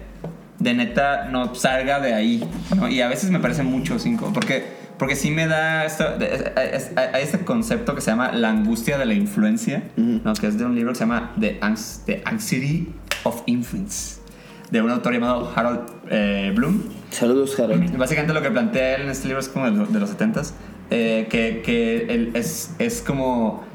de 0.60 0.74
neta 0.74 1.26
no 1.26 1.56
salga 1.56 2.00
de 2.00 2.14
ahí, 2.14 2.44
¿no? 2.76 2.88
Y 2.90 3.02
a 3.02 3.08
veces 3.08 3.32
me 3.32 3.40
parece 3.40 3.64
mucho 3.64 3.98
cinco, 4.00 4.32
porque, 4.34 4.66
porque 4.98 5.16
sí 5.16 5.32
me 5.32 5.48
da 5.48 5.86
esto, 5.86 6.18
de- 6.18 6.52
es- 6.74 6.92
a- 6.98 7.02
a 7.16 7.20
este 7.20 7.40
concepto 7.40 7.94
que 7.96 8.02
se 8.02 8.12
llama 8.12 8.32
la 8.32 8.50
angustia 8.50 8.98
de 8.98 9.06
la 9.06 9.14
influencia, 9.14 9.84
Ujú. 9.98 10.22
¿no? 10.24 10.34
Que 10.34 10.48
es 10.48 10.58
de 10.58 10.66
un 10.66 10.76
libro 10.76 10.92
que 10.92 10.96
se 10.98 11.04
llama 11.06 11.34
The, 11.40 11.60
Anx- 11.62 12.02
The 12.06 12.22
Anxiety 12.26 12.90
of 13.24 13.44
Influence, 13.46 14.20
de 14.72 14.82
un 14.82 14.90
autor 14.90 15.14
llamado 15.14 15.52
Harold 15.56 15.82
eh, 16.10 16.52
Bloom. 16.56 16.82
Saludos, 17.12 17.60
Harold. 17.60 17.96
Básicamente 17.98 18.34
lo 18.34 18.42
que 18.42 18.50
plantea 18.52 18.96
él 18.96 19.04
en 19.04 19.10
este 19.10 19.28
libro 19.28 19.40
es 19.40 19.50
como 19.50 19.70
de, 19.70 19.86
de 19.94 20.00
los 20.00 20.18
70s, 20.18 20.52
eh, 20.90 21.28
que, 21.30 21.62
que 21.66 22.06
él 22.14 22.32
es, 22.34 22.72
es 22.80 23.02
como... 23.02 23.66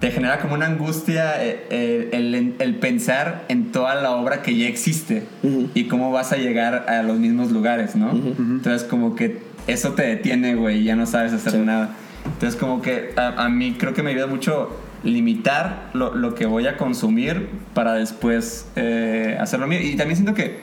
Te 0.00 0.12
genera 0.12 0.38
como 0.38 0.54
una 0.54 0.66
angustia 0.66 1.44
eh, 1.44 2.08
el, 2.12 2.32
el- 2.32 2.54
el 2.60 2.76
pensar 2.76 3.44
en 3.48 3.72
toda 3.72 3.96
la 3.96 4.12
obra 4.12 4.42
que 4.42 4.56
ya 4.56 4.68
existe 4.68 5.24
Ujú. 5.42 5.70
y 5.74 5.88
cómo 5.88 6.12
vas 6.12 6.30
a 6.30 6.36
llegar 6.36 6.84
a 6.88 7.02
los 7.02 7.18
mismos 7.18 7.50
lugares, 7.50 7.96
¿no? 7.96 8.12
Entonces 8.12 8.84
como 8.84 9.16
que 9.16 9.47
eso 9.68 9.92
te 9.92 10.02
detiene, 10.02 10.54
güey, 10.56 10.82
ya 10.82 10.96
no 10.96 11.06
sabes 11.06 11.32
hacer 11.32 11.52
Sí. 11.52 11.58
nada. 11.58 11.90
Entonces 12.24 12.58
como 12.58 12.82
que 12.82 13.12
a, 13.16 13.44
a 13.44 13.48
mí 13.48 13.76
creo 13.78 13.94
que 13.94 14.02
me 14.02 14.10
ayuda 14.10 14.26
mucho 14.26 14.76
limitar 15.04 15.90
lo, 15.94 16.14
lo 16.14 16.34
que 16.34 16.46
voy 16.46 16.66
a 16.66 16.76
consumir 16.76 17.48
para 17.74 17.94
después 17.94 18.66
eh, 18.76 19.36
hacerlo 19.40 19.66
mío. 19.68 19.80
Y 19.80 19.96
también 19.96 20.16
siento 20.16 20.34
que, 20.34 20.58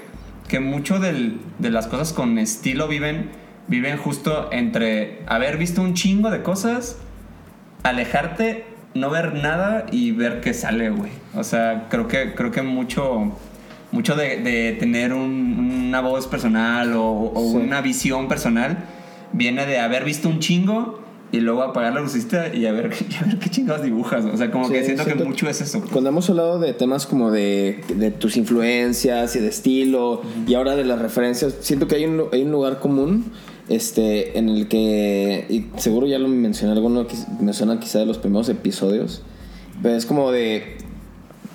que 0.47 0.59
mucho 0.59 0.99
del- 0.99 1.39
de 1.59 1.69
las 1.71 1.87
cosas 1.87 2.11
con 2.13 2.37
estilo 2.37 2.87
viven, 2.87 3.29
viven 3.67 3.97
justo 3.97 4.49
entre 4.51 5.19
haber 5.27 5.57
visto 5.57 5.81
un 5.81 5.93
chingo 5.93 6.29
de 6.29 6.43
cosas, 6.43 6.97
alejarte, 7.83 8.65
no 8.93 9.09
ver 9.09 9.33
nada 9.35 9.85
y 9.91 10.11
ver 10.11 10.41
qué 10.41 10.53
sale, 10.53 10.89
güey. 10.89 11.11
O 11.35 11.43
sea, 11.43 11.87
creo 11.89 12.07
que, 12.07 12.33
creo 12.33 12.51
que 12.51 12.61
mucho, 12.61 13.37
mucho 13.91 14.15
de, 14.15 14.37
de 14.37 14.73
tener 14.73 15.13
un- 15.13 15.85
una 15.87 16.01
voz 16.01 16.27
personal 16.27 16.93
o, 16.93 17.31
o 17.33 17.51
Sí. 17.51 17.57
una 17.57 17.81
visión 17.81 18.27
personal 18.27 18.77
viene 19.35 19.65
de 19.65 19.79
haber 19.79 20.03
visto 20.03 20.27
un 20.29 20.39
chingo 20.39 20.99
y 21.31 21.39
luego 21.41 21.63
apagar 21.63 21.93
la 21.93 21.99
lucista 22.01 22.53
y 22.53 22.65
a 22.65 22.71
ver, 22.71 22.91
y 23.09 23.15
a 23.15 23.25
ver 23.27 23.39
qué 23.39 23.49
chingados 23.49 23.83
dibujas. 23.83 24.23
O 24.25 24.37
sea, 24.37 24.51
como 24.51 24.67
Sí, 24.67 24.73
que 24.73 24.83
siento, 24.83 25.03
siento- 25.03 25.23
que 25.23 25.29
mucho 25.29 25.49
es 25.49 25.59
eso. 25.61 25.81
Cuando 25.91 26.09
hemos 26.09 26.29
hablado 26.29 26.59
de 26.59 26.73
temas 26.73 27.05
como 27.05 27.31
de, 27.31 27.81
de 27.95 28.11
tus 28.11 28.37
influencias 28.37 29.35
y 29.35 29.39
de 29.39 29.47
estilo 29.47 30.21
y 30.47 30.53
ahora 30.53 30.75
de 30.75 30.85
las 30.85 30.99
referencias, 31.01 31.55
siento 31.61 31.87
que 31.87 31.95
hay 31.95 32.05
un, 32.05 32.23
hay 32.31 32.43
un 32.43 32.51
lugar 32.51 32.79
común 32.79 33.31
este, 33.67 34.37
en 34.37 34.47
el 34.49 34.67
que, 34.67 35.45
y 35.49 35.65
seguro 35.79 36.05
ya 36.07 36.19
lo 36.19 36.27
mencioné 36.27 36.73
alguno, 36.73 37.07
me 37.41 37.51
suena 37.53 37.79
quizá 37.79 37.99
de 37.99 38.05
los 38.05 38.19
primeros 38.19 38.47
episodios, 38.49 39.23
pero 39.81 39.95
es 39.95 40.05
como 40.05 40.31
de, 40.31 40.77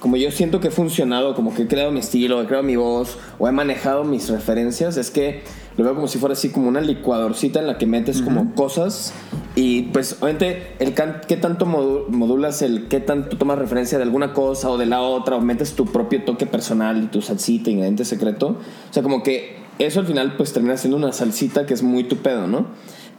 como 0.01 0.17
yo 0.17 0.31
siento 0.33 0.59
que 0.61 0.69
he 0.69 0.73
funcionado, 0.73 1.35
como 1.37 1.55
que 1.55 1.63
he 1.63 1.67
creado 1.69 1.93
mi 1.93 2.01
estilo, 2.01 2.43
he 2.43 2.47
creado 2.47 2.65
mi 2.65 2.75
voz 2.77 3.17
o 3.39 3.47
he 3.49 3.53
manejado 3.53 4.03
mis 4.03 4.29
referencias, 4.29 4.97
es 4.97 5.11
que 5.13 5.43
lo 5.81 5.87
veo 5.87 5.95
como 5.95 6.09
si 6.09 6.19
fuera 6.19 6.35
así 6.35 6.51
como 6.51 6.69
una 6.69 6.81
licuadorcita 6.83 7.59
en 7.61 7.67
la 7.67 7.79
que 7.79 7.87
metes 7.87 8.21
como 8.23 8.55
cosas 8.55 9.13
y 9.57 9.83
pues 9.85 10.17
obviamente 10.21 10.75
el 10.79 10.93
can- 10.95 11.23
qué 11.27 11.37
tanto 11.37 11.65
modu- 11.67 12.09
modulas 12.09 12.61
el 12.63 12.89
qué 12.89 13.01
tanto 13.01 13.39
tomas 13.39 13.59
referencia 13.59 13.97
de 13.99 14.05
alguna 14.05 14.33
cosa 14.35 14.69
o 14.71 14.77
de 14.77 14.85
la 14.87 15.01
otra 15.01 15.37
o 15.37 15.41
metes 15.41 15.73
tu 15.73 15.87
propio 15.87 16.23
toque 16.25 16.45
personal 16.47 17.03
y 17.03 17.07
tu 17.07 17.23
salsita, 17.23 17.71
ingrediente 17.71 18.05
secreto. 18.05 18.49
O 18.91 18.93
sea, 18.93 19.03
como 19.03 19.23
que 19.23 19.57
eso 19.79 20.01
al 20.01 20.07
final 20.07 20.35
pues 20.37 20.53
termina 20.53 20.77
siendo 20.77 20.99
una 20.99 21.13
salsita 21.13 21.65
que 21.65 21.73
es 21.75 21.83
muy 21.83 22.05
tu 22.05 22.17
pedo, 22.17 22.47
¿no? 22.47 22.67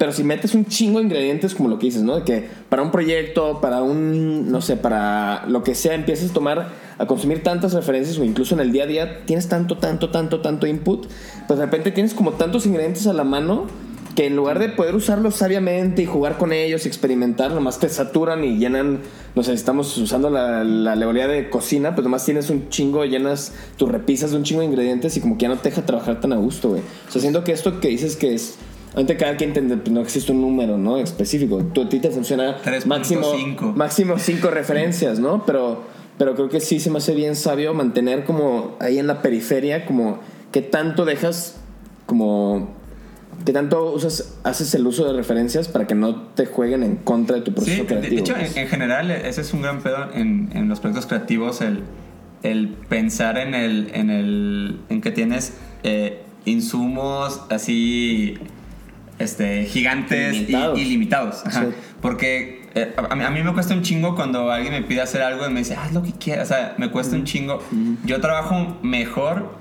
Pero 0.01 0.13
si 0.13 0.23
metes 0.23 0.55
un 0.55 0.65
chingo 0.65 0.97
de 0.97 1.05
ingredientes, 1.05 1.53
como 1.53 1.69
lo 1.69 1.77
que 1.77 1.85
dices, 1.85 2.01
¿no? 2.01 2.15
De 2.15 2.23
que 2.23 2.49
para 2.69 2.81
un 2.81 2.89
proyecto, 2.89 3.61
para 3.61 3.83
un, 3.83 4.51
no 4.51 4.59
sé, 4.59 4.75
para 4.75 5.45
lo 5.45 5.61
que 5.61 5.75
sea, 5.75 5.93
empiezas 5.93 6.31
a 6.31 6.33
tomar, 6.33 6.69
a 6.97 7.05
consumir 7.05 7.43
tantas 7.43 7.73
referencias 7.73 8.17
o 8.17 8.23
incluso 8.23 8.55
en 8.55 8.61
el 8.61 8.71
día 8.71 8.85
a 8.85 8.87
día 8.87 9.25
tienes 9.25 9.47
tanto, 9.47 9.77
tanto, 9.77 10.09
tanto, 10.09 10.41
tanto 10.41 10.65
input, 10.65 11.05
pues 11.45 11.59
de 11.59 11.65
repente 11.65 11.91
tienes 11.91 12.15
como 12.15 12.31
tantos 12.31 12.65
ingredientes 12.65 13.05
a 13.05 13.13
la 13.13 13.23
mano 13.23 13.67
que 14.15 14.25
en 14.25 14.35
lugar 14.35 14.57
de 14.57 14.69
poder 14.69 14.95
usarlos 14.95 15.35
sabiamente 15.35 16.01
y 16.01 16.07
jugar 16.07 16.39
con 16.39 16.51
ellos 16.51 16.87
experimentar, 16.87 17.51
nomás 17.51 17.77
te 17.77 17.87
saturan 17.87 18.43
y 18.43 18.57
llenan, 18.57 19.01
no 19.35 19.43
sé, 19.43 19.53
estamos 19.53 19.95
usando 19.99 20.31
la, 20.31 20.63
la 20.63 20.95
de 20.95 21.47
cocina, 21.51 21.93
pues 21.93 22.03
nomás 22.03 22.25
tienes 22.25 22.49
un 22.49 22.69
chingo, 22.69 23.05
llenas 23.05 23.53
tus 23.77 23.87
repisas 23.87 24.31
de 24.31 24.37
un 24.37 24.43
chingo 24.43 24.61
de 24.61 24.67
ingredientes 24.67 25.15
y 25.17 25.21
como 25.21 25.37
que 25.37 25.43
ya 25.43 25.49
no 25.49 25.57
te 25.57 25.69
deja 25.69 25.85
trabajar 25.85 26.19
tan 26.19 26.33
a 26.33 26.37
gusto, 26.37 26.69
güey. 26.69 26.81
O 27.07 27.11
sea, 27.11 27.21
siento 27.21 27.43
que 27.43 27.51
esto 27.51 27.79
que 27.79 27.89
dices 27.89 28.15
que 28.15 28.33
es... 28.33 28.55
Antes 28.95 29.17
cada 29.17 29.37
quien 29.37 29.51
entiende, 29.51 29.77
pues 29.77 29.91
no 29.91 30.01
existe 30.01 30.31
un 30.31 30.41
número, 30.41 30.77
¿no? 30.77 30.97
Específico. 30.97 31.63
Tú, 31.73 31.83
a 31.83 31.89
ti 31.89 31.99
te 31.99 32.09
funciona 32.09 32.61
3.5. 32.61 32.85
máximo, 32.85 33.73
máximo 33.75 34.19
cinco 34.19 34.49
referencias, 34.51 35.19
¿no? 35.19 35.45
Pero, 35.45 35.83
pero 36.17 36.35
creo 36.35 36.49
que 36.49 36.59
sí 36.59 36.79
se 36.79 36.89
me 36.89 36.97
hace 36.97 37.15
bien 37.15 37.35
sabio 37.35 37.73
mantener 37.73 38.25
como 38.25 38.75
ahí 38.79 38.99
en 38.99 39.07
la 39.07 39.21
periferia, 39.21 39.85
como 39.85 40.19
que 40.51 40.61
tanto 40.61 41.05
dejas 41.05 41.57
como 42.05 42.79
¿Qué 43.45 43.53
tanto 43.53 43.91
usas, 43.93 44.37
haces 44.43 44.75
el 44.75 44.85
uso 44.85 45.05
de 45.05 45.13
referencias 45.13 45.67
para 45.67 45.87
que 45.87 45.95
no 45.95 46.15
te 46.35 46.45
jueguen 46.45 46.83
en 46.83 46.97
contra 46.97 47.37
de 47.37 47.41
tu 47.41 47.53
proceso 47.53 47.81
Sí, 47.81 47.87
creativo? 47.87 48.13
de 48.15 48.19
hecho, 48.19 48.35
en, 48.37 48.57
en 48.57 48.67
general, 48.67 49.09
ese 49.09 49.41
es 49.41 49.53
un 49.53 49.61
gran 49.63 49.81
pedo 49.81 50.09
en, 50.13 50.49
en 50.53 50.67
los 50.67 50.79
proyectos 50.79 51.07
creativos, 51.07 51.61
el, 51.61 51.79
el 52.43 52.67
pensar 52.67 53.37
en 53.39 53.55
el, 53.55 53.89
en 53.95 54.09
el 54.11 54.79
en 54.89 55.01
que 55.01 55.09
tienes 55.11 55.53
eh, 55.83 56.21
insumos 56.45 57.41
así 57.49 58.37
este, 59.21 59.65
gigantes 59.65 60.35
y- 60.35 60.55
Ilimitados. 60.75 61.43
y. 61.45 61.49
Ajá. 61.49 61.61
Sí. 61.61 61.67
Porque 62.01 62.61
eh, 62.75 62.93
a, 63.09 63.15
mí, 63.15 63.23
a 63.23 63.29
mí 63.29 63.43
me 63.43 63.53
cuesta 63.53 63.73
un 63.73 63.81
chingo 63.83 64.15
cuando 64.15 64.51
alguien 64.51 64.73
me 64.73 64.81
pide 64.81 65.01
hacer 65.01 65.21
algo 65.21 65.45
y 65.47 65.49
me 65.51 65.59
dice, 65.59 65.75
haz 65.75 65.93
lo 65.93 66.01
que 66.03 66.11
quieras. 66.13 66.49
O 66.51 66.53
sea, 66.53 66.75
me 66.77 66.89
cuesta 66.89 67.15
un 67.15 67.23
chingo. 67.25 67.63
Yo 68.05 68.19
trabajo 68.21 68.77
mejor 68.81 69.55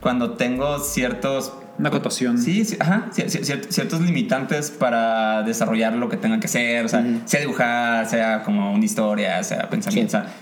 cuando 0.00 0.32
tengo 0.32 0.78
ciertos 0.78 1.52
Una 1.78 1.88
acotación. 1.90 2.38
Sí, 2.38 2.64
sí, 2.64 2.76
ajá, 2.80 3.10
ci- 3.14 3.26
ci- 3.26 3.40
cier- 3.42 3.66
ciertos 3.68 4.00
limitantes 4.00 4.70
para 4.70 5.42
desarrollar 5.42 5.92
lo 5.94 6.08
que 6.08 6.16
tengan 6.16 6.40
que 6.40 6.48
ser, 6.48 6.84
o 6.84 6.88
sea, 6.88 7.04
sea 7.26 7.40
dibujar, 7.40 8.06
sea 8.08 8.42
como 8.44 8.72
una 8.72 8.84
historia, 8.84 9.42
sea 9.42 9.68
pensamiento, 9.68 10.12
Sí. 10.12 10.16
o 10.16 10.20
sea, 10.22 10.34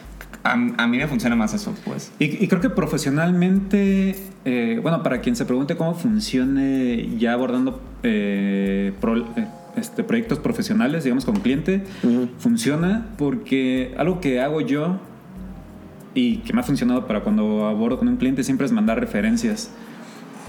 a, 0.44 0.52
a 0.52 0.86
mí 0.86 0.98
me 0.98 1.06
funciona 1.08 1.34
más 1.36 1.54
eso, 1.54 1.74
pues. 1.84 2.12
Y, 2.18 2.44
y 2.44 2.48
creo 2.48 2.60
que 2.60 2.70
profesionalmente, 2.70 4.14
eh, 4.44 4.78
bueno, 4.82 5.02
para 5.02 5.20
quien 5.20 5.36
se 5.36 5.44
pregunte 5.44 5.76
cómo 5.76 5.94
funcione 5.94 7.08
ya 7.18 7.32
abordando 7.32 7.80
eh, 8.02 8.92
pro- 9.00 9.26
eh, 9.36 9.46
este, 9.76 10.04
proyectos 10.04 10.38
profesionales, 10.38 11.04
digamos, 11.04 11.24
con 11.24 11.36
cliente, 11.40 11.82
Ujú. 12.02 12.28
funciona 12.38 13.06
porque 13.18 13.94
algo 13.98 14.20
que 14.20 14.40
hago 14.40 14.60
yo 14.60 14.98
y 16.14 16.36
que 16.38 16.52
me 16.52 16.60
ha 16.60 16.62
funcionado 16.62 17.06
para 17.06 17.22
cuando 17.22 17.66
abordo 17.66 17.98
con 17.98 18.06
un 18.08 18.16
cliente 18.16 18.44
siempre 18.44 18.66
es 18.66 18.72
mandar 18.72 19.00
referencias. 19.00 19.70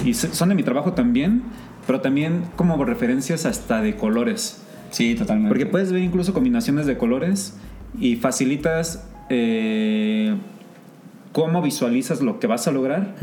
Y 0.06 0.14
son 0.14 0.50
de 0.50 0.56
mi 0.56 0.64
trabajo 0.64 0.94
también, 0.94 1.42
pero 1.88 2.02
también 2.02 2.44
como 2.56 2.84
referencias 2.84 3.46
hasta 3.46 3.82
de 3.82 3.96
colores. 3.96 4.62
Sí, 4.92 5.16
totalmente. 5.16 5.50
Porque 5.50 5.66
puedes 5.66 5.92
ver 5.92 6.04
incluso 6.04 6.34
combinaciones 6.34 6.86
de 6.86 6.98
colores 6.98 7.56
y 8.00 8.18
facilitas 8.18 9.08
eh, 9.30 10.36
cómo 11.32 11.62
visualizas 11.62 12.22
lo 12.22 12.40
que 12.40 12.48
vas 12.48 12.68
a 12.68 12.72
lograr 12.72 13.16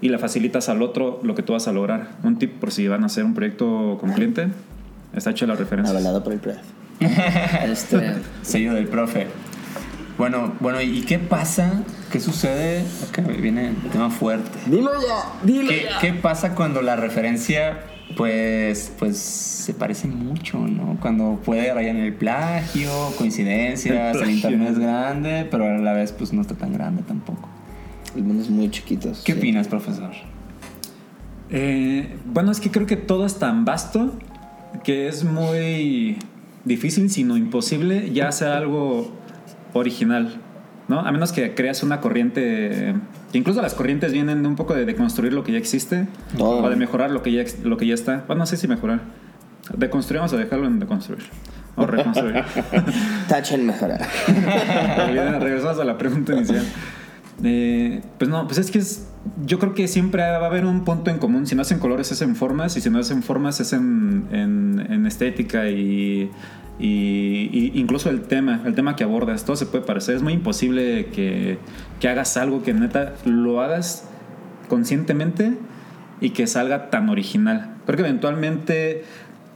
y 0.00 0.08
le 0.08 0.18
facilitas 0.18 0.68
al 0.68 0.82
otro 0.82 1.20
lo 1.22 1.34
que 1.34 1.42
tú 1.42 1.52
vas 1.54 1.68
a 1.68 1.72
lograr. 1.72 2.10
Un 2.22 2.38
tip 2.38 2.58
por 2.60 2.70
si 2.70 2.86
van 2.88 3.02
a 3.02 3.06
hacer 3.06 3.24
un 3.24 3.34
proyecto 3.34 3.96
con 4.00 4.12
cliente, 4.12 4.48
está 5.14 5.30
hecha 5.30 5.46
la 5.46 5.54
referencia. 5.54 5.92
Avalado 5.92 6.22
por 6.22 6.32
el 6.32 6.38
profe. 6.38 6.60
este, 7.64 8.14
Sello 8.42 8.74
del 8.74 8.88
profe. 8.88 9.26
Bueno, 10.18 10.54
bueno, 10.60 10.80
¿y 10.80 11.02
qué 11.02 11.18
pasa? 11.18 11.82
¿Qué 12.10 12.20
sucede? 12.20 12.84
Acá 13.06 13.20
viene 13.22 13.68
el 13.68 13.90
tema 13.90 14.08
fuerte. 14.08 14.58
dilo 14.66 14.90
ya, 14.94 15.46
dilo 15.46 15.68
¿Qué, 15.68 15.84
ya. 15.90 15.98
qué 16.00 16.14
pasa 16.14 16.54
cuando 16.54 16.80
la 16.80 16.96
referencia, 16.96 17.80
pues, 18.14 18.92
pues, 18.98 19.16
se 19.16 19.74
parece 19.74 20.06
mucho, 20.06 20.58
¿no? 20.58 20.96
Cuando 21.00 21.40
puede 21.44 21.72
rayar 21.72 21.96
en 21.96 22.02
el 22.02 22.14
plagio, 22.14 22.90
coincidencias, 23.18 24.16
El 24.16 24.30
internet 24.30 24.70
es 24.72 24.78
grande, 24.78 25.46
pero 25.50 25.64
a 25.64 25.78
la 25.78 25.92
vez, 25.92 26.12
pues, 26.12 26.32
no 26.32 26.42
está 26.42 26.54
tan 26.54 26.72
grande 26.72 27.02
tampoco. 27.02 27.48
El 28.14 28.22
mundo 28.22 28.42
es 28.42 28.50
muy 28.50 28.70
chiquito. 28.70 29.10
¿Qué 29.24 29.32
sí. 29.32 29.38
opinas, 29.38 29.68
profesor? 29.68 30.12
Eh, 31.50 32.16
bueno, 32.26 32.52
es 32.52 32.60
que 32.60 32.70
creo 32.70 32.86
que 32.86 32.96
todo 32.96 33.26
es 33.26 33.38
tan 33.38 33.64
vasto 33.64 34.12
que 34.84 35.08
es 35.08 35.24
muy 35.24 36.18
difícil, 36.64 37.10
sino 37.10 37.36
imposible, 37.36 38.12
ya 38.12 38.28
hacer 38.28 38.48
algo 38.48 39.12
original, 39.72 40.40
¿no? 40.88 41.00
A 41.00 41.10
menos 41.12 41.32
que 41.32 41.54
creas 41.54 41.82
una 41.82 42.00
corriente. 42.00 42.94
Incluso 43.32 43.60
las 43.62 43.74
corrientes 43.74 44.12
vienen 44.12 44.42
de 44.42 44.48
un 44.48 44.56
poco 44.56 44.74
de 44.74 44.84
deconstruir 44.84 45.32
lo 45.32 45.42
que 45.44 45.52
ya 45.52 45.58
existe 45.58 46.06
o 46.38 46.68
de 46.68 46.76
mejorar 46.76 47.10
lo 47.10 47.22
que 47.22 47.32
ya, 47.32 47.44
lo 47.64 47.76
que 47.76 47.86
ya 47.86 47.94
está. 47.94 48.24
Bueno, 48.26 48.40
no 48.40 48.46
sé 48.46 48.56
si 48.56 48.68
mejorar. 48.68 49.00
¿Deconstruimos 49.76 50.32
o 50.32 50.36
dejarlo 50.36 50.66
en 50.66 50.78
deconstruir? 50.78 51.24
O 51.74 51.86
reconstruir. 51.86 52.42
Tachen 53.28 53.66
mejorar. 53.66 54.00
Regresamos 55.40 55.78
a 55.78 55.84
la 55.84 55.98
pregunta 55.98 56.34
inicial. 56.34 56.64
Eh, 57.44 58.00
pues 58.18 58.30
no, 58.30 58.46
pues 58.46 58.58
es 58.58 58.70
que 58.70 58.78
es, 58.78 59.08
yo 59.44 59.58
creo 59.58 59.74
que 59.74 59.88
siempre 59.88 60.22
va 60.22 60.36
a 60.38 60.46
haber 60.46 60.64
un 60.64 60.84
punto 60.84 61.10
en 61.10 61.18
común. 61.18 61.46
Si 61.46 61.54
no 61.54 61.62
es 61.62 61.70
en 61.72 61.78
colores, 61.78 62.10
es 62.12 62.22
en 62.22 62.34
formas. 62.36 62.76
Y 62.76 62.80
si 62.80 62.88
no 62.90 62.98
es 63.00 63.10
en 63.10 63.22
formas, 63.22 63.60
es 63.60 63.72
en, 63.72 64.26
en- 64.30 64.86
en 64.90 65.06
estética 65.06 65.68
y, 65.68 66.30
y- 66.78 67.72
incluso 67.74 68.10
el 68.10 68.22
tema, 68.22 68.62
el 68.66 68.74
tema 68.74 68.96
que 68.96 69.04
abordas. 69.04 69.44
Todo 69.44 69.56
se 69.56 69.66
puede 69.66 69.84
parecer. 69.84 70.16
Es 70.16 70.22
muy 70.22 70.32
imposible 70.34 71.06
que, 71.06 71.58
que 72.00 72.08
hagas 72.08 72.36
algo 72.36 72.62
que 72.62 72.74
neta 72.74 73.14
lo 73.24 73.60
hagas 73.60 74.08
conscientemente 74.68 75.52
y 76.20 76.30
que 76.30 76.46
salga 76.46 76.90
tan 76.90 77.08
original. 77.08 77.74
Creo 77.86 77.96
que 77.96 78.02
eventualmente, 78.02 79.04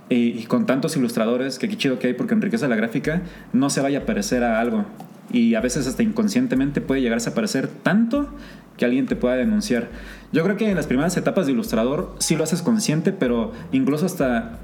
y, 0.08 0.38
y 0.38 0.44
con 0.44 0.66
tantos 0.66 0.96
ilustradores, 0.96 1.58
que 1.58 1.68
qué 1.68 1.76
chido 1.76 1.98
que 1.98 2.08
hay 2.08 2.14
porque 2.14 2.34
enriquece 2.34 2.68
la 2.68 2.76
gráfica, 2.76 3.22
no 3.52 3.70
se 3.70 3.80
vaya 3.80 4.00
a 4.00 4.06
parecer 4.06 4.44
a 4.44 4.60
algo. 4.60 4.84
Y 5.32 5.54
a 5.54 5.60
veces 5.60 5.86
hasta 5.86 6.02
inconscientemente 6.02 6.80
puede 6.80 7.00
llegarse 7.02 7.30
a 7.30 7.34
parecer 7.34 7.68
tanto 7.68 8.28
que 8.76 8.84
alguien 8.84 9.06
te 9.06 9.14
pueda 9.14 9.36
denunciar. 9.36 9.88
Yo 10.32 10.42
creo 10.42 10.56
que 10.56 10.68
en 10.70 10.76
las 10.76 10.86
primeras 10.86 11.16
etapas 11.16 11.46
de 11.46 11.52
ilustrador 11.52 12.14
sí 12.18 12.34
lo 12.36 12.44
haces 12.44 12.62
consciente, 12.62 13.12
pero 13.12 13.52
incluso 13.72 14.06
hasta 14.06 14.58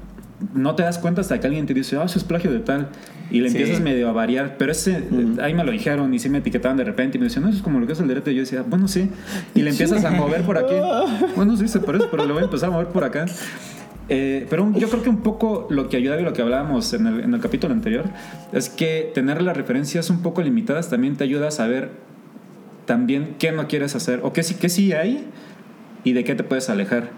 no 0.53 0.75
te 0.75 0.83
das 0.83 0.99
cuenta 0.99 1.21
hasta 1.21 1.39
que 1.39 1.47
alguien 1.47 1.65
te 1.65 1.73
dice, 1.73 1.97
ah, 1.97 2.03
eso 2.05 2.17
es 2.19 2.23
plagio 2.23 2.51
de 2.51 2.59
tal. 2.59 2.89
Y 3.31 3.41
le 3.41 3.49
Sí. 3.49 3.57
empiezas 3.57 3.81
medio 3.83 4.07
a 4.09 4.11
variar. 4.11 4.55
Pero 4.57 4.71
ese, 4.71 5.03
ahí 5.41 5.53
me 5.53 5.63
lo 5.63 5.71
dijeron 5.71 6.13
y 6.13 6.19
sí 6.19 6.29
me 6.29 6.37
etiquetaban 6.37 6.77
de 6.77 6.83
repente 6.83 7.17
y 7.17 7.19
me 7.19 7.25
decían, 7.25 7.43
no, 7.43 7.49
eso 7.49 7.57
es 7.57 7.63
como 7.63 7.79
lo 7.79 7.87
que 7.87 7.93
es 7.93 7.99
el 7.99 8.07
derecho. 8.07 8.29
Y 8.31 8.35
yo 8.35 8.41
decía, 8.41 8.63
bueno, 8.67 8.87
sí. 8.87 9.09
Y 9.55 9.61
le 9.63 9.71
empiezas 9.71 10.03
a 10.05 10.11
mover 10.11 10.43
por 10.43 10.57
aquí. 10.57 10.73
Bueno, 11.35 11.55
sí, 11.57 11.67
se 11.67 11.79
parece, 11.79 12.05
pero 12.11 12.25
le 12.25 12.33
voy 12.33 12.41
a 12.41 12.45
empezar 12.45 12.69
a 12.69 12.71
mover 12.71 12.87
por 12.87 13.03
acá. 13.03 13.25
Eh, 14.09 14.45
pero 14.49 14.63
un- 14.63 14.73
yo 14.75 14.87
creo 14.89 15.03
que 15.03 15.09
un 15.09 15.21
poco 15.21 15.67
lo 15.69 15.89
que 15.89 15.97
ayuda 15.97 16.19
y 16.19 16.23
lo 16.23 16.31
que 16.31 16.41
hablábamos 16.41 16.93
en 16.93 17.07
el, 17.07 17.19
en 17.21 17.33
el 17.33 17.41
capítulo 17.41 17.73
anterior 17.73 18.05
es 18.53 18.69
que 18.69 19.11
tener 19.13 19.41
las 19.41 19.57
referencias 19.57 20.09
un 20.09 20.21
poco 20.21 20.41
limitadas 20.41 20.89
también 20.89 21.17
te 21.17 21.25
ayuda 21.25 21.49
a 21.49 21.51
saber 21.51 21.89
también 22.85 23.35
qué 23.37 23.51
no 23.51 23.67
quieres 23.67 23.95
hacer 23.95 24.21
o 24.23 24.31
qué 24.31 24.43
sí, 24.43 24.55
qué 24.55 24.69
sí 24.69 24.93
hay 24.93 25.25
y 26.05 26.13
de 26.13 26.23
qué 26.23 26.35
te 26.35 26.43
puedes 26.45 26.69
alejar. 26.69 27.09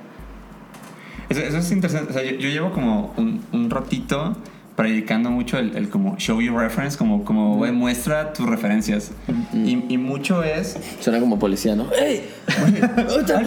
Eso, 1.30 1.42
eso 1.42 1.58
es 1.58 1.72
interesante. 1.72 2.12
O 2.12 2.14
sea, 2.14 2.24
yo, 2.24 2.38
yo 2.38 2.50
llevo 2.50 2.72
como 2.72 3.14
un, 3.18 3.44
un 3.52 3.70
ratito 3.70 4.36
predicando 4.76 5.30
mucho 5.30 5.58
el, 5.60 5.76
el 5.76 5.90
como 5.90 6.16
show 6.18 6.42
your 6.42 6.56
reference, 6.58 6.98
como, 6.98 7.26
como 7.26 7.58
güey, 7.58 7.72
muestra 7.74 8.32
tus 8.34 8.48
referencias. 8.50 9.12
Y, 9.54 9.84
y 9.94 9.98
mucho 9.98 10.42
es 10.44 10.78
Suena 11.02 11.20
como 11.20 11.38
policía, 11.38 11.76
¿no? 11.76 11.88
¡Ey! 11.92 12.24
Muestra 13.06 13.42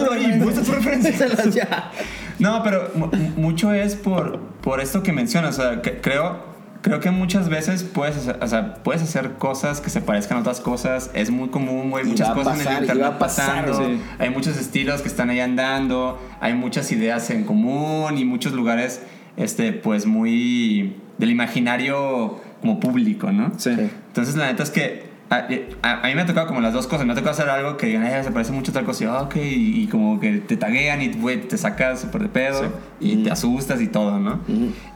tus 0.63 0.67
referencias. 0.75 1.63
No, 2.39 2.61
pero 2.63 2.89
mu- 2.95 3.11
mucho 3.37 3.71
es 3.73 3.95
por, 3.95 4.39
por 4.61 4.79
esto 4.81 5.03
que 5.03 5.11
mencionas. 5.13 5.57
O 5.59 5.61
sea, 5.61 5.81
que 5.81 6.01
creo, 6.01 6.52
creo 6.83 6.99
que 6.99 7.09
muchas 7.11 7.49
veces 7.49 7.83
puedes 7.83 8.17
hacer, 8.17 8.37
o 8.41 8.47
sea, 8.47 8.75
puedes 8.75 9.01
hacer 9.01 9.35
cosas 9.35 9.79
que 9.79 9.89
se 9.89 10.01
parezcan 10.01 10.37
a 10.37 10.41
otras 10.41 10.59
cosas. 10.59 11.09
Es 11.13 11.31
muy 11.31 11.47
común, 11.47 11.89
güey. 11.89 12.03
Muchas 12.03 12.29
cosas 12.31 12.57
pasar, 12.57 12.71
en 12.71 12.77
el 12.77 12.83
internet 12.83 13.17
pasar, 13.17 13.65
pasando. 13.65 13.87
sí. 13.87 14.01
Hay 14.19 14.29
muchos 14.29 14.57
estilos 14.57 15.01
que 15.01 15.07
están 15.07 15.29
ahí 15.29 15.39
andando. 15.39 16.21
Hay 16.41 16.53
muchas 16.53 16.91
ideas 16.91 17.29
en 17.29 17.45
común 17.45 18.17
y 18.17 18.25
muchos 18.25 18.51
lugares, 18.51 19.01
este, 19.37 19.71
pues 19.71 20.05
muy 20.05 20.97
del 21.17 21.31
imaginario 21.31 22.41
como 22.59 22.81
público, 22.81 23.31
¿no? 23.31 23.53
Sí. 23.57 23.71
Entonces, 23.71 24.35
la 24.35 24.47
neta 24.47 24.63
es 24.63 24.69
que 24.69 25.12
a, 25.29 25.47
a- 25.81 26.01
a 26.03 26.07
mí 26.07 26.15
me 26.15 26.21
ha 26.21 26.25
tocado 26.25 26.47
como 26.47 26.61
las 26.61 26.73
dos 26.73 26.85
cosas. 26.87 27.05
Me 27.05 27.13
ha 27.13 27.15
tocado 27.15 27.31
hacer 27.31 27.49
algo 27.49 27.75
que 27.77 27.87
digan, 27.87 28.03
"Ay, 28.03 28.23
se 28.23 28.31
parece 28.31 28.51
mucho 28.51 28.71
a 28.71 28.73
tal 28.75 28.85
cosa. 28.85 29.03
Y, 29.03 29.07
ah, 29.07 29.21
ok, 29.21 29.35
y, 29.37 29.87
como 29.87 30.19
que 30.19 30.33
te 30.39 30.57
taguean 30.57 31.01
y 31.01 31.09
te 31.09 31.57
sacas 31.57 32.01
súper 32.01 32.21
de 32.23 32.29
pedo 32.29 32.71
y 32.99 33.23
te 33.23 33.31
asustas 33.31 33.81
y 33.81 33.87
todo, 33.87 34.19
¿no? 34.19 34.39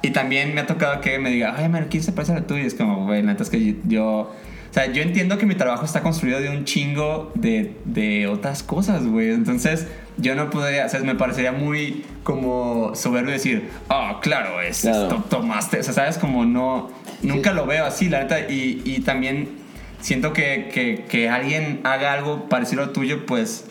Y 0.02 0.12
también 0.12 0.54
me 0.54 0.62
ha 0.62 0.68
tocado 0.68 1.02
que 1.02 1.18
me 1.20 1.30
diga, 1.32 1.56
ay, 1.58 1.70
man, 1.70 1.88
¿quién 1.90 2.04
se 2.04 2.12
parece 2.12 2.34
a 2.34 2.46
tú? 2.46 2.56
Y 2.56 2.62
es 2.62 2.74
como, 2.76 3.06
güey, 3.06 3.22
la 3.24 3.32
neta 3.32 3.44
es 3.44 3.50
que 3.50 3.76
yo. 3.88 4.32
O 4.70 4.74
sea, 4.80 4.92
yo 4.92 5.02
entiendo 5.02 5.38
que 5.40 5.46
mi 5.48 5.56
trabajo 5.56 5.86
está 5.86 6.02
construido 6.02 6.40
de 6.40 6.50
un 6.50 6.66
chingo 6.66 7.32
de, 7.34 7.78
de 7.86 8.28
otras 8.28 8.62
cosas, 8.62 9.08
güey. 9.08 9.32
Entonces, 9.32 9.88
yo 10.18 10.36
no 10.36 10.50
podría, 10.52 10.86
o 10.86 10.90
sea, 10.90 11.00
me 11.00 11.16
parecería 11.16 11.52
muy 11.54 12.04
como 12.24 12.94
soberbio 12.94 13.32
decir, 13.32 13.70
ah, 13.90 14.20
claro, 14.22 14.62
es, 14.62 14.82
Claro. 14.82 15.04
esto 15.04 15.24
tomaste. 15.30 15.80
O 15.80 15.84
sea, 15.84 15.94
¿sabes? 15.94 16.18
Como 16.20 16.46
no, 16.46 16.90
nunca 17.24 17.54
lo 17.54 17.66
veo 17.66 17.86
así, 17.86 18.08
la 18.10 18.20
neta. 18.20 18.40
Y, 18.42 18.82
y 18.86 19.00
también 19.00 19.48
siento 20.02 20.34
que, 20.34 20.70
que, 20.74 21.06
que 21.10 21.30
alguien 21.30 21.82
haga 21.84 22.14
algo 22.14 22.48
parecido 22.50 22.84
al 22.84 22.92
tuyo, 22.92 23.26
pues, 23.26 23.66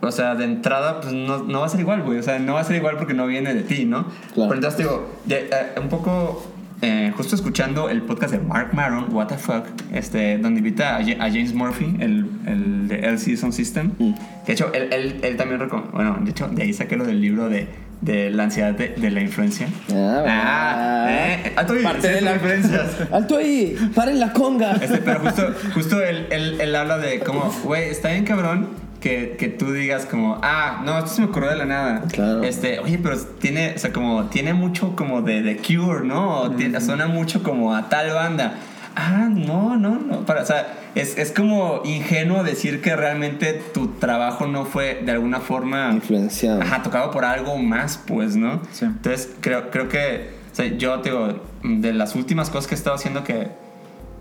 o 0.00 0.12
sea, 0.12 0.34
de 0.34 0.44
entrada, 0.44 1.00
pues 1.00 1.12
no, 1.12 1.38
no 1.44 1.60
va 1.60 1.66
a 1.66 1.68
ser 1.68 1.80
igual, 1.80 2.02
güey. 2.02 2.18
O 2.18 2.22
sea, 2.22 2.38
no 2.38 2.54
va 2.54 2.60
a 2.60 2.64
ser 2.64 2.76
igual 2.76 2.96
porque 2.98 3.14
no 3.14 3.26
viene 3.26 3.52
de 3.54 3.62
ti, 3.62 3.84
¿no? 3.84 4.04
Claro. 4.34 4.48
Pero 4.50 4.54
entonces, 4.54 4.78
digo, 4.78 5.10
de- 5.24 5.48
eh, 5.50 5.80
un 5.80 5.88
poco, 5.88 6.46
eh, 6.82 7.12
justo 7.16 7.34
escuchando 7.34 7.88
el 7.88 8.02
podcast 8.02 8.32
de 8.32 8.38
Mark 8.38 8.70
Maron, 8.72 9.12
What 9.12 9.26
the 9.26 9.36
Fuck, 9.38 9.64
este, 9.92 10.38
donde 10.38 10.58
invita 10.58 10.96
a, 10.96 11.04
Ja- 11.04 11.16
a 11.24 11.28
James 11.28 11.52
Murphy, 11.52 11.96
el, 11.98 12.26
el 12.46 12.86
de 12.88 13.00
LC 13.08 13.36
Sound 13.36 13.52
System. 13.54 13.90
Mm. 13.98 14.14
De 14.46 14.52
hecho, 14.52 14.72
él, 14.72 14.88
él, 14.92 15.20
él 15.22 15.36
también, 15.36 15.68
bueno, 15.92 16.18
de 16.20 16.30
hecho, 16.30 16.46
de 16.48 16.62
ahí 16.62 16.72
saqué 16.72 16.96
lo 16.96 17.04
del 17.04 17.20
libro 17.20 17.48
de, 17.48 17.66
de 18.00 18.30
la 18.30 18.44
ansiedad 18.44 18.72
de, 18.74 18.88
de 18.90 19.10
la 19.10 19.20
influencia. 19.20 19.68
Ah, 19.92 20.24
Ah, 20.26 21.06
eh, 21.10 21.52
alto 21.56 21.72
ahí, 21.74 21.82
Parte 21.82 22.08
de 22.08 22.20
la 22.20 22.32
referencias. 22.34 22.86
¡Alto 23.12 23.36
ahí! 23.36 23.76
¡Paren 23.94 24.20
la 24.20 24.32
conga! 24.32 24.72
Este, 24.80 24.98
pero 24.98 25.20
justo, 25.20 25.54
justo 25.74 26.02
él, 26.02 26.26
él, 26.30 26.60
él 26.60 26.74
habla 26.76 26.98
de 26.98 27.20
cómo, 27.20 27.52
güey, 27.64 27.88
está 27.90 28.10
bien 28.10 28.24
cabrón 28.24 28.68
que, 29.00 29.36
que 29.38 29.48
tú 29.48 29.72
digas 29.72 30.06
como, 30.06 30.38
ah, 30.42 30.82
no, 30.84 30.98
esto 30.98 31.10
se 31.10 31.20
me 31.22 31.28
ocurrió 31.28 31.50
de 31.50 31.56
la 31.56 31.64
nada. 31.66 32.02
Claro. 32.12 32.42
Este, 32.42 32.78
oye, 32.80 32.98
pero 33.02 33.16
tiene, 33.18 33.74
o 33.76 33.78
sea, 33.78 33.92
como, 33.92 34.24
tiene 34.26 34.54
mucho 34.54 34.94
como 34.96 35.22
de 35.22 35.42
The 35.42 35.56
Cure, 35.56 36.04
¿no? 36.06 36.40
O 36.42 36.50
tiene- 36.50 36.80
suena 36.80 37.06
mucho 37.06 37.42
como 37.42 37.74
a 37.74 37.88
tal 37.88 38.10
banda. 38.12 38.54
Ah, 39.00 39.28
no, 39.30 39.76
no, 39.76 39.96
no. 40.00 40.26
Para, 40.26 40.42
o 40.42 40.44
sea, 40.44 40.74
es, 40.96 41.16
es 41.16 41.30
como 41.30 41.82
ingenuo 41.84 42.42
decir 42.42 42.82
que 42.82 42.96
realmente 42.96 43.52
tu 43.52 43.92
trabajo 43.92 44.48
no 44.48 44.64
fue 44.64 45.00
de 45.04 45.12
alguna 45.12 45.38
forma 45.38 45.92
Influenciado. 45.92 46.60
Ajá, 46.60 46.82
tocado 46.82 47.12
por 47.12 47.24
algo 47.24 47.56
más, 47.58 47.96
pues, 47.96 48.34
¿no? 48.34 48.60
Sí. 48.72 48.86
Entonces, 48.86 49.36
creo, 49.40 49.70
creo 49.70 49.88
que, 49.88 50.30
o 50.50 50.54
sea, 50.54 50.66
yo, 50.66 50.98
te 50.98 51.10
digo, 51.10 51.40
de 51.62 51.92
las 51.92 52.16
últimas 52.16 52.50
cosas 52.50 52.66
que 52.66 52.74
he 52.74 52.78
estado 52.78 52.96
haciendo 52.96 53.22
que, 53.22 53.52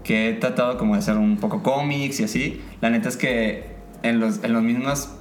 que 0.04 0.30
he 0.30 0.34
tratado 0.34 0.78
como 0.78 0.94
de 0.94 1.00
hacer 1.00 1.18
un 1.18 1.38
poco 1.38 1.64
cómics 1.64 2.20
y 2.20 2.26
así, 2.26 2.62
la 2.80 2.92
neta 2.92 3.10
es 3.10 3.18
que 3.18 3.78
en 4.04 4.20
los, 4.20 4.44
en 4.44 4.54
los 4.54 4.62
mismas 4.62 5.12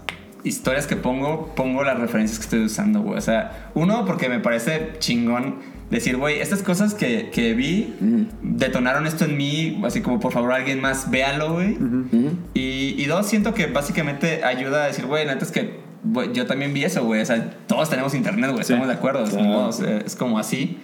historias 0.44 0.86
que 0.86 0.96
pongo, 0.96 1.54
pongo 1.56 1.82
las 1.82 1.98
referencias 1.98 2.38
que 2.38 2.44
estoy 2.44 2.64
usando, 2.66 3.00
güey. 3.00 3.16
O 3.16 3.22
sea, 3.22 3.70
uno, 3.72 4.04
porque 4.04 4.28
me 4.28 4.38
parece 4.38 4.92
chingón 4.98 5.75
decir, 5.90 6.16
güey, 6.16 6.40
estas 6.40 6.62
cosas 6.62 6.94
que, 6.94 7.30
que 7.30 7.54
vi 7.54 7.94
detonaron 8.42 9.06
esto 9.06 9.24
en 9.24 9.36
mí, 9.36 9.80
así 9.84 10.00
como, 10.00 10.18
por 10.20 10.32
favor, 10.32 10.52
alguien 10.52 10.80
más, 10.80 11.10
véalo, 11.10 11.52
güey. 11.54 11.72
Ujú. 11.74 12.32
Y, 12.54 12.94
y 12.98 13.04
dos, 13.06 13.26
siento 13.26 13.54
que 13.54 13.66
básicamente 13.66 14.42
ayuda 14.44 14.84
a 14.84 14.86
decir, 14.88 15.06
güey, 15.06 15.24
la 15.26 15.34
neta 15.34 15.44
es 15.44 15.52
que 15.52 15.84
güey, 16.08 16.32
yo 16.32 16.46
también 16.46 16.72
vi 16.72 16.84
eso, 16.84 17.04
güey. 17.04 17.20
O 17.22 17.26
sea, 17.26 17.50
todos 17.66 17.90
tenemos 17.90 18.14
internet, 18.14 18.50
güey, 18.52 18.62
Sí. 18.64 18.72
estamos 18.72 18.86
de 18.88 18.94
acuerdo. 18.94 19.24
es 19.24 19.30
Claro. 19.30 19.44
como- 19.44 19.66
o 19.66 19.72
sea, 19.72 19.96
es 19.98 20.14
como 20.14 20.38
así. 20.38 20.78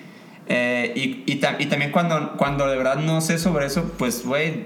Eh, 0.48 0.92
y, 0.96 1.32
y, 1.32 1.36
ta- 1.36 1.56
y 1.60 1.66
también 1.66 1.92
cuando, 1.92 2.36
cuando 2.36 2.66
de 2.68 2.76
verdad 2.76 2.96
no 2.96 3.20
sé 3.20 3.38
sobre 3.38 3.66
eso, 3.66 3.92
pues, 3.98 4.26
güey, 4.26 4.64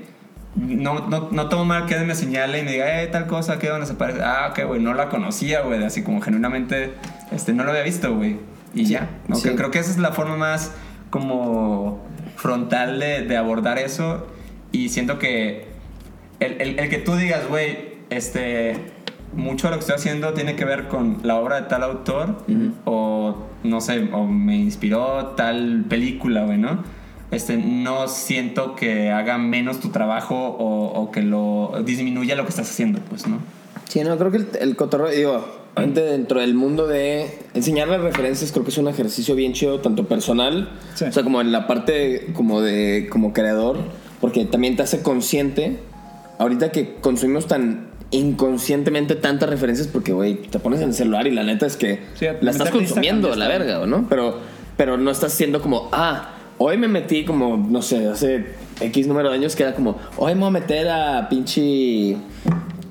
no, 0.54 1.06
no, 1.08 1.28
no 1.30 1.48
tomo 1.50 1.66
mal 1.66 1.84
que 1.84 1.92
alguien 1.94 2.08
me 2.08 2.14
señale 2.14 2.60
y 2.60 2.62
me 2.62 2.72
diga, 2.72 3.02
eh, 3.02 3.06
tal 3.08 3.26
cosa, 3.26 3.58
¿qué 3.58 3.68
dónde 3.68 3.86
se 3.86 3.92
parece? 3.94 4.20
Ah, 4.22 4.48
ok, 4.50 4.64
güey, 4.66 4.80
no 4.80 4.94
la 4.94 5.10
conocía, 5.10 5.60
güey, 5.60 5.84
así 5.84 6.02
como 6.02 6.22
genuinamente, 6.22 6.94
este, 7.30 7.52
no 7.52 7.62
lo 7.64 7.70
había 7.72 7.82
visto, 7.82 8.14
güey. 8.14 8.38
Y 8.74 8.84
ya, 8.86 9.08
¿no? 9.28 9.36
sí. 9.36 9.50
Creo, 9.50 9.70
que 9.70 9.78
esa 9.78 9.90
es 9.90 9.98
la 9.98 10.12
forma 10.12 10.36
más 10.36 10.72
como 11.10 12.00
frontal 12.36 12.98
de, 13.00 13.22
de 13.22 13.36
abordar 13.36 13.78
eso. 13.78 14.26
Y 14.72 14.88
siento 14.90 15.18
que 15.18 15.66
el, 16.40 16.60
el- 16.60 16.78
el 16.78 16.88
que 16.90 16.98
tú 16.98 17.14
digas, 17.16 17.48
güey, 17.48 17.96
este, 18.10 18.76
mucho 19.34 19.66
de 19.68 19.70
lo 19.72 19.76
que 19.78 19.80
estoy 19.80 19.96
haciendo 19.96 20.32
tiene 20.34 20.56
que 20.56 20.64
ver 20.64 20.88
con 20.88 21.18
la 21.22 21.36
obra 21.36 21.56
de 21.60 21.68
tal 21.68 21.82
autor, 21.82 22.36
o 22.84 23.36
no 23.62 23.80
sé, 23.80 24.08
o 24.12 24.24
me 24.26 24.56
inspiró 24.56 25.34
tal 25.36 25.84
película, 25.88 26.44
güey, 26.44 26.58
¿no? 26.58 26.84
Este, 27.30 27.56
no 27.56 28.06
siento 28.06 28.76
que 28.76 29.10
haga 29.10 29.36
menos 29.38 29.80
tu 29.80 29.88
trabajo 29.88 30.36
o, 30.36 30.86
o 31.00 31.10
que 31.10 31.22
lo 31.22 31.82
disminuya 31.84 32.36
lo 32.36 32.44
que 32.44 32.50
estás 32.50 32.70
haciendo, 32.70 33.00
pues, 33.00 33.26
¿no? 33.26 33.38
Sí, 33.88 34.02
no, 34.04 34.16
creo 34.18 34.30
que 34.30 34.36
el, 34.38 34.48
el 34.60 34.76
cotorreo, 34.76 35.08
digo, 35.10 35.44
obviamente 35.76 36.00
dentro 36.02 36.40
del 36.40 36.54
mundo 36.54 36.86
de 36.86 37.38
enseñar 37.54 37.88
las 37.88 38.00
referencias, 38.00 38.50
creo 38.50 38.64
que 38.64 38.70
es 38.70 38.78
un 38.78 38.88
ejercicio 38.88 39.34
bien 39.34 39.52
chido, 39.52 39.80
tanto 39.80 40.06
personal, 40.08 40.70
Sí. 40.94 41.04
o 41.04 41.12
sea, 41.12 41.22
como 41.22 41.40
en 41.40 41.52
la 41.52 41.66
parte 41.66 42.28
como 42.34 42.62
de 42.62 43.08
como 43.10 43.32
creador, 43.32 43.78
porque 44.20 44.44
también 44.46 44.74
te 44.76 44.82
hace 44.82 45.02
consciente, 45.02 45.78
ahorita 46.38 46.72
que 46.72 46.94
consumimos 47.02 47.46
tan 47.46 47.88
inconscientemente 48.10 49.16
tantas 49.16 49.50
referencias, 49.50 49.88
porque, 49.88 50.12
güey, 50.12 50.36
te 50.42 50.58
pones 50.58 50.80
en 50.80 50.88
el 50.88 50.94
celular 50.94 51.26
y 51.26 51.30
la 51.32 51.42
neta 51.42 51.66
es 51.66 51.76
que 51.76 52.00
Sí, 52.14 52.26
la 52.40 52.50
estás 52.50 52.70
consumiendo, 52.70 53.34
la 53.36 53.48
verga, 53.48 53.84
¿no? 53.86 54.06
Pero, 54.08 54.38
pero 54.76 54.96
no 54.96 55.10
estás 55.10 55.32
siendo 55.32 55.60
como, 55.60 55.88
ah, 55.92 56.30
hoy 56.58 56.78
me 56.78 56.88
metí 56.88 57.24
como, 57.24 57.56
no 57.56 57.82
sé, 57.82 58.06
hace 58.08 58.46
X 58.80 59.06
número 59.08 59.28
de 59.30 59.34
años 59.34 59.56
que 59.56 59.64
era 59.64 59.74
como, 59.74 59.98
hoy 60.16 60.34
me 60.34 60.40
voy 60.40 60.48
a 60.48 60.52
meter 60.52 60.88
a 60.88 61.28
pinche 61.28 62.16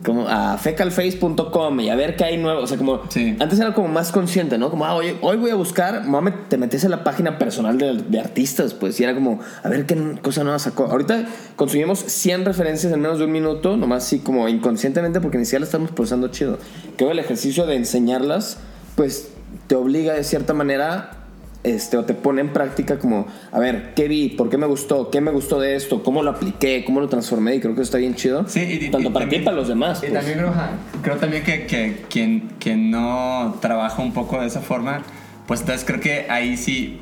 como 0.06 0.28
a 0.28 0.58
fecalface.com 0.58 1.80
y 1.80 1.90
a 1.90 1.96
ver 1.96 2.16
qué 2.16 2.26
hay 2.26 2.38
nuevo. 2.38 2.62
O 2.62 2.68
sea, 2.68 2.78
como 2.78 3.02
Sí. 3.10 3.36
antes 3.40 3.60
era 3.60 3.74
como 3.74 3.88
más 3.88 4.12
consciente, 4.12 4.58
¿no? 4.58 4.70
Como, 4.70 4.86
ah, 4.86 4.96
hoy, 4.96 5.18
hoy 5.22 5.38
voy 5.38 5.50
a 5.50 5.56
buscar, 5.56 6.06
mame, 6.06 6.32
te 6.50 6.58
metes 6.58 6.84
en 6.84 6.92
la 6.92 7.04
página 7.04 7.38
personal 7.38 7.78
de, 7.78 7.94
de 7.98 8.20
artistas, 8.20 8.74
pues, 8.74 9.00
y 9.00 9.04
era 9.04 9.14
como, 9.14 9.40
a 9.64 9.70
ver 9.70 9.86
qué 9.86 9.96
cosa 10.22 10.44
nueva 10.44 10.60
sacó. 10.60 10.86
Ahorita 10.86 11.26
consumimos 11.56 12.00
100 12.00 12.46
referencias 12.46 12.94
en 12.94 13.02
menos 13.02 13.20
de 13.20 13.26
un 13.26 13.32
minuto, 13.32 13.78
nomás 13.78 14.04
así 14.06 14.20
como 14.20 14.48
inconscientemente, 14.48 15.20
porque 15.22 15.38
ni 15.38 15.46
siquiera 15.46 15.66
estamos 15.66 15.92
procesando 15.92 16.28
chido. 16.30 16.58
Creo 16.98 17.10
que 17.10 17.14
el 17.14 17.20
ejercicio 17.20 17.66
de 17.66 17.76
enseñarlas, 17.76 18.58
pues, 18.96 19.30
te 19.68 19.76
obliga 19.76 20.14
de 20.14 20.24
cierta 20.24 20.54
manera 20.54 21.25
este, 21.66 21.98
o 21.98 22.06
te 22.06 22.14
pone 22.14 22.42
en 22.42 22.50
práctica 22.50 23.00
como, 23.00 23.28
a 23.52 23.60
ver, 23.60 23.94
¿qué 23.96 24.08
vi? 24.08 24.30
¿Por 24.30 24.50
qué 24.50 24.58
me 24.58 24.68
gustó? 24.68 25.10
¿Qué 25.10 25.20
me 25.22 25.32
gustó 25.32 25.60
de 25.60 25.76
esto? 25.76 26.04
¿Cómo 26.04 26.24
lo 26.24 26.32
apliqué? 26.32 26.84
¿Cómo 26.86 27.02
lo 27.02 27.10
transformé? 27.10 27.56
Y 27.56 27.60
creo 27.60 27.74
que 27.74 27.82
eso 27.82 27.90
está 27.90 27.98
bien 27.98 28.16
chido. 28.16 28.46
Sí, 28.48 28.62
y, 28.62 28.90
Tanto 28.90 29.10
y 29.10 29.12
para 29.12 29.28
ti 29.28 29.38
y 29.38 29.40
para 29.40 29.58
los 29.58 29.68
demás. 29.68 30.00
Y 30.00 30.08
pues. 30.08 30.14
también 30.14 30.38
creo, 30.38 30.54
creo 31.02 31.18
también 31.18 31.44
que, 31.44 31.66
que 31.66 32.06
quien, 32.10 32.52
quien 32.60 32.92
no 32.92 33.58
trabaja 33.62 34.02
un 34.02 34.14
poco 34.14 34.40
de 34.40 34.48
esa 34.48 34.62
forma, 34.62 35.02
pues 35.48 35.62
entonces 35.62 35.86
creo 35.86 36.00
que 36.00 36.28
ahí 36.30 36.58
sí 36.58 37.02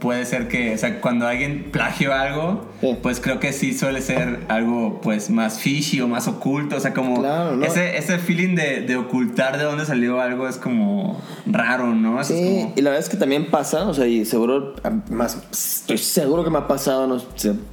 puede 0.00 0.24
ser 0.24 0.48
que, 0.48 0.74
o 0.74 0.78
sea, 0.78 1.00
cuando 1.00 1.26
alguien 1.26 1.68
plagió 1.70 2.14
algo, 2.14 2.66
Sí. 2.80 2.96
pues 3.02 3.20
creo 3.20 3.38
que 3.38 3.52
sí 3.52 3.74
suele 3.74 4.00
ser 4.00 4.40
algo 4.48 5.00
pues 5.02 5.28
más 5.28 5.58
fishy 5.60 6.00
o 6.00 6.08
más 6.08 6.26
oculto, 6.26 6.76
o 6.76 6.80
sea, 6.80 6.94
como 6.94 7.20
Claro, 7.20 7.56
¿no? 7.56 7.64
ese, 7.66 7.98
ese 7.98 8.18
feeling 8.18 8.54
de, 8.54 8.80
de 8.80 8.96
ocultar 8.96 9.58
de 9.58 9.64
dónde 9.64 9.84
salió 9.84 10.18
algo 10.20 10.48
es 10.48 10.56
como 10.56 11.20
raro, 11.44 11.94
¿no? 11.94 12.18
Eso 12.20 12.32
es 12.32 12.40
Sí, 12.40 12.46
como- 12.62 12.72
y 12.76 12.80
la 12.80 12.90
verdad 12.90 13.04
es 13.04 13.10
que 13.10 13.18
también 13.18 13.50
pasa, 13.50 13.86
o 13.86 13.92
sea, 13.92 14.06
y 14.06 14.24
seguro, 14.24 14.74
más, 15.10 15.36
estoy 15.52 15.98
seguro 15.98 16.44
que 16.44 16.50
me 16.50 16.58
ha 16.58 16.66
pasado, 16.66 17.06
no 17.06 17.22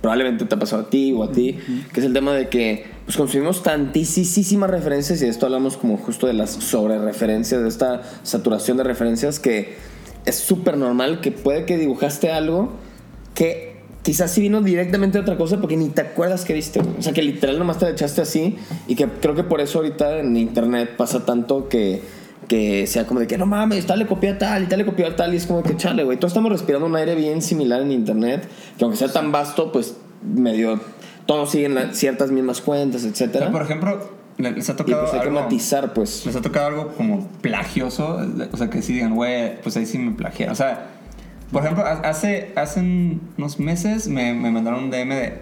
probablemente 0.02 0.44
te 0.44 0.54
ha 0.56 0.60
pasado 0.60 0.82
a 0.84 0.90
ti 0.90 1.14
o 1.14 1.24
a 1.24 1.32
ti, 1.32 1.58
que 1.94 2.00
es 2.02 2.06
el 2.06 2.12
tema 2.12 2.34
de 2.34 2.50
que 2.50 2.86
pues, 3.06 3.16
consumimos 3.16 3.64
tantísimas 3.64 4.70
referencias 4.70 5.22
y 5.22 5.26
de 5.26 5.32
esto 5.32 5.46
hablamos 5.46 5.78
como 5.78 5.96
justo 5.96 6.28
de 6.28 6.34
las 6.34 6.50
sobre 6.52 7.00
referencias, 7.00 7.62
de 7.62 7.70
esta 7.70 8.02
saturación 8.24 8.76
de 8.76 8.84
referencias 8.84 9.40
que 9.40 9.76
es 10.28 10.36
súper 10.36 10.78
normal 10.78 11.22
que 11.22 11.32
puede 11.32 11.66
que 11.66 11.78
dibujaste 11.78 12.32
algo 12.32 12.72
que 13.34 13.78
quizás 14.04 14.32
sí 14.32 14.42
vino 14.42 14.62
directamente 14.62 15.18
de 15.18 15.22
otra 15.24 15.38
cosa 15.38 15.60
porque 15.60 15.76
ni 15.78 15.90
te 15.90 16.02
acuerdas 16.02 16.46
que 16.46 16.54
viste. 16.54 16.80
O 16.80 17.02
sea, 17.02 17.14
que 17.14 17.22
literal 17.22 17.58
nomás 17.58 17.80
te 17.80 17.86
la 17.86 17.92
echaste 17.92 18.22
así 18.22 18.56
y 18.88 18.96
que 18.96 19.08
creo 19.08 19.36
que 19.36 19.44
por 19.44 19.62
eso 19.62 19.80
ahorita 19.80 20.20
en 20.20 20.38
internet 20.38 20.96
pasa 20.98 21.26
tanto 21.26 21.68
que, 21.70 22.02
que 22.48 22.88
sea 22.88 23.06
como 23.06 23.20
de 23.20 23.28
que 23.28 23.38
no 23.38 23.46
mames, 23.46 23.86
tal 23.86 24.00
le 24.00 24.08
copió 24.08 24.32
a 24.32 24.38
tal 24.38 24.64
y 24.64 24.66
tal 24.68 24.80
le 24.80 24.86
copió 24.86 25.08
a 25.08 25.16
tal 25.16 25.34
y 25.34 25.38
es 25.38 25.46
como 25.46 25.64
que 25.64 25.76
chale, 25.76 26.04
güey. 26.04 26.18
Todos 26.18 26.32
estamos 26.32 26.52
respirando 26.52 26.88
un 26.88 26.96
aire 26.96 27.16
bien 27.16 27.42
similar 27.42 27.82
en 27.82 27.92
internet 27.92 28.48
que 28.78 28.84
aunque 28.86 28.98
sea 28.98 29.10
tan 29.12 29.32
vasto, 29.32 29.72
pues 29.72 29.96
medio 30.24 30.80
todos 31.26 31.52
siguen 31.52 31.78
ciertas 31.94 32.32
mismas 32.32 32.62
cuentas, 32.62 33.04
O 33.04 33.08
etcétera. 33.08 33.46
sea, 33.46 33.52
por 33.52 33.62
ejemplo, 33.62 34.17
les 34.38 34.70
ha 34.70 34.74
y 34.74 34.76
tocado 34.76 35.02
pues 35.02 35.14
hay 35.14 35.20
que 35.22 35.28
algo- 35.28 35.42
matizar, 35.42 35.94
pues. 35.94 36.26
¿Les 36.26 36.36
ha 36.36 36.42
tocado 36.42 36.68
algo 36.68 36.88
como 36.96 37.28
plagioso? 37.42 38.20
O 38.52 38.58
sea, 38.58 38.70
que 38.70 38.82
sí 38.82 38.94
digan, 38.94 39.16
güey, 39.16 39.60
pues 39.62 39.76
ahí 39.78 39.86
sí 39.86 39.98
me 39.98 40.12
plagiaron. 40.12 40.54
O 40.54 40.56
sea, 40.56 40.88
por 41.52 41.64
ejemplo, 41.64 41.86
ha- 41.86 42.02
hace, 42.08 42.52
hace 42.56 42.80
unos 43.38 43.60
meses 43.60 44.08
me, 44.08 44.34
me 44.34 44.52
mandaron 44.52 44.86
un 44.86 44.90
DM 44.92 45.16
de, 45.16 45.34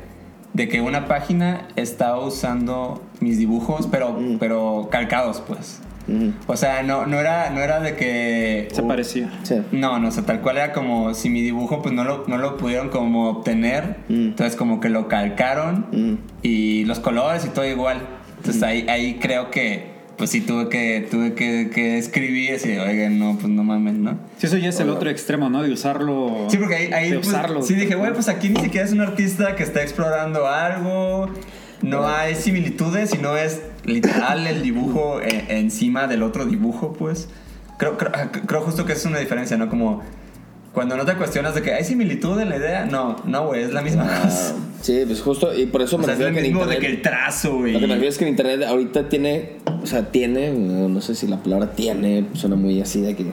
de 0.54 0.68
que 0.70 0.80
una 0.82 1.08
página 1.08 1.68
estaba 1.76 2.20
usando 2.20 3.04
mis 3.20 3.38
dibujos, 3.38 3.88
pero, 3.92 4.14
Mm. 4.14 4.38
pero 4.40 4.88
calcados, 4.92 5.42
pues. 5.46 5.82
Ujú. 6.08 6.34
O 6.46 6.56
sea, 6.56 6.84
no, 6.84 7.08
no, 7.08 7.20
era, 7.20 7.50
no 7.50 7.60
era 7.62 7.80
de 7.80 7.96
que... 7.96 8.68
Se 8.72 8.84
parecía. 8.84 9.32
Sí. 9.42 9.56
No, 9.72 9.98
no, 9.98 10.10
o 10.10 10.12
sea, 10.12 10.24
tal 10.24 10.40
cual 10.42 10.58
era 10.58 10.72
como 10.72 11.16
si 11.16 11.32
mi 11.32 11.42
dibujo 11.42 11.82
pues 11.82 11.96
no 11.96 12.04
lo, 12.04 12.26
no 12.28 12.38
lo 12.38 12.58
pudieron 12.58 12.90
como 12.90 13.28
obtener, 13.30 13.98
Mm. 14.08 14.14
entonces 14.28 14.56
como 14.56 14.80
que 14.80 14.90
lo 14.90 15.08
calcaron 15.08 15.88
Mm. 15.92 16.14
y 16.44 16.86
los 16.86 17.00
colores 17.00 17.44
y 17.46 17.50
todo 17.50 17.66
igual. 17.66 17.98
Entonces 18.46 18.62
ahí, 18.62 18.86
ahí 18.88 19.16
creo 19.16 19.50
que 19.50 19.96
pues 20.18 20.30
sí 20.30 20.42
tuve 20.42 20.70
que, 20.70 21.08
tuve 21.10 21.34
que, 21.34 21.72
que 21.74 21.98
escribir 21.98 22.52
decir, 22.52 22.80
oigan, 22.80 23.18
no, 23.18 23.36
pues 23.36 23.48
no 23.48 23.64
mames, 23.64 23.96
¿no? 23.96 24.20
Sí, 24.38 24.46
eso 24.46 24.58
ya 24.58 24.70
es 24.70 24.80
el 24.80 24.90
otro 24.90 25.10
extremo, 25.10 25.50
¿no? 25.50 25.64
De 25.64 25.72
usarlo. 25.72 26.48
Sí, 26.50 26.58
porque 26.58 26.76
ahí, 26.76 26.94
ahí 26.94 27.10
de 27.10 27.16
pues, 27.18 27.30
usarlo. 27.30 27.64
sí 27.64 27.74
dije, 27.74 27.96
güey, 27.96 28.14
pues 28.14 28.30
aquí 28.30 28.50
ni 28.50 28.62
siquiera 28.62 28.86
es 28.86 28.94
un 28.94 29.02
artista 29.02 29.56
que 29.56 29.64
está 29.64 29.82
explorando 29.82 30.48
algo, 30.48 31.28
no 31.82 32.08
hay 32.08 32.36
similitudes, 32.36 33.10
sino 33.10 33.36
es 33.36 33.62
literal 33.84 34.46
el 34.46 34.62
dibujo 34.62 35.22
eh, 35.22 35.46
encima 35.50 36.08
del 36.08 36.22
otro 36.22 36.46
dibujo, 36.46 36.94
pues. 36.94 37.28
Creo, 37.80 37.98
creo, 37.98 38.12
creo 38.46 38.62
justo 38.62 38.86
que 38.86 38.94
es 38.94 39.04
una 39.06 39.18
diferencia, 39.18 39.58
¿no? 39.58 39.70
Como 39.70 40.04
cuando 40.76 40.96
no 40.96 41.06
te 41.06 41.16
cuestionas 41.16 41.56
de 41.56 41.64
que 41.64 41.74
hay 41.74 41.84
similitud 41.84 42.40
en 42.40 42.50
la 42.50 42.58
idea, 42.58 42.86
no, 42.86 43.16
no, 43.26 43.48
güey, 43.48 43.64
es 43.64 43.74
la 43.74 43.82
misma 43.82 44.06
Ah, 44.08 44.22
cosa. 44.26 44.56
sí, 44.82 45.02
pues 45.08 45.22
justo, 45.22 45.52
y 45.58 45.66
por 45.66 45.82
eso 45.82 45.96
O 45.96 46.00
me 46.00 46.06
sea, 46.06 46.14
es 46.14 46.20
refiero 46.20 46.32
lo 46.32 46.36
que 46.44 46.48
mismo 46.48 46.66
de 46.68 46.76
internet- 46.76 46.90
que 46.92 46.96
el 46.98 47.02
trazo, 47.02 47.56
güey. 47.58 47.74
Lo 47.74 47.80
que 47.80 47.88
me 47.88 47.94
refiero 47.96 48.12
es 48.12 48.18
que 48.20 48.26
en 48.26 48.30
internet 48.32 48.64
ahorita 48.68 49.10
tiene, 49.10 49.54
o 49.82 49.88
sea, 49.88 50.12
tiene, 50.12 50.52
no 50.54 51.02
sé 51.02 51.16
si 51.16 51.26
la 51.28 51.42
palabra 51.42 51.72
tiene, 51.72 52.28
suena 52.34 52.56
muy 52.56 52.80
así 52.82 53.02
de 53.02 53.16
que 53.16 53.26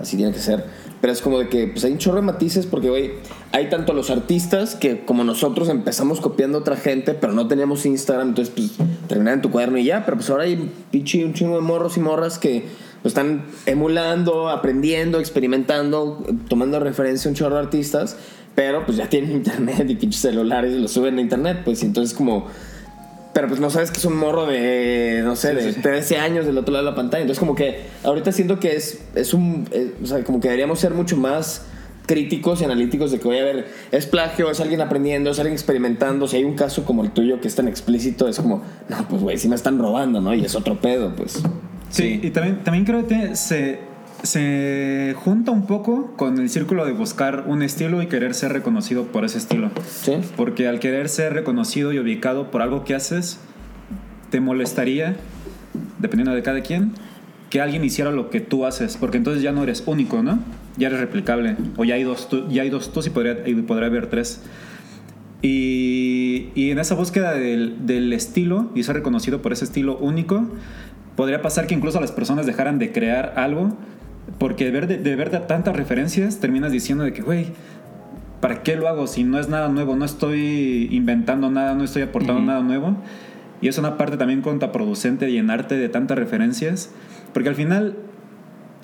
así 0.00 0.16
tiene 0.16 0.32
que 0.32 0.40
ser, 0.40 0.64
pero 1.00 1.12
es 1.12 1.20
como 1.22 1.38
de 1.38 1.48
que 1.48 1.68
pues 1.68 1.84
hay 1.84 1.92
un 1.92 1.98
chorro 1.98 2.16
de 2.16 2.22
matices 2.22 2.66
porque, 2.66 2.88
güey, 2.88 3.10
hay 3.52 3.68
tanto 3.68 3.92
los 3.92 4.10
artistas 4.10 4.74
que 4.74 5.04
como 5.04 5.22
nosotros 5.22 5.68
empezamos 5.68 6.20
copiando 6.20 6.58
a 6.58 6.60
otra 6.62 6.76
gente, 6.76 7.12
pero 7.14 7.32
no 7.34 7.46
teníamos 7.46 7.84
Instagram, 7.86 8.28
entonces 8.30 8.52
pues 8.56 8.72
terminan 9.06 9.34
en 9.34 9.42
tu 9.42 9.50
cuaderno 9.50 9.78
y 9.78 9.84
ya, 9.84 10.04
pero 10.04 10.16
pues 10.16 10.30
ahora 10.30 10.44
hay 10.44 10.70
pinche 10.90 11.24
un 11.24 11.34
chingo 11.34 11.54
de 11.56 11.60
morros 11.62 11.96
y 11.96 12.00
morras 12.00 12.38
que 12.38 12.64
lo 13.06 13.08
están 13.08 13.44
emulando, 13.66 14.48
aprendiendo, 14.48 15.20
experimentando, 15.20 16.26
tomando 16.48 16.80
referencia 16.80 17.28
a 17.28 17.30
un 17.30 17.36
chorro 17.36 17.54
de 17.54 17.60
artistas, 17.60 18.16
pero 18.56 18.84
pues 18.84 18.98
ya 18.98 19.08
tienen 19.08 19.30
internet 19.36 19.88
y 19.88 19.94
pinches 19.94 20.22
celulares 20.22 20.74
y 20.74 20.80
lo 20.80 20.88
suben 20.88 21.16
a 21.18 21.20
internet, 21.20 21.60
pues 21.64 21.84
y 21.84 21.86
entonces 21.86 22.16
como 22.16 22.48
pero 23.32 23.46
pues 23.46 23.60
no 23.60 23.70
sabes 23.70 23.92
que 23.92 23.98
es 23.98 24.04
un 24.06 24.16
morro 24.16 24.46
de, 24.46 25.20
no 25.22 25.36
sé, 25.36 25.54
de 25.54 25.72
13 25.72 26.18
años 26.18 26.46
del 26.46 26.58
otro 26.58 26.72
lado 26.72 26.86
de 26.86 26.90
la 26.90 26.96
pantalla. 26.96 27.20
Entonces 27.20 27.38
como 27.38 27.54
que 27.54 27.82
ahorita 28.02 28.32
siento 28.32 28.58
que 28.58 28.74
es, 28.74 29.02
es 29.14 29.34
un, 29.34 29.68
eh, 29.70 29.92
o 30.02 30.06
sea, 30.06 30.24
como 30.24 30.40
que 30.40 30.48
deberíamos 30.48 30.80
ser 30.80 30.94
mucho 30.94 31.16
más 31.18 31.66
críticos 32.06 32.62
y 32.62 32.64
analíticos 32.64 33.12
de 33.12 33.20
que, 33.20 33.28
voy 33.28 33.38
a 33.38 33.44
ver, 33.44 33.68
es 33.92 34.06
plagio, 34.06 34.50
es 34.50 34.58
alguien 34.58 34.80
aprendiendo, 34.80 35.30
es 35.30 35.38
alguien 35.38 35.52
experimentando. 35.52 36.26
Si 36.26 36.38
hay 36.38 36.44
un 36.44 36.54
caso 36.54 36.84
como 36.84 37.04
el 37.04 37.10
tuyo 37.10 37.40
que 37.40 37.46
es 37.46 37.54
tan 37.54 37.68
explícito, 37.68 38.26
es 38.26 38.40
como, 38.40 38.62
no, 38.88 39.06
pues 39.06 39.22
güey, 39.22 39.36
si 39.36 39.48
me 39.48 39.54
están 39.54 39.78
robando, 39.78 40.20
¿no? 40.20 40.34
Y 40.34 40.44
es 40.44 40.56
otro 40.56 40.80
pedo, 40.80 41.14
pues. 41.14 41.42
Sí, 41.90 42.20
y 42.22 42.30
también, 42.30 42.64
también 42.64 42.84
creo 42.84 43.06
que 43.06 43.36
se, 43.36 43.80
se 44.22 45.14
junta 45.18 45.50
un 45.50 45.66
poco 45.66 46.14
con 46.16 46.38
el 46.38 46.50
círculo 46.50 46.84
de 46.84 46.92
buscar 46.92 47.44
un 47.46 47.62
estilo 47.62 48.02
y 48.02 48.06
querer 48.06 48.34
ser 48.34 48.52
reconocido 48.52 49.04
por 49.04 49.24
ese 49.24 49.38
estilo. 49.38 49.70
Sí. 49.88 50.12
Porque 50.36 50.68
al 50.68 50.80
querer 50.80 51.08
ser 51.08 51.32
reconocido 51.32 51.92
y 51.92 51.98
ubicado 51.98 52.50
por 52.50 52.62
algo 52.62 52.84
que 52.84 52.94
haces, 52.94 53.38
te 54.30 54.40
molestaría, 54.40 55.16
dependiendo 55.98 56.34
de 56.34 56.42
cada 56.42 56.60
quien, 56.60 56.92
que 57.50 57.60
alguien 57.60 57.84
hiciera 57.84 58.10
lo 58.10 58.30
que 58.30 58.40
tú 58.40 58.66
haces, 58.66 58.96
porque 58.96 59.16
entonces 59.18 59.42
ya 59.42 59.52
no 59.52 59.62
eres 59.62 59.84
único, 59.86 60.22
¿no? 60.22 60.40
Ya 60.76 60.88
eres 60.88 61.00
replicable, 61.00 61.56
o 61.76 61.84
ya 61.84 61.94
hay 61.94 62.02
dos, 62.02 62.28
tú, 62.28 62.48
ya 62.48 62.62
hay 62.62 62.70
dos 62.70 62.92
tú 62.92 63.00
y 63.06 63.10
podría, 63.10 63.48
y 63.48 63.54
podría 63.54 63.86
haber 63.86 64.08
tres. 64.08 64.42
Y, 65.42 66.48
y 66.54 66.70
en 66.70 66.78
esa 66.78 66.94
búsqueda 66.94 67.32
del, 67.34 67.86
del 67.86 68.12
estilo 68.12 68.70
y 68.74 68.82
ser 68.82 68.96
reconocido 68.96 69.42
por 69.42 69.52
ese 69.52 69.64
estilo 69.64 69.96
único, 69.96 70.50
podría 71.16 71.42
pasar 71.42 71.66
que 71.66 71.74
incluso 71.74 72.00
las 72.00 72.12
personas 72.12 72.46
dejaran 72.46 72.78
de 72.78 72.92
crear 72.92 73.32
algo, 73.36 73.76
porque 74.38 74.66
de 74.66 74.70
ver, 74.70 74.86
de, 74.86 74.98
de 74.98 75.16
ver 75.16 75.30
tantas 75.46 75.74
referencias 75.74 76.38
terminas 76.38 76.72
diciendo 76.72 77.04
de 77.04 77.12
que, 77.12 77.22
güey, 77.22 77.46
¿para 78.40 78.62
qué 78.62 78.76
lo 78.76 78.88
hago 78.88 79.06
si 79.06 79.24
no 79.24 79.38
es 79.38 79.48
nada 79.48 79.68
nuevo? 79.68 79.96
No 79.96 80.04
estoy 80.04 80.88
inventando 80.90 81.50
nada, 81.50 81.74
no 81.74 81.84
estoy 81.84 82.02
aportando 82.02 82.42
nada 82.42 82.60
nuevo. 82.60 82.96
Y 83.60 83.68
es 83.68 83.78
una 83.78 83.96
parte 83.96 84.16
también 84.16 84.42
contraproducente 84.42 85.30
llenarte 85.32 85.76
de 85.76 85.88
tantas 85.88 86.18
referencias, 86.18 86.90
porque 87.32 87.48
al 87.48 87.54
final 87.54 87.96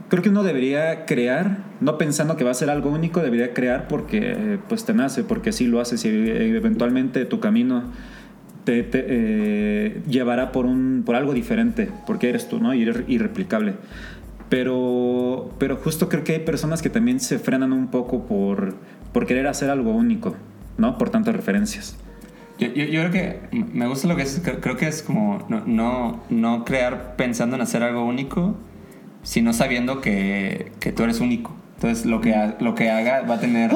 creo 0.08 0.22
que 0.22 0.30
uno 0.30 0.42
debería 0.42 1.04
crear, 1.04 1.58
no 1.80 1.98
pensando 1.98 2.36
que 2.36 2.44
va 2.44 2.50
a 2.50 2.54
ser 2.54 2.70
algo 2.70 2.90
único, 2.90 3.20
debería 3.20 3.54
crear 3.54 3.88
porque 3.88 4.58
pues 4.68 4.84
te 4.84 4.94
nace, 4.94 5.24
porque 5.24 5.50
así 5.50 5.66
lo 5.66 5.80
haces 5.80 6.04
y 6.04 6.08
eventualmente 6.08 7.24
tu 7.24 7.40
camino 7.40 7.84
te, 8.64 8.82
te, 8.82 9.04
eh, 9.08 10.02
llevará 10.08 10.52
por, 10.52 10.66
un, 10.66 11.02
por 11.04 11.16
algo 11.16 11.32
diferente, 11.32 11.88
porque 12.06 12.28
eres 12.28 12.48
tú, 12.48 12.60
¿no? 12.60 12.74
Y 12.74 12.82
eres 12.82 13.02
irreplicable. 13.08 13.74
Pero, 14.48 15.50
pero 15.58 15.76
justo 15.76 16.08
creo 16.08 16.24
que 16.24 16.32
hay 16.32 16.38
personas 16.40 16.82
que 16.82 16.90
también 16.90 17.20
se 17.20 17.38
frenan 17.38 17.72
un 17.72 17.88
poco 17.88 18.26
por, 18.26 18.74
por 19.12 19.26
querer 19.26 19.46
hacer 19.46 19.70
algo 19.70 19.92
único, 19.92 20.36
¿no? 20.76 20.98
Por 20.98 21.10
tantas 21.10 21.34
referencias. 21.34 21.96
Yo, 22.58 22.68
yo, 22.68 22.84
yo 22.84 23.00
creo 23.00 23.10
que 23.10 23.40
me 23.72 23.86
gusta 23.86 24.08
lo 24.08 24.14
que 24.14 24.22
es, 24.22 24.42
creo, 24.60 24.76
que 24.76 24.86
es 24.86 25.02
como 25.02 25.44
no, 25.48 25.62
no, 25.66 26.22
no 26.28 26.64
crear 26.64 27.16
pensando 27.16 27.56
en 27.56 27.62
hacer 27.62 27.82
algo 27.82 28.04
único, 28.04 28.54
sino 29.22 29.52
sabiendo 29.52 30.00
que, 30.00 30.70
que 30.80 30.92
tú 30.92 31.04
eres 31.04 31.20
único. 31.20 31.52
Entonces 31.76 32.06
lo 32.06 32.20
que, 32.20 32.52
lo 32.60 32.74
que 32.74 32.90
haga 32.90 33.22
va 33.22 33.36
a 33.36 33.40
tener, 33.40 33.72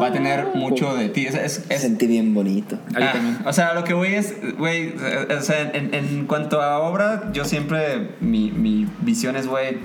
va 0.00 0.08
a 0.08 0.12
tener 0.12 0.46
mucho 0.54 0.94
de 0.96 1.08
ti. 1.08 1.26
Es, 1.26 1.34
es- 1.34 1.64
es- 1.68 1.80
Sentí 1.82 2.06
bien 2.06 2.34
bonito. 2.34 2.78
Ah, 2.96 3.12
o 3.46 3.52
sea, 3.52 3.74
lo 3.74 3.84
que 3.84 3.94
voy 3.94 4.08
es, 4.14 4.34
güey, 4.58 4.94
o 5.36 5.40
sea, 5.42 5.70
en, 5.74 5.94
en 5.94 6.26
cuanto 6.26 6.60
a 6.62 6.78
obra, 6.78 7.30
yo 7.32 7.44
siempre, 7.44 8.12
mi, 8.20 8.50
mi 8.50 8.86
visión 9.02 9.36
es, 9.36 9.46
güey, 9.46 9.78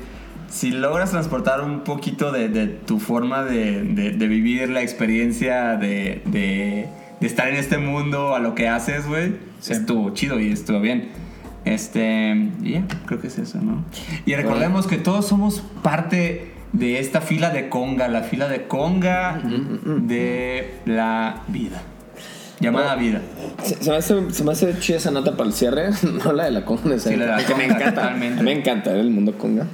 si 0.50 0.72
logras 0.72 1.12
transportar 1.12 1.62
un 1.62 1.82
poquito 1.82 2.32
de, 2.32 2.50
de 2.50 2.68
tu 2.68 3.00
forma 3.00 3.44
de, 3.44 3.82
de- 3.84 4.12
de 4.12 4.28
vivir 4.28 4.70
la 4.70 4.82
experiencia 4.82 5.76
de, 5.76 6.22
de- 6.26 6.88
de 7.20 7.28
estar 7.28 7.48
en 7.48 7.56
este 7.56 7.78
mundo 7.78 8.36
a 8.36 8.40
lo 8.40 8.56
que 8.56 8.68
haces, 8.68 9.08
güey, 9.08 9.36
estuvo 9.70 10.10
chido 10.14 10.40
y 10.40 10.52
estuvo 10.52 10.80
bien. 10.80 11.10
Este, 11.66 12.52
y 12.64 12.74
ya, 12.74 12.84
creo 13.08 13.20
que 13.20 13.28
es 13.28 13.40
eso, 13.40 13.60
¿no? 13.60 13.84
Y 14.26 14.36
recordemos 14.36 14.86
que 14.86 14.98
todos 14.98 15.28
somos 15.28 15.64
parte 15.82 16.52
de 16.78 17.00
esta 17.00 17.22
fila 17.22 17.50
de 17.50 17.70
conga, 17.70 18.08
la 18.08 18.24
fila 18.24 18.48
de 18.48 18.68
conga 18.68 19.42
de 19.44 20.76
la 20.86 21.44
vida. 21.48 21.82
Llamada 22.60 22.96
vida. 22.96 23.22
Se, 23.64 23.84
se 23.84 23.90
me 23.90 23.98
hace, 23.98 24.32
se 24.32 24.44
me 24.44 24.52
hace 24.52 24.80
chida 24.80 24.98
esa 24.98 25.12
nota 25.12 25.36
para 25.36 25.50
el 25.50 25.54
cierre, 25.54 25.90
no 26.24 26.32
la 26.32 26.46
de 26.46 26.52
la 26.52 26.66
conga. 26.66 26.98
Sí, 27.00 27.16
la 27.16 27.26
de 27.26 27.42
la 27.42 27.46
que 27.46 27.56
me 27.56 27.66
encanta. 27.66 27.94
totalmente. 27.94 28.44
Me 28.44 28.52
encanta 28.54 28.92
el 28.92 29.10
mundo 29.12 29.38
conga. 29.38 29.68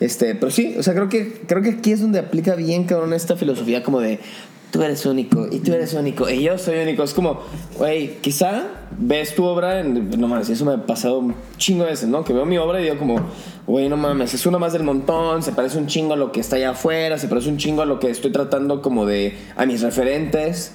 Este, 0.00 0.34
pero 0.36 0.50
sí, 0.50 0.76
o 0.78 0.82
sea, 0.82 0.94
creo 0.94 1.08
que, 1.08 1.42
creo 1.46 1.62
que 1.62 1.70
aquí 1.70 1.92
es 1.92 2.00
donde 2.00 2.20
aplica 2.20 2.54
bien, 2.54 2.84
cabrón, 2.84 3.12
esta 3.12 3.36
filosofía 3.36 3.82
como 3.82 4.00
de 4.00 4.20
tú 4.70 4.82
eres 4.82 5.06
único 5.06 5.46
y 5.50 5.60
tú 5.60 5.72
eres 5.72 5.94
único 5.94 6.28
y 6.28 6.42
yo 6.42 6.58
soy 6.58 6.78
único. 6.78 7.02
Es 7.02 7.14
como, 7.14 7.40
güey, 7.76 8.18
quizá 8.20 8.64
ves 8.96 9.34
tu 9.34 9.44
obra, 9.44 9.80
en, 9.80 10.10
no 10.18 10.28
mames, 10.28 10.48
eso 10.50 10.64
me 10.64 10.74
ha 10.74 10.86
pasado 10.86 11.18
un 11.18 11.34
chingo 11.56 11.84
de 11.84 11.90
veces, 11.90 12.08
¿no? 12.08 12.24
Que 12.24 12.32
veo 12.32 12.44
mi 12.44 12.58
obra 12.58 12.80
y 12.80 12.84
digo 12.84 12.98
como, 12.98 13.16
güey, 13.66 13.88
no 13.88 13.96
mames, 13.96 14.34
es 14.34 14.46
uno 14.46 14.58
más 14.58 14.72
del 14.72 14.82
montón, 14.82 15.42
se 15.42 15.52
parece 15.52 15.78
un 15.78 15.86
chingo 15.86 16.14
a 16.14 16.16
lo 16.16 16.32
que 16.32 16.40
está 16.40 16.56
allá 16.56 16.70
afuera, 16.70 17.18
se 17.18 17.28
parece 17.28 17.48
un 17.48 17.58
chingo 17.58 17.82
a 17.82 17.86
lo 17.86 17.98
que 17.98 18.10
estoy 18.10 18.32
tratando 18.32 18.82
como 18.82 19.06
de, 19.06 19.36
a 19.56 19.66
mis 19.66 19.82
referentes. 19.82 20.74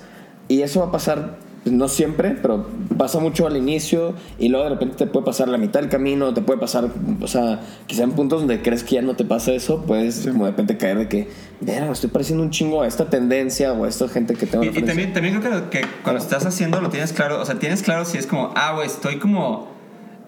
Y 0.49 0.61
eso 0.61 0.81
va 0.81 0.87
a 0.87 0.91
pasar, 0.91 1.37
no 1.65 1.87
siempre, 1.87 2.37
pero 2.41 2.67
pasa 2.97 3.19
mucho 3.19 3.47
al 3.47 3.57
inicio 3.57 4.13
y 4.37 4.49
luego 4.49 4.65
de 4.65 4.71
repente 4.71 4.95
te 4.97 5.07
puede 5.07 5.25
pasar 5.25 5.47
la 5.47 5.57
mitad 5.57 5.79
del 5.79 5.89
camino, 5.89 6.33
te 6.33 6.41
puede 6.41 6.59
pasar, 6.59 6.89
o 7.21 7.27
sea, 7.27 7.61
quizá 7.87 8.03
en 8.03 8.11
puntos 8.11 8.41
donde 8.41 8.61
crees 8.61 8.83
que 8.83 8.95
ya 8.95 9.01
no 9.01 9.15
te 9.15 9.23
pasa 9.25 9.53
eso, 9.53 9.83
puedes 9.85 10.27
como 10.27 10.45
de 10.45 10.51
repente 10.51 10.77
caer 10.77 10.97
de 10.97 11.07
que, 11.07 11.27
me 11.61 11.91
estoy 11.91 12.09
pareciendo 12.09 12.43
un 12.43 12.49
chingo 12.49 12.81
a 12.81 12.87
esta 12.87 13.09
tendencia 13.09 13.73
o 13.73 13.85
a 13.85 13.89
esta 13.89 14.07
gente 14.09 14.35
que 14.35 14.45
tengo 14.45 14.63
Y, 14.63 14.67
y 14.67 14.69
referencia". 14.69 15.13
también, 15.13 15.13
también 15.13 15.41
creo 15.41 15.69
que, 15.69 15.79
que 15.79 15.87
cuando 16.03 16.21
estás 16.21 16.45
haciendo 16.45 16.81
lo 16.81 16.89
tienes 16.89 17.13
claro, 17.13 17.41
o 17.41 17.45
sea, 17.45 17.55
tienes 17.55 17.81
claro 17.81 18.05
si 18.05 18.17
es 18.17 18.27
como, 18.27 18.51
ah, 18.55 18.73
güey, 18.73 18.87
estoy 18.87 19.19
como 19.19 19.67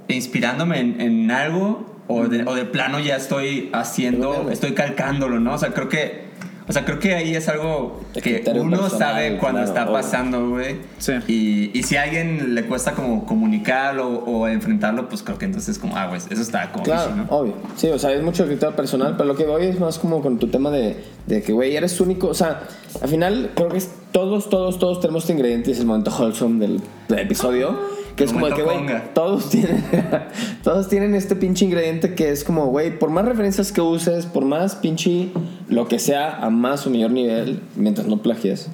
inspirándome 0.08 0.80
en, 0.80 1.02
en 1.02 1.32
algo 1.32 1.96
o 2.08 2.28
de, 2.28 2.44
o 2.44 2.54
de 2.54 2.66
plano 2.66 3.00
ya 3.00 3.16
estoy 3.16 3.70
haciendo, 3.74 4.50
estoy 4.52 4.74
calcándolo, 4.74 5.40
¿no? 5.40 5.54
O 5.54 5.58
sea, 5.58 5.74
creo 5.74 5.90
que, 5.90 6.25
o 6.68 6.74
sea, 6.74 6.84
creo 6.84 7.00
que 7.00 7.14
ahí 7.14 7.36
es 7.36 7.48
algo 7.48 8.02
que 8.14 8.44
uno 8.56 8.80
personal, 8.82 9.00
sabe 9.00 9.38
cuando 9.38 9.62
claro, 9.62 9.82
está 9.82 9.92
pasando, 9.92 10.50
güey. 10.50 10.78
Sí. 10.98 11.14
Y, 11.28 11.78
y 11.78 11.84
si 11.84 11.96
a 11.96 12.04
alguien 12.04 12.56
le 12.56 12.66
cuesta 12.66 12.94
como 12.94 13.26
comunicarlo 13.26 14.08
o 14.08 14.48
enfrentarlo, 14.48 15.08
pues 15.08 15.22
creo 15.22 15.38
que 15.38 15.46
entonces 15.46 15.78
como, 15.78 15.96
ah, 15.96 16.08
güey, 16.08 16.20
eso 16.28 16.42
está 16.42 16.72
como 16.72 16.84
Claro, 16.84 17.12
easy, 17.12 17.20
¿no? 17.20 17.26
obvio. 17.30 17.54
Sí, 17.76 17.90
o 17.90 18.00
sea, 18.00 18.12
es 18.14 18.24
mucho 18.24 18.46
criterio 18.46 18.76
personal, 18.76 19.16
pero 19.16 19.28
lo 19.28 19.36
que 19.36 19.46
voy 19.46 19.66
es 19.66 19.80
más 19.80 20.00
como 20.00 20.22
con 20.22 20.40
tu 20.40 20.48
tema 20.48 20.72
de, 20.72 21.04
de 21.28 21.44
que, 21.44 21.54
güey, 21.54 21.76
eres 21.76 22.02
único. 22.02 22.28
O 22.30 22.34
sea, 22.34 22.64
al 23.00 23.10
final 23.10 23.52
creo 23.56 23.70
que 23.70 23.78
es, 23.78 23.92
todos, 24.12 24.50
todos, 24.50 24.80
todos 24.80 25.00
tenemos 25.02 25.24
este 25.24 25.34
ingrediente 25.34 25.70
y 25.70 25.74
es 25.74 25.80
el 25.80 25.86
momento 25.86 26.12
wholesome 26.12 26.60
del, 26.60 26.82
del 27.08 27.20
episodio. 27.20 27.78
Que 28.16 28.24
es 28.24 28.32
como 28.32 28.48
que, 28.48 28.62
güey, 28.64 28.78
todos 29.14 29.50
tienen, 29.50 29.84
todos 30.64 30.88
tienen 30.88 31.16
este 31.16 31.36
pinche 31.36 31.66
ingrediente 31.66 32.16
que 32.16 32.32
es 32.32 32.44
como, 32.44 32.68
güey, 32.68 32.98
por 32.98 33.10
más 33.10 33.26
referencias 33.26 33.72
que 33.72 33.82
uses, 33.82 34.26
por 34.26 34.46
más 34.46 34.76
pinche 34.76 35.30
lo 35.68 35.88
que 35.88 36.00
sea 36.00 36.38
a 36.38 36.50
más 36.50 36.88
o 36.88 36.90
mayor 36.90 37.12
nivel, 37.12 37.60
mientras 37.76 38.08
no 38.08 38.22
plagies, 38.22 38.70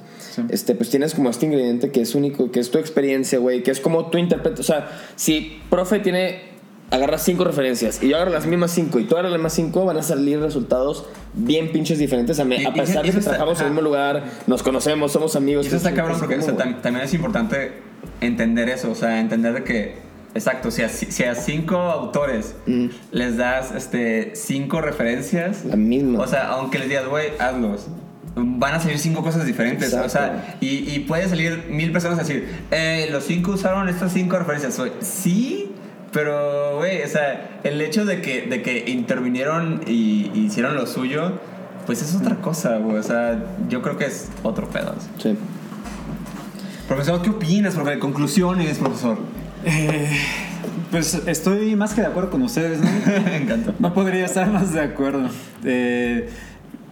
este, 0.48 0.74
pues 0.76 0.90
tienes 0.90 1.14
como 1.14 1.28
este 1.30 1.46
ingrediente 1.46 1.90
que 1.90 2.00
es 2.02 2.14
único, 2.14 2.50
que 2.52 2.60
es 2.60 2.70
tu 2.70 2.78
experiencia, 2.78 3.38
güey, 3.38 3.62
que 3.64 3.70
es 3.72 3.80
como 3.80 4.06
tú 4.06 4.18
interpretas. 4.18 4.60
O 4.60 4.62
sea, 4.62 4.88
si 5.16 5.60
profe 5.68 5.98
tiene 5.98 6.52
agarras 6.90 7.22
cinco 7.24 7.42
referencias 7.44 8.02
y 8.02 8.08
yo 8.10 8.16
agarro 8.16 8.30
las 8.32 8.46
mismas 8.46 8.70
cinco 8.70 8.98
y 9.00 9.04
tú 9.04 9.14
agarras 9.14 9.32
las 9.32 9.38
mismas 9.40 9.54
cinco, 9.54 9.84
van 9.86 9.96
a 9.96 10.02
salir 10.02 10.38
resultados 10.40 11.06
bien 11.34 11.72
pinches 11.72 11.98
diferentes. 11.98 12.38
A, 12.38 12.44
me- 12.44 12.64
a 12.66 12.72
pesar 12.72 13.04
de 13.04 13.10
que 13.10 13.18
trabajamos 13.18 13.58
en 13.60 13.66
el 13.66 13.72
mismo 13.72 13.82
lugar, 13.82 14.24
nos 14.46 14.62
conocemos, 14.62 15.10
somos 15.10 15.34
amigos. 15.34 15.64
Y 15.64 15.68
eso 15.68 15.76
está 15.78 15.88
es- 15.90 15.96
cabrón 15.96 16.18
porque 16.20 16.36
o 16.36 16.42
sea, 16.42 16.54
también 16.56 17.04
es 17.04 17.12
importante 17.14 17.72
entender 18.20 18.68
eso, 18.68 18.90
o 18.90 18.94
sea, 18.94 19.20
entender 19.20 19.54
de 19.54 19.64
que, 19.64 19.96
exacto, 20.34 20.70
si 20.70 20.82
a, 20.82 20.88
si 20.88 21.24
a 21.24 21.34
cinco 21.34 21.76
autores 21.76 22.54
Mm. 22.66 22.86
les 23.10 23.36
das 23.36 23.72
este, 23.72 24.32
cinco 24.34 24.80
referencias, 24.80 25.64
La 25.64 25.76
misma. 25.76 26.20
o 26.20 26.26
sea, 26.26 26.48
aunque 26.48 26.78
les 26.78 26.88
digas, 26.88 27.06
güey, 27.06 27.28
hazlos. 27.38 27.88
Van 28.34 28.74
a 28.74 28.80
salir 28.80 28.98
cinco 28.98 29.22
cosas 29.22 29.44
diferentes. 29.44 29.88
O 29.92 30.08
sea, 30.08 30.26
Exacto. 30.26 30.56
y, 30.60 30.90
y 30.94 31.00
puede 31.00 31.28
salir 31.28 31.66
mil 31.68 31.92
personas 31.92 32.18
a 32.18 32.22
decir, 32.22 32.48
eh, 32.70 33.08
los 33.12 33.24
cinco 33.24 33.52
usaron 33.52 33.88
estas 33.90 34.10
cinco 34.12 34.38
referencias. 34.38 34.78
Güey, 34.78 34.92
sí, 35.00 35.70
pero, 36.12 36.76
güey, 36.78 37.02
o 37.02 37.08
sea, 37.08 37.60
el 37.62 37.78
hecho 37.82 38.06
de 38.06 38.22
que, 38.22 38.42
de 38.42 38.62
que 38.62 38.84
intervinieron 38.90 39.82
y, 39.86 40.30
y 40.34 40.46
hicieron 40.46 40.76
lo 40.76 40.86
suyo, 40.86 41.40
pues 41.84 42.00
es 42.00 42.14
otra 42.14 42.36
cosa, 42.36 42.78
güey. 42.78 42.96
O 42.96 43.02
sea, 43.02 43.38
yo 43.68 43.82
creo 43.82 43.98
que 43.98 44.06
es 44.06 44.30
otro 44.42 44.66
pedo. 44.70 44.94
Sí. 45.18 45.36
Profesor, 46.94 47.22
¿qué 47.22 47.30
opinas? 47.30 47.74
Profe? 47.74 47.98
Conclusiones, 47.98 48.76
profesor. 48.76 49.16
Pues 50.90 51.22
estoy 51.26 51.74
más 51.74 51.94
que 51.94 52.02
de 52.02 52.08
acuerdo 52.08 52.28
con 52.30 52.42
ustedes, 52.42 52.80
¿no? 52.80 52.90
Me 53.24 53.36
encanta. 53.38 53.72
No 53.78 53.94
podría 53.94 54.26
estar 54.26 54.50
más 54.50 54.74
de 54.74 54.80
acuerdo. 54.82 55.26
Eh, 55.64 56.28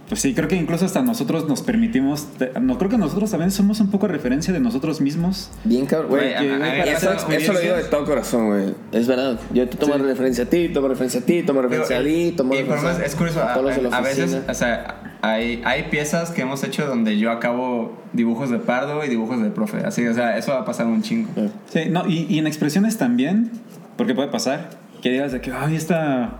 pues 0.08 0.22
sí, 0.22 0.32
creo 0.34 0.48
que 0.48 0.56
incluso 0.56 0.86
hasta 0.86 1.02
nosotros 1.02 1.46
nos 1.48 1.60
permitimos. 1.60 2.28
te- 2.38 2.50
No 2.62 2.78
creo 2.78 2.88
que 2.90 2.96
nosotros 2.96 3.30
también 3.30 3.50
somos 3.50 3.78
un 3.80 3.90
poco 3.90 4.08
referencia 4.08 4.54
de 4.54 4.60
nosotros 4.60 5.02
mismos. 5.02 5.50
Bien 5.64 5.84
cabrón, 5.84 6.08
güey. 6.12 6.32
A- 6.32 6.38
a- 6.38 6.42
a 6.64 6.84
eso, 6.84 7.52
lo 7.52 7.60
digo 7.60 7.76
de 7.76 7.84
todo 7.84 8.06
corazón, 8.06 8.46
güey. 8.48 8.74
Es 8.92 9.06
verdad. 9.06 9.38
Yo 9.52 9.68
te 9.68 9.76
tomo 9.76 9.94
Sí. 9.96 10.00
referencia 10.02 10.44
a 10.44 10.46
ti, 10.48 10.70
tomo 10.70 10.88
referencia 10.88 11.20
a 11.20 11.24
ti, 11.24 11.42
tomo 11.42 11.60
referencia 11.60 11.98
a 11.98 12.02
ti, 12.02 12.32
tomo 12.34 12.54
y 12.54 12.62
por 12.62 12.76
referencia 12.76 13.02
más, 13.02 13.06
es 13.06 13.14
curioso, 13.14 13.40
a 13.42 13.52
a, 13.52 13.98
a 13.98 14.00
veces, 14.00 14.38
o 14.48 14.54
sea, 14.54 15.09
hay, 15.22 15.62
hay 15.64 15.84
piezas 15.84 16.30
que 16.30 16.42
hemos 16.42 16.62
hecho 16.64 16.86
donde 16.86 17.18
yo 17.18 17.30
acabo 17.30 17.98
dibujos 18.12 18.50
de 18.50 18.58
Pardo 18.58 19.04
y 19.04 19.08
dibujos 19.08 19.42
de 19.42 19.50
profe. 19.50 19.78
Así, 19.78 20.06
o 20.06 20.14
sea, 20.14 20.36
eso 20.36 20.52
va 20.52 20.60
a 20.60 20.64
pasar 20.64 20.86
un 20.86 21.02
chingo. 21.02 21.28
Sí, 21.68 21.82
no, 21.90 22.06
y, 22.08 22.26
y 22.28 22.38
en 22.38 22.46
expresiones 22.46 22.98
también, 22.98 23.50
porque 23.96 24.14
puede 24.14 24.28
pasar 24.28 24.70
que 25.00 25.10
digas 25.10 25.32
de 25.32 25.40
que, 25.40 25.52
ay, 25.52 25.76
está 25.76 26.38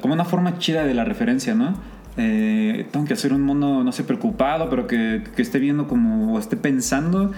como 0.00 0.14
una 0.14 0.24
forma 0.24 0.58
chida 0.58 0.84
de 0.84 0.94
la 0.94 1.04
referencia, 1.04 1.54
¿no? 1.54 1.74
Eh, 2.16 2.86
tengo 2.90 3.06
que 3.06 3.14
hacer 3.14 3.32
un 3.32 3.42
mono, 3.42 3.84
no 3.84 3.92
sé, 3.92 4.04
preocupado, 4.04 4.68
pero 4.68 4.86
que, 4.86 5.22
que 5.34 5.42
esté 5.42 5.58
viendo 5.58 5.88
como, 5.88 6.34
o 6.34 6.38
esté 6.38 6.56
pensando. 6.56 7.32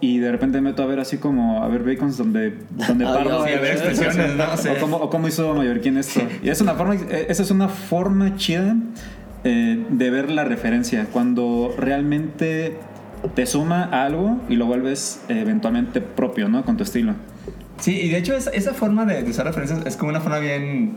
Y 0.00 0.18
de 0.18 0.30
repente 0.30 0.60
me 0.60 0.70
meto 0.70 0.82
a 0.82 0.86
ver 0.86 1.00
así 1.00 1.16
como, 1.16 1.62
a 1.62 1.68
ver 1.68 1.82
bacons 1.82 2.18
donde, 2.18 2.58
donde 2.86 3.06
Ah, 3.08 3.14
Pardo 3.14 3.46
ya, 3.46 3.52
Sí, 3.52 3.54
a 3.54 3.60
ver 3.60 3.72
expresiones, 3.72 4.36
¿no? 4.36 4.56
Sí. 4.56 4.68
o, 4.68 4.80
cómo, 4.80 4.96
o 4.96 5.08
cómo 5.10 5.28
hizo 5.28 5.54
Mallorquín 5.54 5.96
esto. 5.96 6.20
Y 6.42 6.50
es 6.50 6.60
una 6.60 6.74
forma, 6.74 6.94
eh, 6.94 7.26
esa 7.28 7.42
es 7.42 7.50
una 7.50 7.68
forma 7.68 8.36
chida 8.36 8.76
eh, 9.44 9.84
de 9.88 10.10
ver 10.10 10.30
la 10.30 10.44
referencia. 10.44 11.06
Cuando 11.12 11.74
realmente 11.78 12.76
te 13.34 13.46
suma 13.46 13.84
a 13.84 14.04
algo 14.04 14.40
y 14.48 14.56
lo 14.56 14.66
vuelves 14.66 15.22
eh, 15.28 15.40
eventualmente 15.40 16.00
propio, 16.00 16.48
¿no? 16.48 16.64
Con 16.64 16.76
tu 16.76 16.82
estilo. 16.82 17.14
Sí, 17.78 18.00
y 18.00 18.08
de 18.08 18.18
hecho 18.18 18.34
esa, 18.34 18.50
esa 18.50 18.74
forma 18.74 19.04
de, 19.04 19.22
de 19.22 19.30
usar 19.30 19.46
referencias 19.46 19.84
es 19.86 19.96
como 19.96 20.10
una 20.10 20.20
forma 20.20 20.38
bien, 20.38 20.94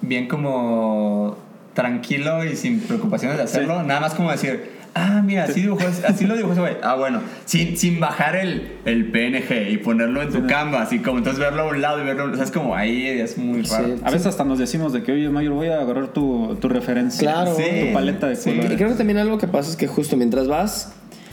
bien 0.00 0.28
como 0.28 1.36
tranquilo 1.74 2.44
y 2.44 2.56
sin 2.56 2.80
preocupaciones 2.80 3.38
de 3.38 3.44
hacerlo. 3.44 3.82
Nada 3.82 4.00
más 4.00 4.14
como 4.14 4.30
decir, 4.30 4.70
ah, 4.94 5.22
mira, 5.24 5.44
así, 5.44 5.62
dibujó, 5.62 5.84
así 6.06 6.26
lo 6.26 6.34
dibujó 6.36 6.52
ese 6.52 6.60
güey. 6.60 6.76
Ah, 6.82 6.94
bueno, 6.96 7.20
sin, 7.44 7.76
sin 7.76 8.00
bajar 8.00 8.36
el, 8.36 8.72
el 8.84 9.10
PNG 9.10 9.70
y 9.70 9.76
ponerlo 9.78 10.22
en 10.22 10.30
tu 10.30 10.46
canvas 10.46 10.92
y 10.92 10.98
como 11.00 11.18
entonces 11.18 11.40
verlo 11.40 11.62
a 11.62 11.68
un 11.68 11.80
lado 11.80 12.00
y 12.00 12.04
verlo, 12.04 12.30
o 12.30 12.34
sea, 12.34 12.44
es 12.44 12.50
como 12.50 12.74
ahí 12.74 13.06
es 13.06 13.38
muy 13.38 13.62
raro. 13.62 13.86
Sí. 13.96 14.02
A 14.04 14.10
veces 14.10 14.26
hasta 14.28 14.44
nos 14.44 14.58
decimos 14.58 14.92
de 14.92 15.02
que, 15.02 15.12
oye, 15.12 15.28
Mayor, 15.28 15.54
voy 15.54 15.68
a 15.68 15.80
agarrar 15.80 16.08
tu, 16.08 16.56
tu 16.60 16.68
referencia. 16.68 17.20
Claro. 17.20 17.54
Sí. 17.56 17.64
Tu 17.88 17.92
paleta 17.92 18.28
de 18.28 18.36
Sí. 18.36 18.50
Y 18.50 18.56
colores. 18.56 18.76
creo 18.76 18.88
que 18.90 18.94
también 18.96 19.18
algo 19.18 19.38
que 19.38 19.48
pasa 19.48 19.70
es 19.70 19.76
que 19.76 19.86
justo 19.86 20.16
mientras 20.16 20.48
vas, 20.48 20.92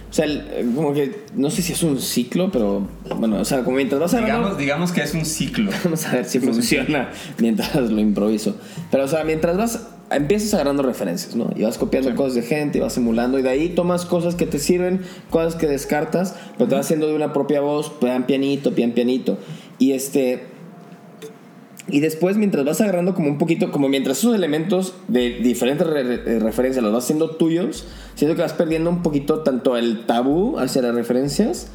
o 0.09 0.13
sea, 0.13 0.25
el- 0.25 0.71
como 0.75 0.91
que 0.93 1.23
no 1.35 1.51
sé 1.51 1.61
si 1.61 1.73
es 1.73 1.83
un 1.83 1.99
ciclo, 1.99 2.51
pero 2.51 2.87
bueno, 3.17 3.37
o 3.39 3.45
sea, 3.45 3.63
como 3.63 3.75
mientras 3.77 4.01
vas 4.01 4.13
agarrando- 4.15 4.55
Digamos, 4.57 4.57
digamos 4.57 4.91
que 4.91 5.01
es 5.03 5.13
un 5.13 5.25
ciclo. 5.25 5.69
Vamos 5.83 6.05
a 6.07 6.13
ver 6.13 6.25
si 6.25 6.39
funciona 6.39 7.09
mientras 7.37 7.75
lo 7.75 7.99
improviso. 7.99 8.57
Pero, 8.89 9.03
o 9.03 9.07
sea, 9.07 9.23
mientras 9.23 9.55
vas, 9.57 9.88
empiezas 10.11 10.53
agarrando 10.53 10.83
referencias, 10.83 11.35
¿no? 11.35 11.49
Y 11.55 11.63
vas 11.63 11.77
copiando 11.77 12.13
cosas 12.15 12.35
de 12.35 12.41
gente, 12.41 12.77
y 12.77 12.81
vas 12.81 12.97
emulando, 12.97 13.39
y 13.39 13.41
de 13.41 13.49
ahí 13.49 13.69
tomas 13.69 14.05
cosas 14.05 14.35
que 14.35 14.45
te 14.45 14.59
sirven, 14.59 15.01
cosas 15.29 15.55
que 15.55 15.67
descartas, 15.67 16.35
pero 16.57 16.69
te 16.69 16.75
vas 16.75 16.85
haciendo 16.85 17.07
de 17.07 17.15
una 17.15 17.33
propia 17.33 17.61
voz, 17.61 17.89
pian 17.89 18.25
pianito, 18.25 18.73
pian 18.73 18.91
pianito. 18.91 19.37
Y 19.77 19.91
este. 19.93 20.43
Y 21.91 22.01
después, 22.01 22.37
mientras 22.37 22.65
vas 22.65 22.81
agarrando 22.81 23.15
como 23.15 23.29
un 23.29 23.39
poquito, 23.39 23.71
como 23.71 23.89
mientras 23.89 24.19
esos 24.19 24.35
elementos 24.35 24.93
de 25.07 25.39
diferentes 25.39 25.87
re- 25.87 26.03
re- 26.03 26.39
referencias 26.39 26.83
los 26.83 26.93
vas 26.93 27.05
haciendo 27.05 27.31
tuyos, 27.31 27.87
siento 28.13 28.35
que 28.35 28.43
vas 28.43 28.53
perdiendo 28.53 28.91
un 28.91 29.01
poquito 29.01 29.39
tanto 29.39 29.75
el 29.75 30.05
tabú 30.05 30.59
hacia 30.59 30.83
las 30.83 30.93
referencias, 30.93 31.69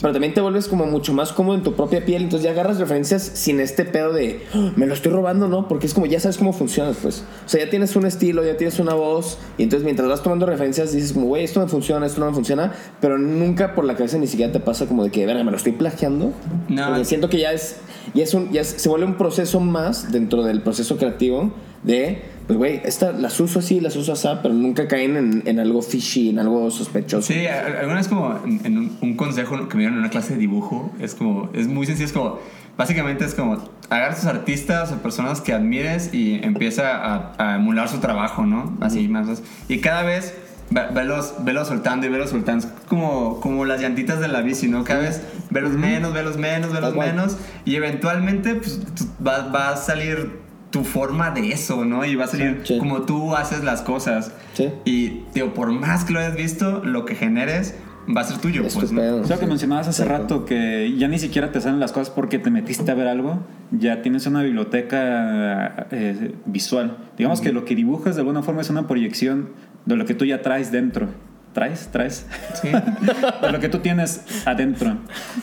pero 0.00 0.12
también 0.12 0.32
te 0.34 0.40
vuelves 0.40 0.66
como 0.68 0.86
mucho 0.86 1.12
más 1.12 1.32
cómodo 1.32 1.56
en 1.56 1.62
tu 1.62 1.74
propia 1.74 2.04
piel, 2.04 2.22
entonces 2.22 2.44
ya 2.44 2.50
agarras 2.52 2.78
referencias 2.78 3.22
sin 3.22 3.60
este 3.60 3.84
pedo 3.84 4.12
de 4.12 4.40
"Ah, 4.54 4.72
me 4.76 4.86
lo 4.86 4.94
estoy 4.94 5.12
robando, 5.12 5.48
¿no? 5.48 5.68
Porque 5.68 5.86
es 5.86 5.94
como 5.94 6.06
ya 6.06 6.18
sabes 6.20 6.38
cómo 6.38 6.52
funciona, 6.52 6.92
pues. 7.02 7.24
O 7.44 7.48
sea, 7.48 7.64
ya 7.64 7.70
tienes 7.70 7.94
un 7.96 8.06
estilo, 8.06 8.44
ya 8.44 8.56
tienes 8.56 8.78
una 8.78 8.94
voz, 8.94 9.38
y 9.58 9.62
entonces 9.64 9.84
mientras 9.84 10.08
vas 10.08 10.22
tomando 10.22 10.46
referencias 10.46 10.92
dices 10.92 11.12
como, 11.12 11.26
güey, 11.26 11.44
esto 11.44 11.60
me 11.60 11.68
funciona, 11.68 12.06
esto 12.06 12.20
no 12.20 12.26
me 12.26 12.32
funciona, 12.34 12.72
pero 13.00 13.18
nunca 13.18 13.74
por 13.74 13.84
la 13.84 13.94
cabeza 13.96 14.18
ni 14.18 14.26
siquiera 14.26 14.52
te 14.52 14.60
pasa 14.60 14.86
como 14.86 15.04
de 15.04 15.10
que, 15.10 15.26
verga, 15.26 15.44
me 15.44 15.50
lo 15.50 15.56
estoy 15.56 15.72
plagiando. 15.72 16.32
No. 16.68 16.86
Porque 16.88 17.04
siento 17.04 17.28
que 17.28 17.38
ya 17.38 17.52
es, 17.52 17.76
ya 18.14 18.24
es 18.24 18.32
un, 18.34 18.50
ya 18.52 18.62
es- 18.62 18.74
se 18.78 18.88
vuelve 18.88 19.06
un 19.06 19.14
proceso 19.16 19.60
más 19.60 20.10
dentro 20.12 20.42
del 20.42 20.62
proceso 20.62 20.96
creativo 20.96 21.52
de, 21.82 22.22
pues 22.46 22.58
güey, 22.58 22.82
las 23.18 23.40
uso 23.40 23.60
así, 23.60 23.80
las 23.80 23.96
uso 23.96 24.12
así, 24.12 24.28
pero 24.42 24.52
nunca 24.54 24.86
caen 24.88 25.16
en, 25.16 25.42
en 25.46 25.60
algo 25.60 25.80
fishy, 25.82 26.30
en 26.30 26.38
algo 26.38 26.70
sospechoso. 26.70 27.32
Sí, 27.32 27.46
alguna 27.46 27.96
vez 27.96 28.08
como 28.08 28.38
en, 28.44 28.60
en 28.64 28.78
un, 28.78 28.98
un 29.00 29.16
consejo 29.16 29.68
que 29.68 29.76
me 29.76 29.80
dieron 29.82 29.94
en 29.94 30.00
una 30.00 30.10
clase 30.10 30.34
de 30.34 30.40
dibujo, 30.40 30.92
es 31.00 31.14
como, 31.14 31.48
es 31.54 31.68
muy 31.68 31.86
sencillo, 31.86 32.06
es 32.06 32.12
como, 32.12 32.38
básicamente 32.76 33.24
es 33.24 33.34
como, 33.34 33.56
agarra 33.88 34.12
a 34.12 34.16
tus 34.16 34.26
artistas 34.26 34.92
o 34.92 34.96
personas 34.96 35.40
que 35.40 35.52
admires 35.52 36.12
y 36.12 36.34
empieza 36.42 36.96
a, 36.96 37.32
a 37.38 37.56
emular 37.56 37.88
su 37.88 37.98
trabajo, 37.98 38.44
¿no? 38.44 38.76
Así 38.80 39.08
más, 39.08 39.42
y 39.68 39.78
cada 39.78 40.02
vez 40.02 40.34
ve- 40.70 40.86
velos, 40.92 41.34
velos 41.44 41.68
soltando 41.68 42.06
y 42.06 42.10
velos 42.10 42.30
soltando, 42.30 42.66
es 42.66 42.72
como, 42.88 43.40
como 43.40 43.64
las 43.64 43.80
llantitas 43.80 44.20
de 44.20 44.28
la 44.28 44.42
bici, 44.42 44.68
¿no? 44.68 44.84
Cada 44.84 45.00
vez 45.00 45.22
velos 45.50 45.72
menos, 45.72 46.12
velos 46.12 46.36
menos, 46.36 46.72
velos 46.72 46.94
menos, 46.94 47.36
y 47.64 47.76
eventualmente 47.76 48.54
pues, 48.56 48.80
va, 49.26 49.48
va 49.48 49.70
a 49.70 49.76
salir 49.76 50.49
tu 50.70 50.84
forma 50.84 51.30
de 51.30 51.50
eso, 51.52 51.84
¿no? 51.84 52.04
Y 52.04 52.14
va 52.14 52.24
a 52.24 52.28
salir 52.28 52.60
Sí. 52.64 52.78
como 52.78 53.02
tú 53.02 53.34
haces 53.34 53.64
las 53.64 53.82
cosas. 53.82 54.32
Sí. 54.54 54.68
Y, 54.84 55.22
digo, 55.34 55.52
por 55.54 55.72
más 55.72 56.04
que 56.04 56.12
lo 56.12 56.20
hayas 56.20 56.36
visto, 56.36 56.82
lo 56.84 57.04
que 57.04 57.14
generes 57.16 57.74
va 58.16 58.22
a 58.22 58.24
ser 58.24 58.38
tuyo, 58.38 58.64
Es 58.64 58.74
pues, 58.74 58.92
¿no? 58.92 59.00
pedo. 59.00 59.20
O 59.20 59.24
sea, 59.24 59.38
que 59.38 59.46
mencionabas 59.46 59.88
hace 59.88 60.02
Exacto. 60.02 60.22
rato 60.36 60.44
que 60.46 60.94
ya 60.96 61.06
ni 61.08 61.18
siquiera 61.18 61.52
te 61.52 61.60
salen 61.60 61.80
las 61.80 61.92
cosas 61.92 62.10
porque 62.10 62.38
te 62.38 62.50
metiste 62.50 62.90
a 62.90 62.94
ver 62.94 63.08
algo, 63.08 63.40
ya 63.72 64.00
tienes 64.02 64.26
una 64.26 64.42
biblioteca 64.42 65.86
eh, 65.90 66.34
visual. 66.46 66.96
Digamos 67.18 67.40
que 67.40 67.52
lo 67.52 67.64
que 67.64 67.74
dibujas 67.74 68.14
de 68.16 68.20
alguna 68.22 68.42
forma 68.42 68.60
es 68.62 68.70
una 68.70 68.86
proyección 68.86 69.50
de 69.86 69.96
lo 69.96 70.06
que 70.06 70.14
tú 70.14 70.24
ya 70.24 70.42
traes 70.42 70.72
dentro. 70.72 71.08
¿Traes? 71.52 71.88
¿Traes? 71.88 72.26
Sí. 72.60 72.68
lo 73.52 73.58
que 73.58 73.68
tú 73.68 73.78
tienes 73.78 74.24
adentro. 74.44 74.98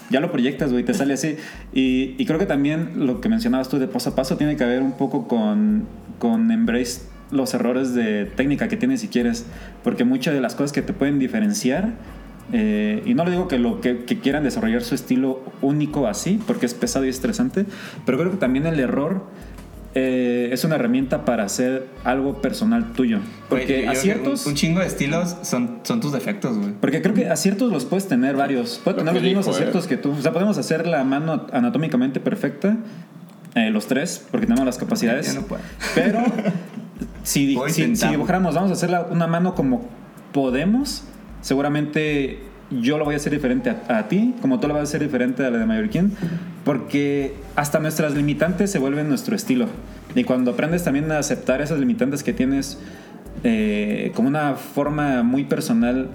Ya 0.09 0.21
lo 0.21 0.31
proyectas, 0.31 0.71
güey, 0.71 0.83
te 0.83 0.93
sale 0.93 1.13
así. 1.13 1.35
Y, 1.73 2.15
y 2.17 2.25
creo 2.25 2.39
que 2.39 2.45
también 2.45 3.05
lo 3.05 3.19
que 3.19 3.27
mencionabas 3.27 3.67
tú 3.67 3.77
de 3.77 3.87
paso 3.87 4.11
a 4.11 4.15
paso 4.15 4.37
tiene 4.37 4.55
que 4.55 4.65
ver 4.65 4.81
un 4.81 4.93
poco 4.93 5.27
con, 5.27 5.85
con 6.19 6.51
embrace 6.51 7.01
los 7.31 7.53
errores 7.53 7.93
de 7.93 8.25
técnica 8.25 8.69
que 8.69 8.77
tienes 8.77 9.01
si 9.01 9.09
quieres. 9.09 9.45
Porque 9.83 10.05
muchas 10.05 10.33
de 10.33 10.39
las 10.39 10.55
cosas 10.55 10.71
que 10.71 10.81
te 10.81 10.93
pueden 10.93 11.19
diferenciar, 11.19 11.95
eh, 12.53 13.03
y 13.05 13.13
no 13.13 13.25
le 13.25 13.31
digo 13.31 13.49
que, 13.49 13.59
lo, 13.59 13.81
que, 13.81 14.05
que 14.05 14.19
quieran 14.19 14.43
desarrollar 14.43 14.83
su 14.83 14.95
estilo 14.95 15.41
único 15.61 16.07
así, 16.07 16.39
porque 16.47 16.65
es 16.65 16.73
pesado 16.73 17.05
y 17.05 17.09
estresante, 17.09 17.65
pero 18.05 18.17
creo 18.17 18.31
que 18.31 18.37
también 18.37 18.65
el 18.65 18.79
error 18.79 19.25
eh, 19.99 20.49
es 20.51 20.63
una 20.63 20.75
herramienta 20.75 21.25
para 21.25 21.43
hacer 21.43 21.87
algo 22.03 22.39
personal 22.39 22.93
tuyo. 22.93 23.17
Porque 23.49 23.87
aciertos... 23.87 24.45
Un, 24.45 24.51
un 24.51 24.55
chingo 24.55 24.79
de 24.79 24.85
estilos 24.85 25.37
son, 25.41 25.79
son 25.81 26.01
tus 26.01 26.11
defectos, 26.11 26.55
güey. 26.55 26.73
Porque 26.79 27.01
creo 27.01 27.15
que 27.15 27.27
aciertos 27.27 27.71
los 27.71 27.85
puedes 27.85 28.07
tener 28.07 28.35
varios. 28.35 28.79
Puedes 28.83 28.97
Lo 28.97 29.05
tener 29.05 29.15
los 29.15 29.23
mismos 29.23 29.45
dijo, 29.45 29.55
aciertos 29.55 29.85
eh. 29.85 29.89
que 29.89 29.97
tú. 29.97 30.11
O 30.11 30.21
sea, 30.21 30.31
podemos 30.33 30.55
hacer 30.59 30.85
la 30.85 31.03
mano 31.03 31.47
anatómicamente 31.51 32.19
perfecta, 32.19 32.77
eh, 33.55 33.71
los 33.71 33.87
tres, 33.87 34.23
porque 34.29 34.45
tenemos 34.45 34.67
las 34.67 34.77
capacidades. 34.77 35.33
No 35.33 35.41
puedo. 35.41 35.63
Pero 35.95 36.19
si, 37.23 37.47
dibujáramos, 37.47 38.53
vamos 38.53 38.69
a 38.69 38.73
hacer 38.73 38.95
una 39.09 39.25
mano 39.25 39.55
como 39.55 39.89
podemos, 40.31 41.05
seguramente 41.41 42.37
yo 42.69 42.97
lo 42.97 43.05
voy 43.05 43.13
a 43.13 43.17
hacer 43.17 43.31
diferente 43.33 43.69
a, 43.69 43.97
a 43.97 44.07
ti, 44.09 44.35
como 44.41 44.59
tú 44.59 44.67
lo 44.67 44.73
vas 44.73 44.81
a 44.81 44.83
hacer 44.83 45.01
diferente 45.01 45.45
a 45.45 45.49
la 45.49 45.57
de 45.57 45.65
Mallorquín, 45.65 46.13
porque 46.65 47.33
hasta 47.55 47.79
nuestras 47.79 48.13
limitantes 48.13 48.71
se 48.71 48.79
vuelven 48.79 49.07
nuestro 49.09 49.35
estilo. 49.35 49.67
Y 50.15 50.23
cuando 50.23 50.51
aprendes 50.51 50.83
también 50.83 51.11
a 51.11 51.19
aceptar 51.19 51.61
esas 51.61 51.79
limitantes 51.79 52.23
que 52.23 52.33
tienes 52.33 52.79
eh, 53.43 54.11
como 54.15 54.27
una 54.27 54.55
forma 54.55 55.23
muy 55.23 55.43
personal, 55.45 56.09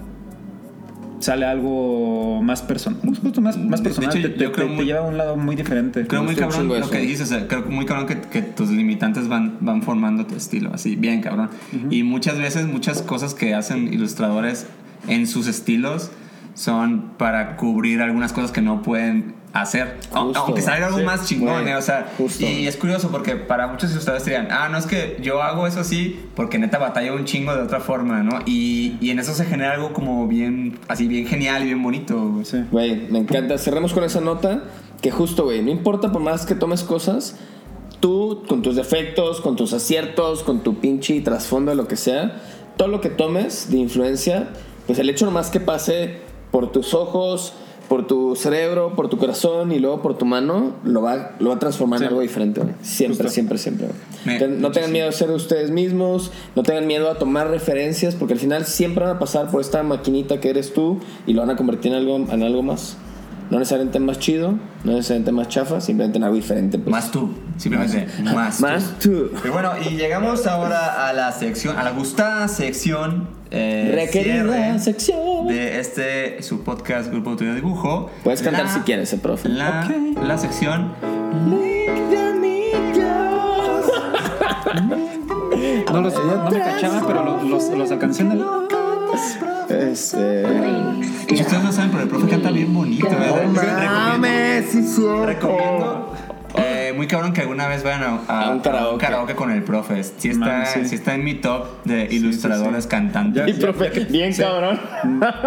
sale 1.19 1.45
algo 1.45 2.41
más 2.43 2.61
personal. 2.61 2.99
Justo 3.21 3.39
más, 3.41 3.57
más 3.57 3.81
De- 3.81 3.89
de 3.89 3.95
personal, 3.95 4.17
hecho, 4.17 4.27
te, 4.27 4.33
te- 4.37 4.43
yo 4.43 4.51
creo 4.51 4.67
te 4.67 4.73
muy- 4.73 4.85
lleva 4.85 4.99
a 4.99 5.03
un 5.03 5.17
lado 5.17 5.37
muy 5.37 5.55
diferente. 5.55 6.05
Creo 6.05 6.23
muy 6.23 6.35
cabrón 6.35 6.67
lo 6.67 6.89
que 6.89 6.99
dijiste, 6.99 7.23
o 7.23 7.27
sea, 7.27 7.47
creo 7.47 7.65
muy 7.69 7.85
cabrón 7.85 8.07
que, 8.07 8.19
que 8.19 8.41
tus 8.41 8.69
limitantes 8.69 9.27
van, 9.29 9.57
van 9.61 9.81
formando 9.83 10.25
tu 10.25 10.35
estilo, 10.35 10.71
así, 10.73 10.95
bien 10.97 11.21
cabrón. 11.21 11.49
Y 11.89 12.03
muchas 12.03 12.37
veces, 12.37 12.67
muchas 12.67 13.01
cosas 13.01 13.33
que 13.33 13.53
hacen 13.55 13.91
ilustradores 13.93 14.67
en 15.07 15.25
sus 15.27 15.47
estilos 15.47 16.11
son 16.53 17.13
para 17.17 17.57
cubrir 17.57 18.01
algunas 18.01 18.33
cosas 18.33 18.51
que 18.51 18.61
no 18.61 18.81
pueden 18.81 19.35
hacer. 19.53 19.97
Justo. 20.11 20.39
Aunque 20.39 20.61
salga 20.63 20.87
algo 20.87 20.97
Sí. 20.99 21.03
más 21.05 21.27
chingón, 21.27 21.67
eh, 21.67 21.75
o 21.75 21.81
sea, 21.81 22.11
justo. 22.17 22.43
y 22.43 22.65
es 22.67 22.75
curioso 22.75 23.09
porque 23.11 23.35
para 23.35 23.67
muchos 23.67 23.91
ilustradores 23.91 24.25
dirían, 24.25 24.47
ah, 24.49 24.67
no 24.69 24.77
es 24.79 24.85
que 24.87 25.17
yo 25.21 25.43
hago 25.43 25.67
eso 25.67 25.79
así 25.81 26.19
porque 26.35 26.57
neta 26.57 26.79
batalla 26.79 27.13
un 27.13 27.25
chingo 27.25 27.53
de 27.55 27.61
otra 27.61 27.79
forma, 27.79 28.23
¿no? 28.23 28.39
Y, 28.47 28.97
y 28.99 29.11
en 29.11 29.19
eso 29.19 29.33
se 29.33 29.45
genera 29.45 29.73
algo 29.73 29.93
como 29.93 30.27
bien, 30.27 30.79
así 30.87 31.07
bien 31.07 31.27
genial 31.27 31.61
y 31.61 31.65
bien 31.65 31.83
bonito. 31.83 32.19
güey. 32.29 32.45
Sí. 32.45 32.63
Güey, 32.71 33.07
me 33.11 33.19
encanta. 33.19 33.57
Cerremos 33.59 33.93
con 33.93 34.03
esa 34.03 34.21
nota 34.21 34.63
que 35.01 35.11
justo, 35.11 35.43
güey, 35.43 35.61
no 35.61 35.69
importa 35.69 36.11
por 36.11 36.21
más 36.23 36.45
que 36.47 36.55
tomes 36.55 36.81
cosas, 36.83 37.37
tú 37.99 38.43
con 38.47 38.61
tus 38.63 38.75
defectos, 38.75 39.39
con 39.41 39.55
tus 39.55 39.73
aciertos, 39.73 40.41
con 40.43 40.63
tu 40.63 40.79
pinche 40.79 41.19
trasfondo 41.21 41.69
de 41.71 41.75
lo 41.77 41.87
que 41.87 41.95
sea, 41.95 42.41
todo 42.75 42.87
lo 42.87 43.01
que 43.01 43.09
tomes 43.09 43.69
de 43.69 43.77
influencia, 43.77 44.49
pues 44.87 44.97
el 44.97 45.09
hecho 45.11 45.25
nomás 45.25 45.49
que 45.51 45.59
pase 45.59 46.17
por 46.53 46.71
tus 46.71 46.93
ojos, 46.93 47.53
por 47.89 48.05
tu 48.05 48.35
cerebro, 48.35 48.93
por 48.95 49.09
tu 49.09 49.17
corazón 49.17 49.71
y 49.71 49.79
luego 49.79 50.03
por 50.03 50.15
tu 50.19 50.23
mano, 50.25 50.73
lo 50.83 51.01
va, 51.01 51.31
lo 51.39 51.49
va 51.49 51.55
a 51.55 51.59
transformar 51.59 51.97
Sí. 51.97 52.05
en 52.05 52.09
algo 52.09 52.21
diferente, 52.21 52.61
güey. 52.61 52.75
Siempre, 52.83 53.27
siempre, 53.29 53.57
siempre. 53.57 53.87
Entonces, 54.25 54.59
no 54.59 54.71
tengan 54.71 54.91
miedo 54.91 55.09
a 55.09 55.11
ser 55.11 55.31
ustedes 55.31 55.71
mismos, 55.71 56.31
no 56.55 56.61
tengan 56.61 56.85
miedo 56.85 57.09
a 57.09 57.15
tomar 57.15 57.49
referencias, 57.49 58.13
porque 58.13 58.33
al 58.35 58.39
final 58.39 58.65
siempre 58.65 59.03
van 59.03 59.15
a 59.15 59.19
pasar 59.19 59.49
por 59.49 59.61
esta 59.61 59.81
maquinita 59.81 60.39
que 60.39 60.49
eres 60.51 60.73
tú 60.73 60.99
y 61.25 61.33
lo 61.33 61.41
van 61.41 61.49
a 61.49 61.55
convertir 61.55 61.91
en 61.91 61.97
algo, 61.97 62.15
en 62.17 62.43
algo 62.43 62.61
más. 62.61 62.97
No 63.53 63.59
necesariamente 63.59 63.99
más 63.99 64.17
chido, 64.17 64.55
no 64.83 64.91
necesariamente 64.93 65.31
más 65.31 65.47
chafa, 65.47 65.79
simplemente 65.79 66.17
en 66.17 66.23
algo 66.23 66.35
diferente. 66.35 66.79
pues. 66.79 66.89
Más 66.91 67.11
tú, 67.11 67.29
simplemente. 67.57 68.07
Más, 68.23 68.59
Más 68.59 68.97
tú. 68.99 69.29
Y 69.45 69.49
bueno, 69.49 69.71
y 69.79 69.95
llegamos 69.95 70.47
ahora 70.47 71.07
a 71.07 71.13
la 71.13 71.31
sección, 71.31 71.77
a 71.77 71.83
la 71.83 71.91
gustada 71.91 72.47
sección. 72.47 73.29
eh, 73.51 73.91
Requerida 73.93 74.79
sección. 74.79 75.47
De 75.47 75.79
este, 75.79 76.41
su 76.41 76.63
podcast 76.63 77.11
Grupo 77.11 77.29
Autoridad 77.29 77.53
Dibujo. 77.53 78.09
Puedes 78.23 78.41
cantar 78.41 78.65
La- 78.65 78.73
si 78.73 78.79
quieres, 78.79 79.13
eh, 79.13 79.19
profe. 79.19 79.49
La, 79.49 79.87
Ok. 79.87 80.23
la 80.23 80.37
sección. 80.39 80.93
No, 85.91 86.01
los, 86.01 86.13
no, 86.15 86.43
no 86.45 86.49
me 86.49 86.59
cachaba, 86.59 87.05
pero 87.05 87.23
los, 87.23 87.43
los, 87.43 87.77
los 87.77 87.91
alcancé 87.91 88.23
en 88.23 88.31
el. 88.31 88.43
Este. 89.69 90.43
Y 91.29 91.41
ustedes 91.41 91.63
no 91.63 91.71
saben, 91.71 91.91
pero 91.91 92.03
el 92.03 92.09
profe 92.09 92.27
canta 92.27 92.51
bien 92.51 92.73
bonito, 92.73 93.07
¿verdad? 93.09 93.45
Mames, 93.85 94.65
sí, 94.71 94.83
cierto. 94.83 95.25
Recomiendo. 95.25 96.15
eh, 96.55 96.93
muy 96.95 97.07
cabrón 97.07 97.33
que 97.33 97.41
alguna 97.41 97.67
vez 97.67 97.83
vayan 97.83 98.03
a, 98.03 98.19
a- 98.27 98.41
A 98.47 98.49
un 98.51 98.59
karaoke. 98.59 99.05
a 99.07 99.21
un 99.21 99.27
con 99.33 99.51
el 99.51 99.63
profe. 99.63 100.03
Si 100.03 100.29
está, 100.29 100.45
Man, 100.45 100.65
sí. 100.71 100.85
sí 100.85 100.95
está 100.95 101.15
en 101.15 101.23
mi 101.23 101.35
top 101.35 101.83
de 101.85 102.07
ilustradores 102.11 102.85
cantantes. 102.87 103.47
Y 103.47 103.53
profe, 103.53 103.89
bien 104.09 104.33
cabrón. 104.33 104.79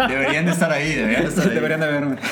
Deberían 0.09 0.45
de 0.45 0.51
estar 0.51 0.71
ahí, 0.71 0.93
deberían 0.93 1.23
de 1.23 1.29
estar 1.29 1.47
ahí. 1.47 1.53
Deberían 1.55 1.79
de 1.79 1.87
verme. 1.87 2.15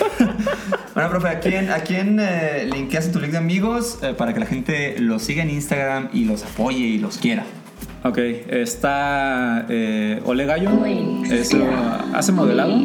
Bueno, 0.95 1.09
profe, 1.09 1.27
¿a 1.27 1.39
quién, 1.41 1.69
a 1.71 1.79
quién 1.79 2.17
eh, 2.21 2.69
linkeas 2.71 3.07
en 3.07 3.11
tu 3.11 3.19
link 3.19 3.31
de 3.33 3.37
amigos 3.37 3.99
eh, 4.01 4.13
para 4.17 4.33
que 4.33 4.39
la 4.39 4.45
gente 4.45 4.95
los 4.99 5.23
siga 5.23 5.43
en 5.43 5.49
Instagram 5.49 6.07
y 6.13 6.23
los 6.23 6.43
apoye 6.45 6.77
y 6.85 6.97
los 6.99 7.17
quiera? 7.17 7.43
Ok, 8.05 8.17
está 8.17 9.65
eh, 9.67 10.21
Ole 10.23 10.45
Gallo, 10.45 10.69
es, 10.85 11.53
eh, 11.53 11.67
hace 12.13 12.31
modelado, 12.31 12.77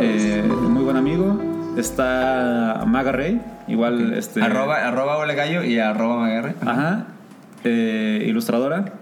eh, 0.00 0.42
muy 0.68 0.82
buen 0.84 0.96
amigo. 0.96 1.40
Está 1.78 2.84
Maga 2.86 3.12
Rey, 3.12 3.40
igual 3.68 4.14
este, 4.14 4.42
Arroba, 4.42 4.86
arroba 4.86 5.18
Ole 5.18 5.34
Gallo 5.34 5.62
y 5.62 5.78
arroba 5.78 6.16
Magarre. 6.20 6.54
Ajá, 6.62 7.06
eh, 7.64 8.24
ilustradora. 8.26 8.94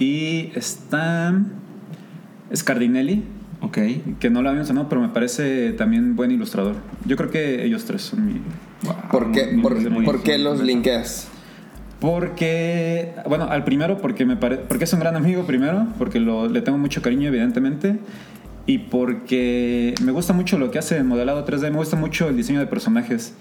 Y 0.00 0.50
está 0.54 1.34
Scardinelli, 2.54 3.24
Ok. 3.60 3.78
que 4.20 4.30
no 4.30 4.42
lo 4.42 4.48
había 4.48 4.58
mencionado, 4.58 4.88
pero 4.88 5.00
me 5.00 5.08
parece 5.08 5.72
también 5.72 6.16
buen 6.16 6.30
ilustrador. 6.30 6.76
Yo 7.04 7.16
creo 7.16 7.30
que 7.30 7.64
ellos 7.64 7.84
tres 7.84 8.02
son 8.02 8.26
mi... 8.26 8.40
¿Por 9.10 9.32
qué, 9.32 9.48
Muy- 9.52 9.62
por, 9.62 9.90
muy- 9.90 10.04
por 10.04 10.22
qué 10.22 10.38
los 10.38 10.60
linkeas? 10.62 11.28
Porque, 12.00 13.12
bueno, 13.28 13.46
al 13.50 13.64
primero 13.64 13.98
porque 13.98 14.24
me 14.24 14.36
pare- 14.36 14.58
porque 14.58 14.84
es 14.84 14.92
un 14.92 15.00
gran 15.00 15.16
amigo 15.16 15.44
primero, 15.44 15.86
porque 15.98 16.20
lo- 16.20 16.48
le 16.48 16.62
tengo 16.62 16.78
mucho 16.78 17.02
cariño 17.02 17.28
evidentemente, 17.28 17.98
y 18.68 18.76
porque 18.76 19.94
me 20.04 20.12
gusta 20.12 20.34
mucho 20.34 20.58
lo 20.58 20.70
que 20.70 20.78
hace 20.78 20.98
en 20.98 21.06
modelado 21.06 21.46
3D, 21.46 21.70
me 21.70 21.78
gusta 21.78 21.96
mucho 21.96 22.28
el 22.28 22.36
diseño 22.36 22.60
de 22.60 22.66
personajes. 22.66 23.32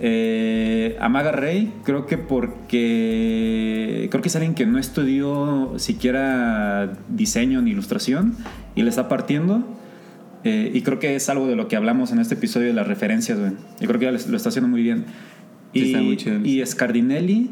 Eh, 0.00 0.96
Amaga 0.98 1.30
Rey, 1.30 1.74
creo 1.84 2.06
que 2.06 2.16
porque 2.16 4.08
creo 4.10 4.22
que 4.22 4.28
es 4.28 4.34
alguien 4.34 4.54
que 4.54 4.64
no 4.64 4.78
estudió 4.78 5.74
siquiera 5.76 6.94
diseño 7.10 7.60
ni 7.60 7.72
ilustración 7.72 8.34
y 8.74 8.82
le 8.82 8.88
está 8.88 9.10
partiendo. 9.10 9.62
Eh, 10.42 10.70
y 10.72 10.80
creo 10.80 10.98
que 10.98 11.16
es 11.16 11.28
algo 11.28 11.46
de 11.46 11.54
lo 11.54 11.68
que 11.68 11.76
hablamos 11.76 12.10
en 12.10 12.18
este 12.18 12.36
episodio 12.36 12.68
de 12.68 12.72
las 12.72 12.86
referencias, 12.86 13.38
güey. 13.38 13.52
Yo 13.78 13.88
creo 13.88 14.00
que 14.00 14.06
ya 14.06 14.12
lo 14.12 14.36
está 14.38 14.48
haciendo 14.48 14.68
muy 14.68 14.82
bien. 14.82 15.04
Sí, 15.74 15.80
Y, 15.80 15.84
está 15.84 16.00
muy 16.00 16.16
chido. 16.16 16.40
y 16.42 16.64
Scardinelli, 16.64 17.50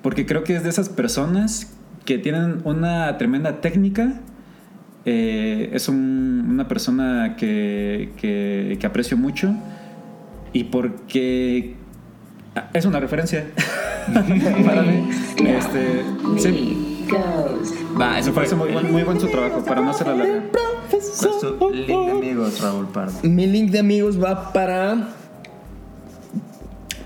porque 0.00 0.24
creo 0.24 0.42
que 0.42 0.56
es 0.56 0.62
de 0.62 0.70
esas 0.70 0.88
personas 0.88 1.70
que 2.06 2.16
tienen 2.16 2.62
una 2.64 3.18
tremenda 3.18 3.60
técnica. 3.60 4.22
Eh, 5.04 5.70
es 5.72 5.88
un- 5.88 6.46
una 6.48 6.68
persona 6.68 7.34
que, 7.36 8.12
que- 8.16 8.76
que 8.80 8.86
aprecio 8.86 9.16
mucho. 9.16 9.54
Y 10.52 10.64
porque 10.64 11.74
es 12.74 12.84
una 12.84 13.00
referencia 13.00 13.46
para 14.66 14.82
mí. 14.82 15.08
Este, 15.44 16.02
sí, 16.38 17.06
Va, 17.98 18.18
eso 18.18 18.28
me 18.28 18.32
fue 18.32 18.32
parece 18.34 18.54
muy 18.56 18.70
buen, 18.70 18.92
muy 18.92 19.02
buen 19.02 19.20
su 19.20 19.28
trabajo, 19.28 19.62
para 19.64 19.80
no 19.82 19.90
hacer 19.90 20.06
la 20.06 20.14
larga. 20.16 20.42
¿Cuál 20.50 20.94
es 20.94 21.40
tu 21.58 21.70
link 21.70 21.86
de 22.06 22.10
amigos, 22.10 22.60
Raúl 22.60 22.86
Pardo? 22.88 23.12
Mi 23.22 23.46
link 23.46 23.70
de 23.70 23.78
amigos 23.80 24.22
va 24.22 24.52
para. 24.52 25.08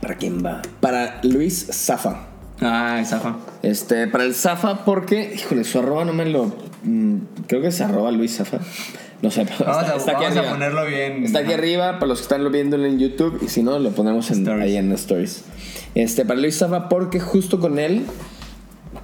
¿Para 0.01 0.15
quién 0.17 0.45
va? 0.45 0.63
Para 0.81 1.21
Luis 1.23 1.67
Zafa. 1.73 2.27
Ah, 2.61 3.03
Zafa. 3.05 3.37
Este, 3.63 4.07
para 4.07 4.25
el 4.25 4.35
Zafa, 4.35 4.85
porque, 4.85 5.33
híjole, 5.35 5.65
su 5.65 5.79
arroba 5.79 6.05
no 6.05 6.13
me 6.13 6.27
lo. 6.27 6.55
Mm, 6.87 7.16
creo 7.47 7.61
que 7.61 7.68
es 7.68 7.80
arroba 7.80 8.11
Luis 8.11 8.37
Zafa. 8.37 8.59
No 9.22 9.30
sé, 9.30 9.47
pero 9.47 9.70
Vamos, 9.70 9.82
está, 9.82 9.95
a, 9.95 9.97
está 9.97 10.12
aquí 10.12 10.22
vamos 10.24 10.37
a 10.37 10.41
arriba. 10.41 10.53
ponerlo 10.53 10.87
bien. 10.87 11.24
Está 11.24 11.39
aquí 11.41 11.53
arriba 11.53 11.93
para 11.95 12.07
los 12.07 12.18
que 12.18 12.22
están 12.22 12.53
viéndolo 12.53 12.84
en 12.84 12.99
YouTube 12.99 13.39
y 13.43 13.49
si 13.49 13.62
no, 13.62 13.78
lo 13.78 13.91
ponemos 13.91 14.30
en, 14.30 14.49
ahí 14.49 14.76
en 14.76 14.93
stories. 14.93 15.45
Este, 15.95 16.24
para 16.24 16.39
Luis 16.41 16.59
Zafa, 16.59 16.89
porque 16.89 17.18
justo 17.18 17.59
con 17.59 17.78
él, 17.78 18.05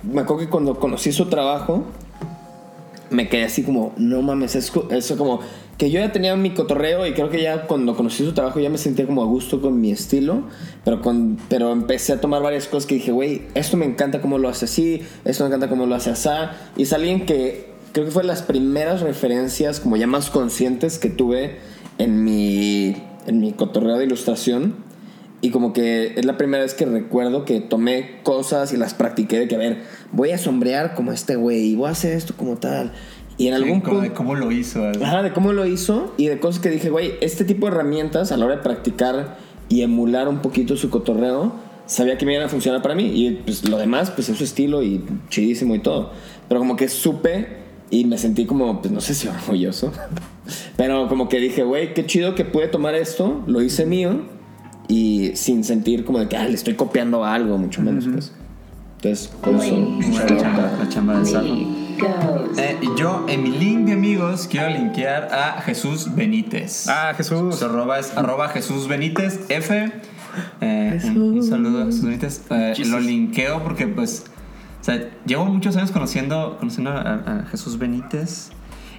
me 0.03 0.21
acuerdo 0.21 0.45
que 0.45 0.49
cuando 0.51 0.79
conocí 0.79 1.13
su 1.13 1.27
trabajo, 1.27 1.87
me 3.09 3.29
quedé 3.29 3.45
así 3.45 3.63
como, 3.63 3.93
no 3.97 4.23
mames, 4.23 4.55
eso 4.55 5.17
como 5.17 5.41
que 5.79 5.91
yo 5.91 6.01
ya 6.01 6.13
tenía 6.13 6.37
mi 6.37 6.51
cotorreo 6.51 7.07
y 7.07 7.13
creo 7.13 7.31
que 7.31 7.43
ya 7.43 7.63
cuando 7.67 7.97
conocí 7.97 8.25
su 8.25 8.33
trabajo 8.33 8.61
ya 8.61 8.71
me 8.71 8.79
sentía 8.79 9.07
como 9.07 9.23
a 9.23 9.27
gusto 9.27 9.61
con 9.61 9.81
mi 9.81 9.91
estilo, 9.91 10.43
pero, 10.85 11.01
con, 11.01 11.39
pero 11.49 11.73
empecé 11.73 12.13
a 12.13 12.21
tomar 12.21 12.43
varias 12.43 12.69
cosas 12.69 12.87
que 12.87 12.97
dije, 12.97 13.13
güey, 13.13 13.43
esto 13.55 13.77
me 13.77 13.87
encanta 13.87 14.21
cómo 14.21 14.39
lo 14.39 14.49
hace 14.49 14.67
así, 14.67 15.03
esto 15.25 15.45
me 15.45 15.49
encanta 15.49 15.69
cómo 15.69 15.87
lo 15.87 15.95
hace 15.95 16.11
así, 16.11 16.29
y 16.77 16.83
es 16.83 16.93
alguien 16.93 17.27
que 17.27 17.72
creo 17.93 18.07
que 18.07 18.11
fue 18.11 18.25
las 18.25 18.43
primeras 18.43 19.01
referencias 19.01 19.81
como 19.81 19.97
ya 19.97 20.07
más 20.07 20.31
conscientes 20.31 20.99
que 20.99 21.11
tuve 21.11 21.59
en 21.99 22.25
mi, 22.25 22.97
en 23.27 23.41
mi 23.41 23.53
cotorreo 23.53 23.99
de 23.99 24.07
ilustración. 24.07 24.75
Y 25.41 25.51
como 25.51 25.73
que 25.73 26.15
es 26.17 26.25
la 26.25 26.39
primera 26.39 26.63
vez 26.63 26.73
que 26.73 26.87
recuerdo 26.87 27.45
que 27.45 27.61
tomé 27.61 28.21
cosas 28.23 28.73
y 28.73 28.77
las 28.77 28.95
practiqué 28.95 29.41
de 29.41 29.49
que, 29.49 29.57
a 29.57 29.59
ver, 29.59 29.83
voy 30.13 30.31
a 30.31 30.39
sombrear 30.39 30.95
como 30.95 31.11
este 31.11 31.35
güey 31.35 31.71
y 31.71 31.75
voy 31.75 31.89
a 31.89 31.91
hacer 31.91 32.13
esto 32.13 32.35
como 32.37 32.57
tal. 32.57 32.93
Y 33.39 33.49
en 33.49 33.55
algún 33.55 33.81
como 33.81 34.01
de 34.01 34.09
punto... 34.09 34.15
cómo 34.15 34.35
lo 34.37 34.53
hizo. 34.53 34.89
¿eh? 34.89 34.93
Ajá, 35.03 35.23
de 35.23 35.33
cómo 35.33 35.53
lo 35.53 35.67
hizo 35.67 36.15
y 36.17 36.29
de 36.29 36.39
cosas 36.39 36.63
que 36.63 36.71
dije, 36.71 36.91
güey, 36.91 37.15
este 37.21 37.45
tipo 37.45 37.67
de 37.67 37.73
herramientas 37.73 38.31
a 38.31 38.37
la 38.37 38.45
hora 38.45 38.57
de 38.57 38.63
practicar 38.63 39.37
y 39.69 39.83
emular 39.83 40.29
un 40.29 40.43
poquito 40.43 40.77
su 40.77 40.91
cotorreo, 40.91 41.53
sabía 41.87 42.19
que 42.19 42.25
me 42.25 42.35
iban 42.35 42.47
a 42.47 42.49
funcionar 42.49 42.81
para 42.81 42.95
mí. 42.95 43.11
Y 43.13 43.33
pues 43.45 43.69
lo 43.69 43.79
demás, 43.79 44.13
pues 44.13 44.29
es 44.29 44.39
su 44.39 44.45
estilo 44.45 44.85
y 44.85 45.05
chidísimo 45.29 45.75
y 45.75 45.81
todo. 45.81 46.13
Pero 46.49 46.61
como 46.61 46.77
que 46.77 46.89
supe 46.89 47.62
y 47.93 48.07
me 48.07 48.17
sentí 48.17 48.47
como, 48.47 48.81
pues 48.81 48.91
no 48.91 49.01
sé 49.01 49.15
si 49.15 49.29
orgulloso. 49.47 49.93
Pero 50.77 51.09
como 51.09 51.29
que 51.29 51.39
dije, 51.39 51.63
güey, 51.63 51.95
qué 51.95 52.05
chido 52.07 52.35
que 52.35 52.45
pude 52.45 52.67
tomar 52.67 52.97
esto, 52.97 53.43
lo 53.47 53.63
hice 53.63 53.87
mío 53.87 54.23
y 54.89 55.33
sin 55.37 55.63
sentir 55.63 56.05
como 56.05 56.19
de 56.19 56.29
que, 56.29 56.37
ah, 56.37 56.49
le 56.49 56.55
estoy 56.55 56.75
copiando 56.75 57.25
algo, 57.25 57.57
mucho 57.59 57.83
menos, 57.83 58.09
pues. 58.11 58.33
Entonces, 58.97 59.29
por 59.41 59.55
eso. 59.57 60.01
La 60.81 60.89
chamba, 60.89 61.17
del 61.17 61.27
Zafa. 61.27 61.47
Eh, 62.57 62.79
y 62.81 62.99
yo, 62.99 63.27
en 63.29 63.43
mi 63.43 63.51
link 63.51 63.87
de 63.87 63.93
amigos, 63.93 64.49
quiero 64.51 64.71
linkear 64.71 65.29
a 65.33 65.61
Jesús 65.61 66.15
Benítez. 66.15 66.89
Ah, 66.89 67.13
Jesús. 67.17 67.57
Su 67.57 67.65
arroba 67.65 67.99
es 67.99 68.17
arroba 68.17 68.49
Jesús 68.49 68.89
Benítez 68.89 69.41
F. 69.49 69.93
Eh, 70.61 71.01
un, 71.05 71.21
un 71.21 71.43
saludo 71.43 71.83
a 71.83 71.87
Jesús 71.87 72.05
Benítez. 72.05 72.43
Eh, 72.51 72.75
lo 72.87 73.01
linkeo 73.01 73.63
porque, 73.63 73.87
pues, 73.87 74.25
o 74.83 74.85
sea, 74.85 75.01
llevo 75.25 75.45
muchos 75.47 75.77
años 75.77 75.93
conociendo, 75.93 76.57
conociendo 76.59 76.91
a, 76.91 77.13
a 77.15 77.47
Jesús 77.51 77.79
Benítez. 77.79 78.51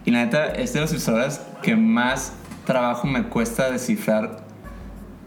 Y 0.06 0.12
la 0.12 0.24
neta, 0.26 0.48
es 0.48 0.72
de 0.74 0.80
los 0.80 0.92
ilustradores 0.92 1.42
que 1.62 1.76
más 1.76 2.32
trabajo 2.66 3.06
me 3.06 3.24
cuesta 3.24 3.70
descifrar 3.70 4.46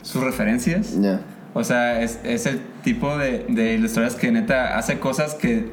sus 0.03 0.23
referencias. 0.25 0.99
Ya. 1.01 1.21
O 1.53 1.63
sea, 1.63 2.01
es, 2.01 2.19
es 2.25 2.47
el 2.47 2.61
tipo 2.83 3.17
de, 3.19 3.45
de 3.49 3.75
ilustradores 3.75 4.15
que 4.17 4.33
neta 4.33 4.79
hace 4.79 4.99
cosas 4.99 5.35
que 5.35 5.71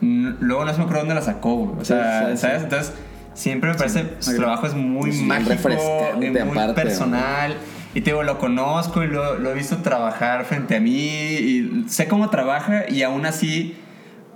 luego 0.00 0.64
no 0.64 0.72
se 0.72 0.78
me 0.78 0.84
acuerdo 0.84 1.00
dónde 1.00 1.14
las 1.14 1.24
sacó. 1.26 1.56
güey. 1.56 1.80
O 1.80 1.84
sea, 1.84 2.26
Sí, 2.28 2.32
sí, 2.32 2.36
¿sabes? 2.38 2.58
sí. 2.58 2.64
Entonces, 2.64 2.92
siempre 3.34 3.70
me 3.70 3.76
parece 3.76 4.14
su 4.18 4.36
trabajo 4.36 4.66
es 4.66 4.74
muy 4.74 5.12
mágico, 5.22 5.68
muy 6.16 6.38
aparte, 6.38 6.82
personal. 6.82 7.54
Y 7.94 8.02
te 8.02 8.10
digo, 8.10 8.22
lo 8.22 8.38
conozco 8.38 9.02
y 9.02 9.08
lo, 9.08 9.38
lo 9.38 9.50
he 9.50 9.54
visto 9.54 9.78
trabajar 9.78 10.44
frente 10.44 10.76
a 10.76 10.80
mí 10.80 10.92
y 10.92 11.84
sé 11.88 12.06
cómo 12.06 12.30
trabaja 12.30 12.88
y 12.88 13.02
aún 13.02 13.26
así 13.26 13.76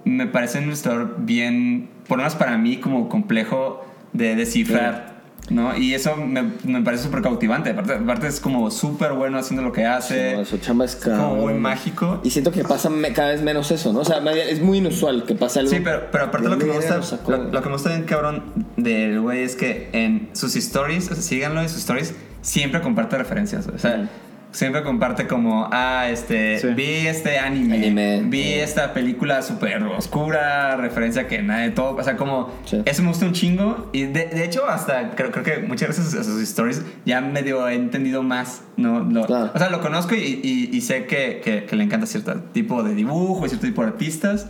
me 0.04 0.26
parece 0.26 0.58
un 0.58 0.64
ilustrador 0.64 1.16
bien, 1.18 1.88
por 2.08 2.18
lo 2.18 2.24
menos 2.24 2.36
para 2.36 2.58
mí, 2.58 2.78
como 2.78 3.08
complejo 3.08 3.84
de 4.12 4.36
descifrar. 4.36 5.14
¿No? 5.50 5.76
Y 5.76 5.92
eso 5.92 6.16
me, 6.16 6.52
me 6.64 6.80
parece 6.80 7.02
súper 7.02 7.20
cautivante. 7.20 7.68
Aparte, 7.68 7.92
aparte 7.92 8.28
es 8.28 8.40
como 8.40 8.70
súper 8.70 9.12
bueno 9.12 9.36
haciendo 9.36 9.62
lo 9.62 9.72
que 9.72 9.84
hace. 9.84 10.36
No, 10.36 10.44
su 10.46 10.56
chamba 10.56 10.86
es 10.86 10.94
Es 10.94 11.04
como 11.04 11.34
muy 11.34 11.52
mágico. 11.52 12.18
Y 12.24 12.30
siento 12.30 12.50
que 12.50 12.64
pasa 12.64 12.90
cada 13.14 13.32
vez 13.32 13.42
menos 13.42 13.70
eso, 13.70 13.92
¿no? 13.92 14.00
O 14.00 14.04
sea, 14.06 14.22
es 14.48 14.62
muy 14.62 14.78
inusual 14.78 15.24
que 15.26 15.34
pase 15.34 15.58
algo. 15.58 15.70
Sí, 15.70 15.80
pero, 15.84 16.10
pero 16.10 16.24
aparte 16.24 16.48
¿De 16.48 16.54
lo 16.54 16.58
que, 16.58 16.64
me 16.64 16.72
gusta, 16.72 16.98
lo, 17.28 17.36
lo 17.52 17.60
que 17.60 17.68
me 17.68 17.74
gusta 17.74 17.90
bien 17.90 18.04
cabrón 18.04 18.42
del 18.78 19.20
güey 19.20 19.42
es 19.42 19.54
que 19.54 19.90
en 19.92 20.30
sus 20.32 20.56
stories, 20.56 21.10
o 21.10 21.14
sea, 21.14 21.22
síganlo 21.22 21.60
en 21.60 21.68
sus 21.68 21.80
stories, 21.80 22.14
siempre 22.44 22.80
comparte 22.82 23.16
referencias. 23.16 23.66
O 23.66 23.78
sea, 23.78 24.08
siempre 24.52 24.84
comparte 24.84 25.26
como, 25.26 25.68
ah, 25.72 26.06
este, 26.08 26.60
Sí. 26.60 26.68
vi 26.76 27.08
este 27.08 27.38
anime, 27.40 27.76
Anime. 27.76 28.22
vi 28.26 28.52
esta 28.52 28.92
película 28.94 29.42
súper 29.42 29.82
oscura, 29.82 30.76
referencia 30.76 31.26
que 31.26 31.42
nadie, 31.42 31.70
todo, 31.70 31.96
o 31.96 32.02
sea, 32.04 32.16
como, 32.16 32.52
Sí. 32.64 32.80
eso 32.84 33.02
me 33.02 33.08
gusta 33.08 33.26
un 33.26 33.32
chingo, 33.32 33.90
y 33.92 34.02
de, 34.04 34.26
de 34.26 34.44
hecho, 34.44 34.68
hasta 34.68 35.10
creo, 35.16 35.32
creo 35.32 35.42
que 35.42 35.58
muchas 35.66 35.88
veces 35.88 36.14
a 36.14 36.22
sus 36.22 36.40
stories 36.42 36.82
ya 37.04 37.20
medio 37.20 37.66
he 37.68 37.74
entendido 37.74 38.22
más, 38.22 38.62
¿no? 38.76 39.00
Lo- 39.00 39.26
Claro. 39.26 39.50
O 39.54 39.58
sea, 39.58 39.70
lo 39.70 39.80
conozco 39.80 40.14
y, 40.14 40.20
y- 40.44 40.70
y 40.72 40.80
sé 40.82 41.06
que, 41.06 41.40
que- 41.42 41.64
que 41.64 41.74
le 41.74 41.82
encanta 41.82 42.06
cierto 42.06 42.34
tipo 42.52 42.84
de 42.84 42.94
dibujo 42.94 43.46
y 43.46 43.48
cierto 43.48 43.66
tipo 43.66 43.82
de 43.82 43.88
artistas, 43.88 44.46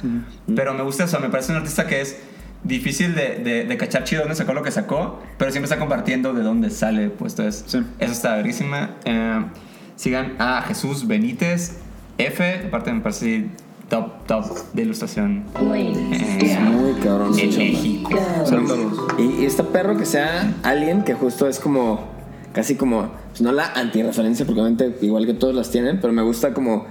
pero 0.54 0.74
me 0.74 0.82
gusta 0.82 1.04
eso, 1.04 1.18
me 1.20 1.30
parece 1.30 1.52
un 1.52 1.58
artista 1.58 1.86
que 1.86 2.02
es 2.02 2.18
difícil 2.64 3.14
de, 3.14 3.36
de, 3.44 3.64
de 3.64 3.76
cachar 3.76 4.04
chido 4.04 4.22
dónde 4.22 4.34
sacó 4.36 4.52
lo 4.54 4.62
que 4.62 4.70
sacó, 4.70 5.20
pero 5.38 5.50
siempre 5.50 5.66
está 5.66 5.78
compartiendo 5.78 6.32
de 6.32 6.42
dónde 6.42 6.70
sale, 6.70 7.10
pues 7.10 7.32
entonces, 7.38 7.64
Sí. 7.66 7.78
eso 7.98 8.12
está 8.12 8.34
verguísima. 8.36 8.96
Eh, 9.04 9.44
sigan 9.96 10.34
a 10.38 10.62
Jesús 10.62 11.06
Benítez 11.06 11.78
F, 12.18 12.62
aparte 12.66 12.92
me 12.92 13.00
parece 13.00 13.46
top, 13.88 14.24
top 14.26 14.44
de 14.72 14.82
ilustración. 14.82 15.44
Es 16.12 16.22
Eh, 16.52 16.58
muy 16.60 16.92
cabrón. 17.02 17.38
en. 17.38 17.58
México. 17.58 18.10
Y, 19.18 19.42
y 19.42 19.44
este 19.44 19.62
perro 19.64 19.96
que 19.96 20.06
sea 20.06 20.54
alguien 20.62 21.02
que 21.04 21.14
justo 21.14 21.46
es 21.48 21.60
como, 21.60 22.08
casi 22.52 22.76
como, 22.76 23.10
pues 23.30 23.42
no 23.42 23.52
la 23.52 23.66
antirreferencia, 23.74 24.46
porque 24.46 24.60
obviamente 24.62 24.96
igual 25.04 25.26
que 25.26 25.34
todos 25.34 25.54
las 25.54 25.70
tienen, 25.70 26.00
pero 26.00 26.12
me 26.12 26.22
gusta 26.22 26.54
como 26.54 26.86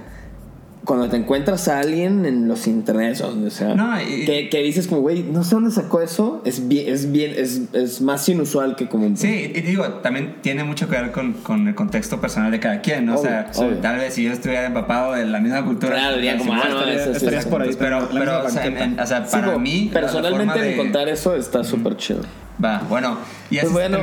cuando 0.84 1.08
te 1.08 1.16
encuentras 1.16 1.66
a 1.68 1.78
alguien 1.80 2.26
en 2.26 2.46
los 2.46 2.66
internets 2.66 3.20
o 3.22 3.28
donde 3.30 3.50
sea, 3.50 3.74
No, 3.74 4.00
y- 4.00 4.24
que, 4.26 4.48
que 4.50 4.62
dices 4.62 4.86
como, 4.86 5.00
güey, 5.00 5.22
no 5.22 5.42
sé 5.44 5.54
dónde 5.54 5.70
sacó 5.70 6.00
eso, 6.00 6.42
es 6.44 6.68
bien, 6.68 6.92
es 6.92 7.10
bien, 7.10 7.32
es, 7.36 7.62
es 7.72 8.00
más 8.00 8.28
inusual 8.28 8.76
que 8.76 8.88
como... 8.88 9.16
Sí, 9.16 9.52
y 9.54 9.60
digo, 9.62 9.84
también 10.02 10.36
tiene 10.42 10.62
mucho 10.64 10.88
que 10.88 10.96
ver 10.96 11.10
con, 11.12 11.32
con 11.34 11.66
el 11.68 11.74
contexto 11.74 12.20
personal 12.20 12.50
de 12.50 12.60
cada 12.60 12.80
quien, 12.80 13.06
¿no? 13.06 13.14
o 13.14 13.22
sea, 13.22 13.50
Obvio, 13.54 13.68
obvio. 13.68 13.78
tal 13.78 13.96
vez 13.98 14.14
si 14.14 14.24
yo 14.24 14.32
estuviera 14.32 14.66
empapado 14.66 15.12
de 15.14 15.24
la 15.26 15.40
misma 15.40 15.64
cultura. 15.64 15.94
Claro, 15.94 16.16
diría 16.16 16.36
como, 16.38 16.52
ah, 16.54 16.62
no, 16.68 16.78
estaría- 16.80 16.94
eso 16.94 17.10
sí, 17.10 17.16
estarías 17.16 17.44
sí. 17.44 17.50
por 17.50 17.62
ahí. 17.62 17.70
Pero, 17.78 18.08
pero 18.12 18.44
o, 18.44 18.48
sea, 18.50 18.66
en- 18.66 19.00
o 19.00 19.06
sea, 19.06 19.24
Sí, 19.24 19.32
para 19.32 19.46
como 19.46 19.58
mí. 19.60 19.90
personalmente 19.92 20.60
de- 20.60 20.74
encontrar 20.74 21.08
eso 21.08 21.34
está 21.34 21.64
súper 21.64 21.96
chido. 21.96 22.20
Va, 22.62 22.82
bueno, 22.88 23.18
y 23.50 23.58
así 23.58 23.66
Pues 23.72 23.90
bueno. 23.90 23.98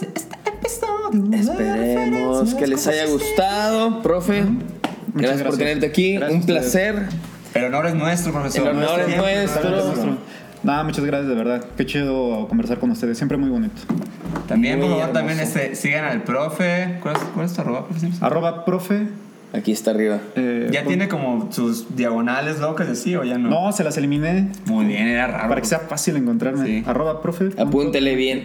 este 0.00 0.48
episodio. 0.50 1.32
Esperemos 1.34 2.54
que 2.54 2.66
les 2.66 2.86
haya 2.86 3.06
gustado, 3.06 4.02
profe. 4.02 4.42
Gracias, 5.14 5.42
por 5.42 5.56
gracias. 5.56 5.58
tenerte 5.58 5.86
aquí, 5.86 6.14
Gracias 6.14 6.40
un 6.40 6.46
placer. 6.46 7.06
El 7.54 7.64
honor 7.64 7.86
es 7.86 7.94
nuestro, 7.94 8.32
profesor. 8.32 8.68
El 8.68 8.76
honor 8.78 9.00
es 9.00 9.06
Siempre 9.06 9.34
nuestro. 9.36 9.70
nuestro. 9.70 10.16
Nada, 10.62 10.84
muchas 10.84 11.04
gracias, 11.04 11.28
de 11.28 11.34
verdad. 11.34 11.64
Qué 11.76 11.84
chido 11.86 12.46
conversar 12.48 12.78
con 12.78 12.90
ustedes. 12.92 13.16
Siempre 13.18 13.36
muy 13.36 13.50
bonito. 13.50 13.74
También, 14.46 14.78
por 14.78 14.88
Muy 14.88 14.98
favor, 15.00 15.12
también 15.12 15.40
este, 15.40 15.74
sigan 15.74 16.04
al 16.04 16.22
profe. 16.22 16.98
¿Cuál 17.02 17.16
es, 17.16 17.22
cuál 17.34 17.46
es 17.46 17.52
tu 17.52 17.60
arroba, 17.62 17.86
profe? 17.88 18.08
Arroba 18.20 18.64
profe. 18.64 19.06
Aquí 19.52 19.72
está 19.72 19.90
arriba. 19.90 20.18
eh, 20.36 20.68
¿Ya 20.72 20.84
tiene 20.84 21.08
como 21.08 21.50
sus 21.52 21.94
diagonales 21.94 22.58
locas 22.60 22.88
así 22.88 23.16
o 23.16 23.24
ya 23.24 23.36
no? 23.36 23.50
No, 23.50 23.72
se 23.72 23.84
las 23.84 23.98
eliminé 23.98 24.48
Muy 24.64 24.86
bien, 24.86 25.08
era 25.08 25.26
raro. 25.26 25.48
para 25.50 25.60
que 25.60 25.66
sea 25.66 25.80
fácil 25.80 26.16
encontrarme. 26.16 26.64
Sí. 26.64 26.82
Arroba 26.86 27.20
profe. 27.20 27.50
Apúntele 27.58 28.14
bien. 28.14 28.44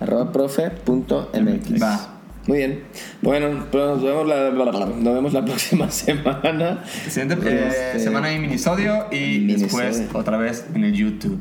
Arroba 0.00 0.32
profe.mx. 0.32 1.82
Va. 1.82 2.19
Muy 2.46 2.58
bien. 2.58 2.82
Bueno, 3.22 3.66
pues 3.70 3.84
nos 3.84 4.02
vemos 4.02 4.26
la, 4.26 4.50
nos 4.50 5.14
vemos 5.14 5.32
la 5.32 5.44
próxima 5.46 5.90
semana. 5.90 6.84
Siguiente 7.08 7.36
eh, 7.48 7.68
Este- 7.68 8.00
semana 8.00 8.28
hay 8.28 8.38
minisodio 8.38 9.06
y 9.12 9.40
Minisodio. 9.40 9.86
después 9.86 10.02
otra 10.14 10.36
vez 10.38 10.64
en 10.74 10.84
el 10.84 10.92
YouTube. 10.94 11.38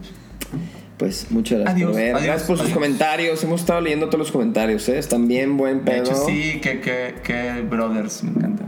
Pues 0.97 1.27
muchas 1.31 1.59
gracias 1.59 1.75
Adiós, 1.77 1.91
por 1.91 1.95
ver. 2.01 2.13
adiós, 2.15 2.25
gracias 2.25 2.47
por 2.47 2.57
sus 2.57 2.69
comentarios. 2.73 3.41
Hemos 3.45 3.61
estado 3.61 3.79
leyendo 3.79 4.07
todos 4.07 4.19
los 4.19 4.31
comentarios, 4.33 4.87
¿eh? 4.89 4.97
Están 4.99 5.29
bien 5.29 5.55
buen 5.55 5.85
De 5.85 5.91
pedo. 5.91 6.03
hecho, 6.03 6.15
sí, 6.27 6.59
que, 6.61 6.81
que, 6.81 7.15
que 7.23 7.61
brothers, 7.61 8.21
me 8.25 8.31
encanta. 8.31 8.65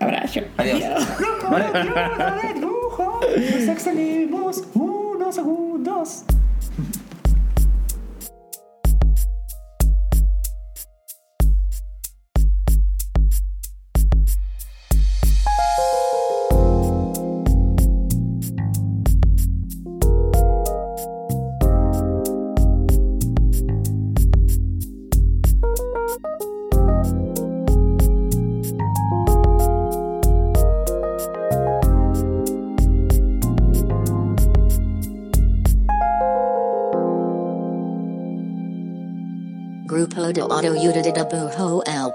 Abrazo. 0.00 0.40
Adiós. 0.56 0.82
Nos 2.60 3.68
extendimos 3.68 4.64
unos 4.74 5.34
segundos. 5.34 6.24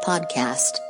Podcast. 0.10 0.89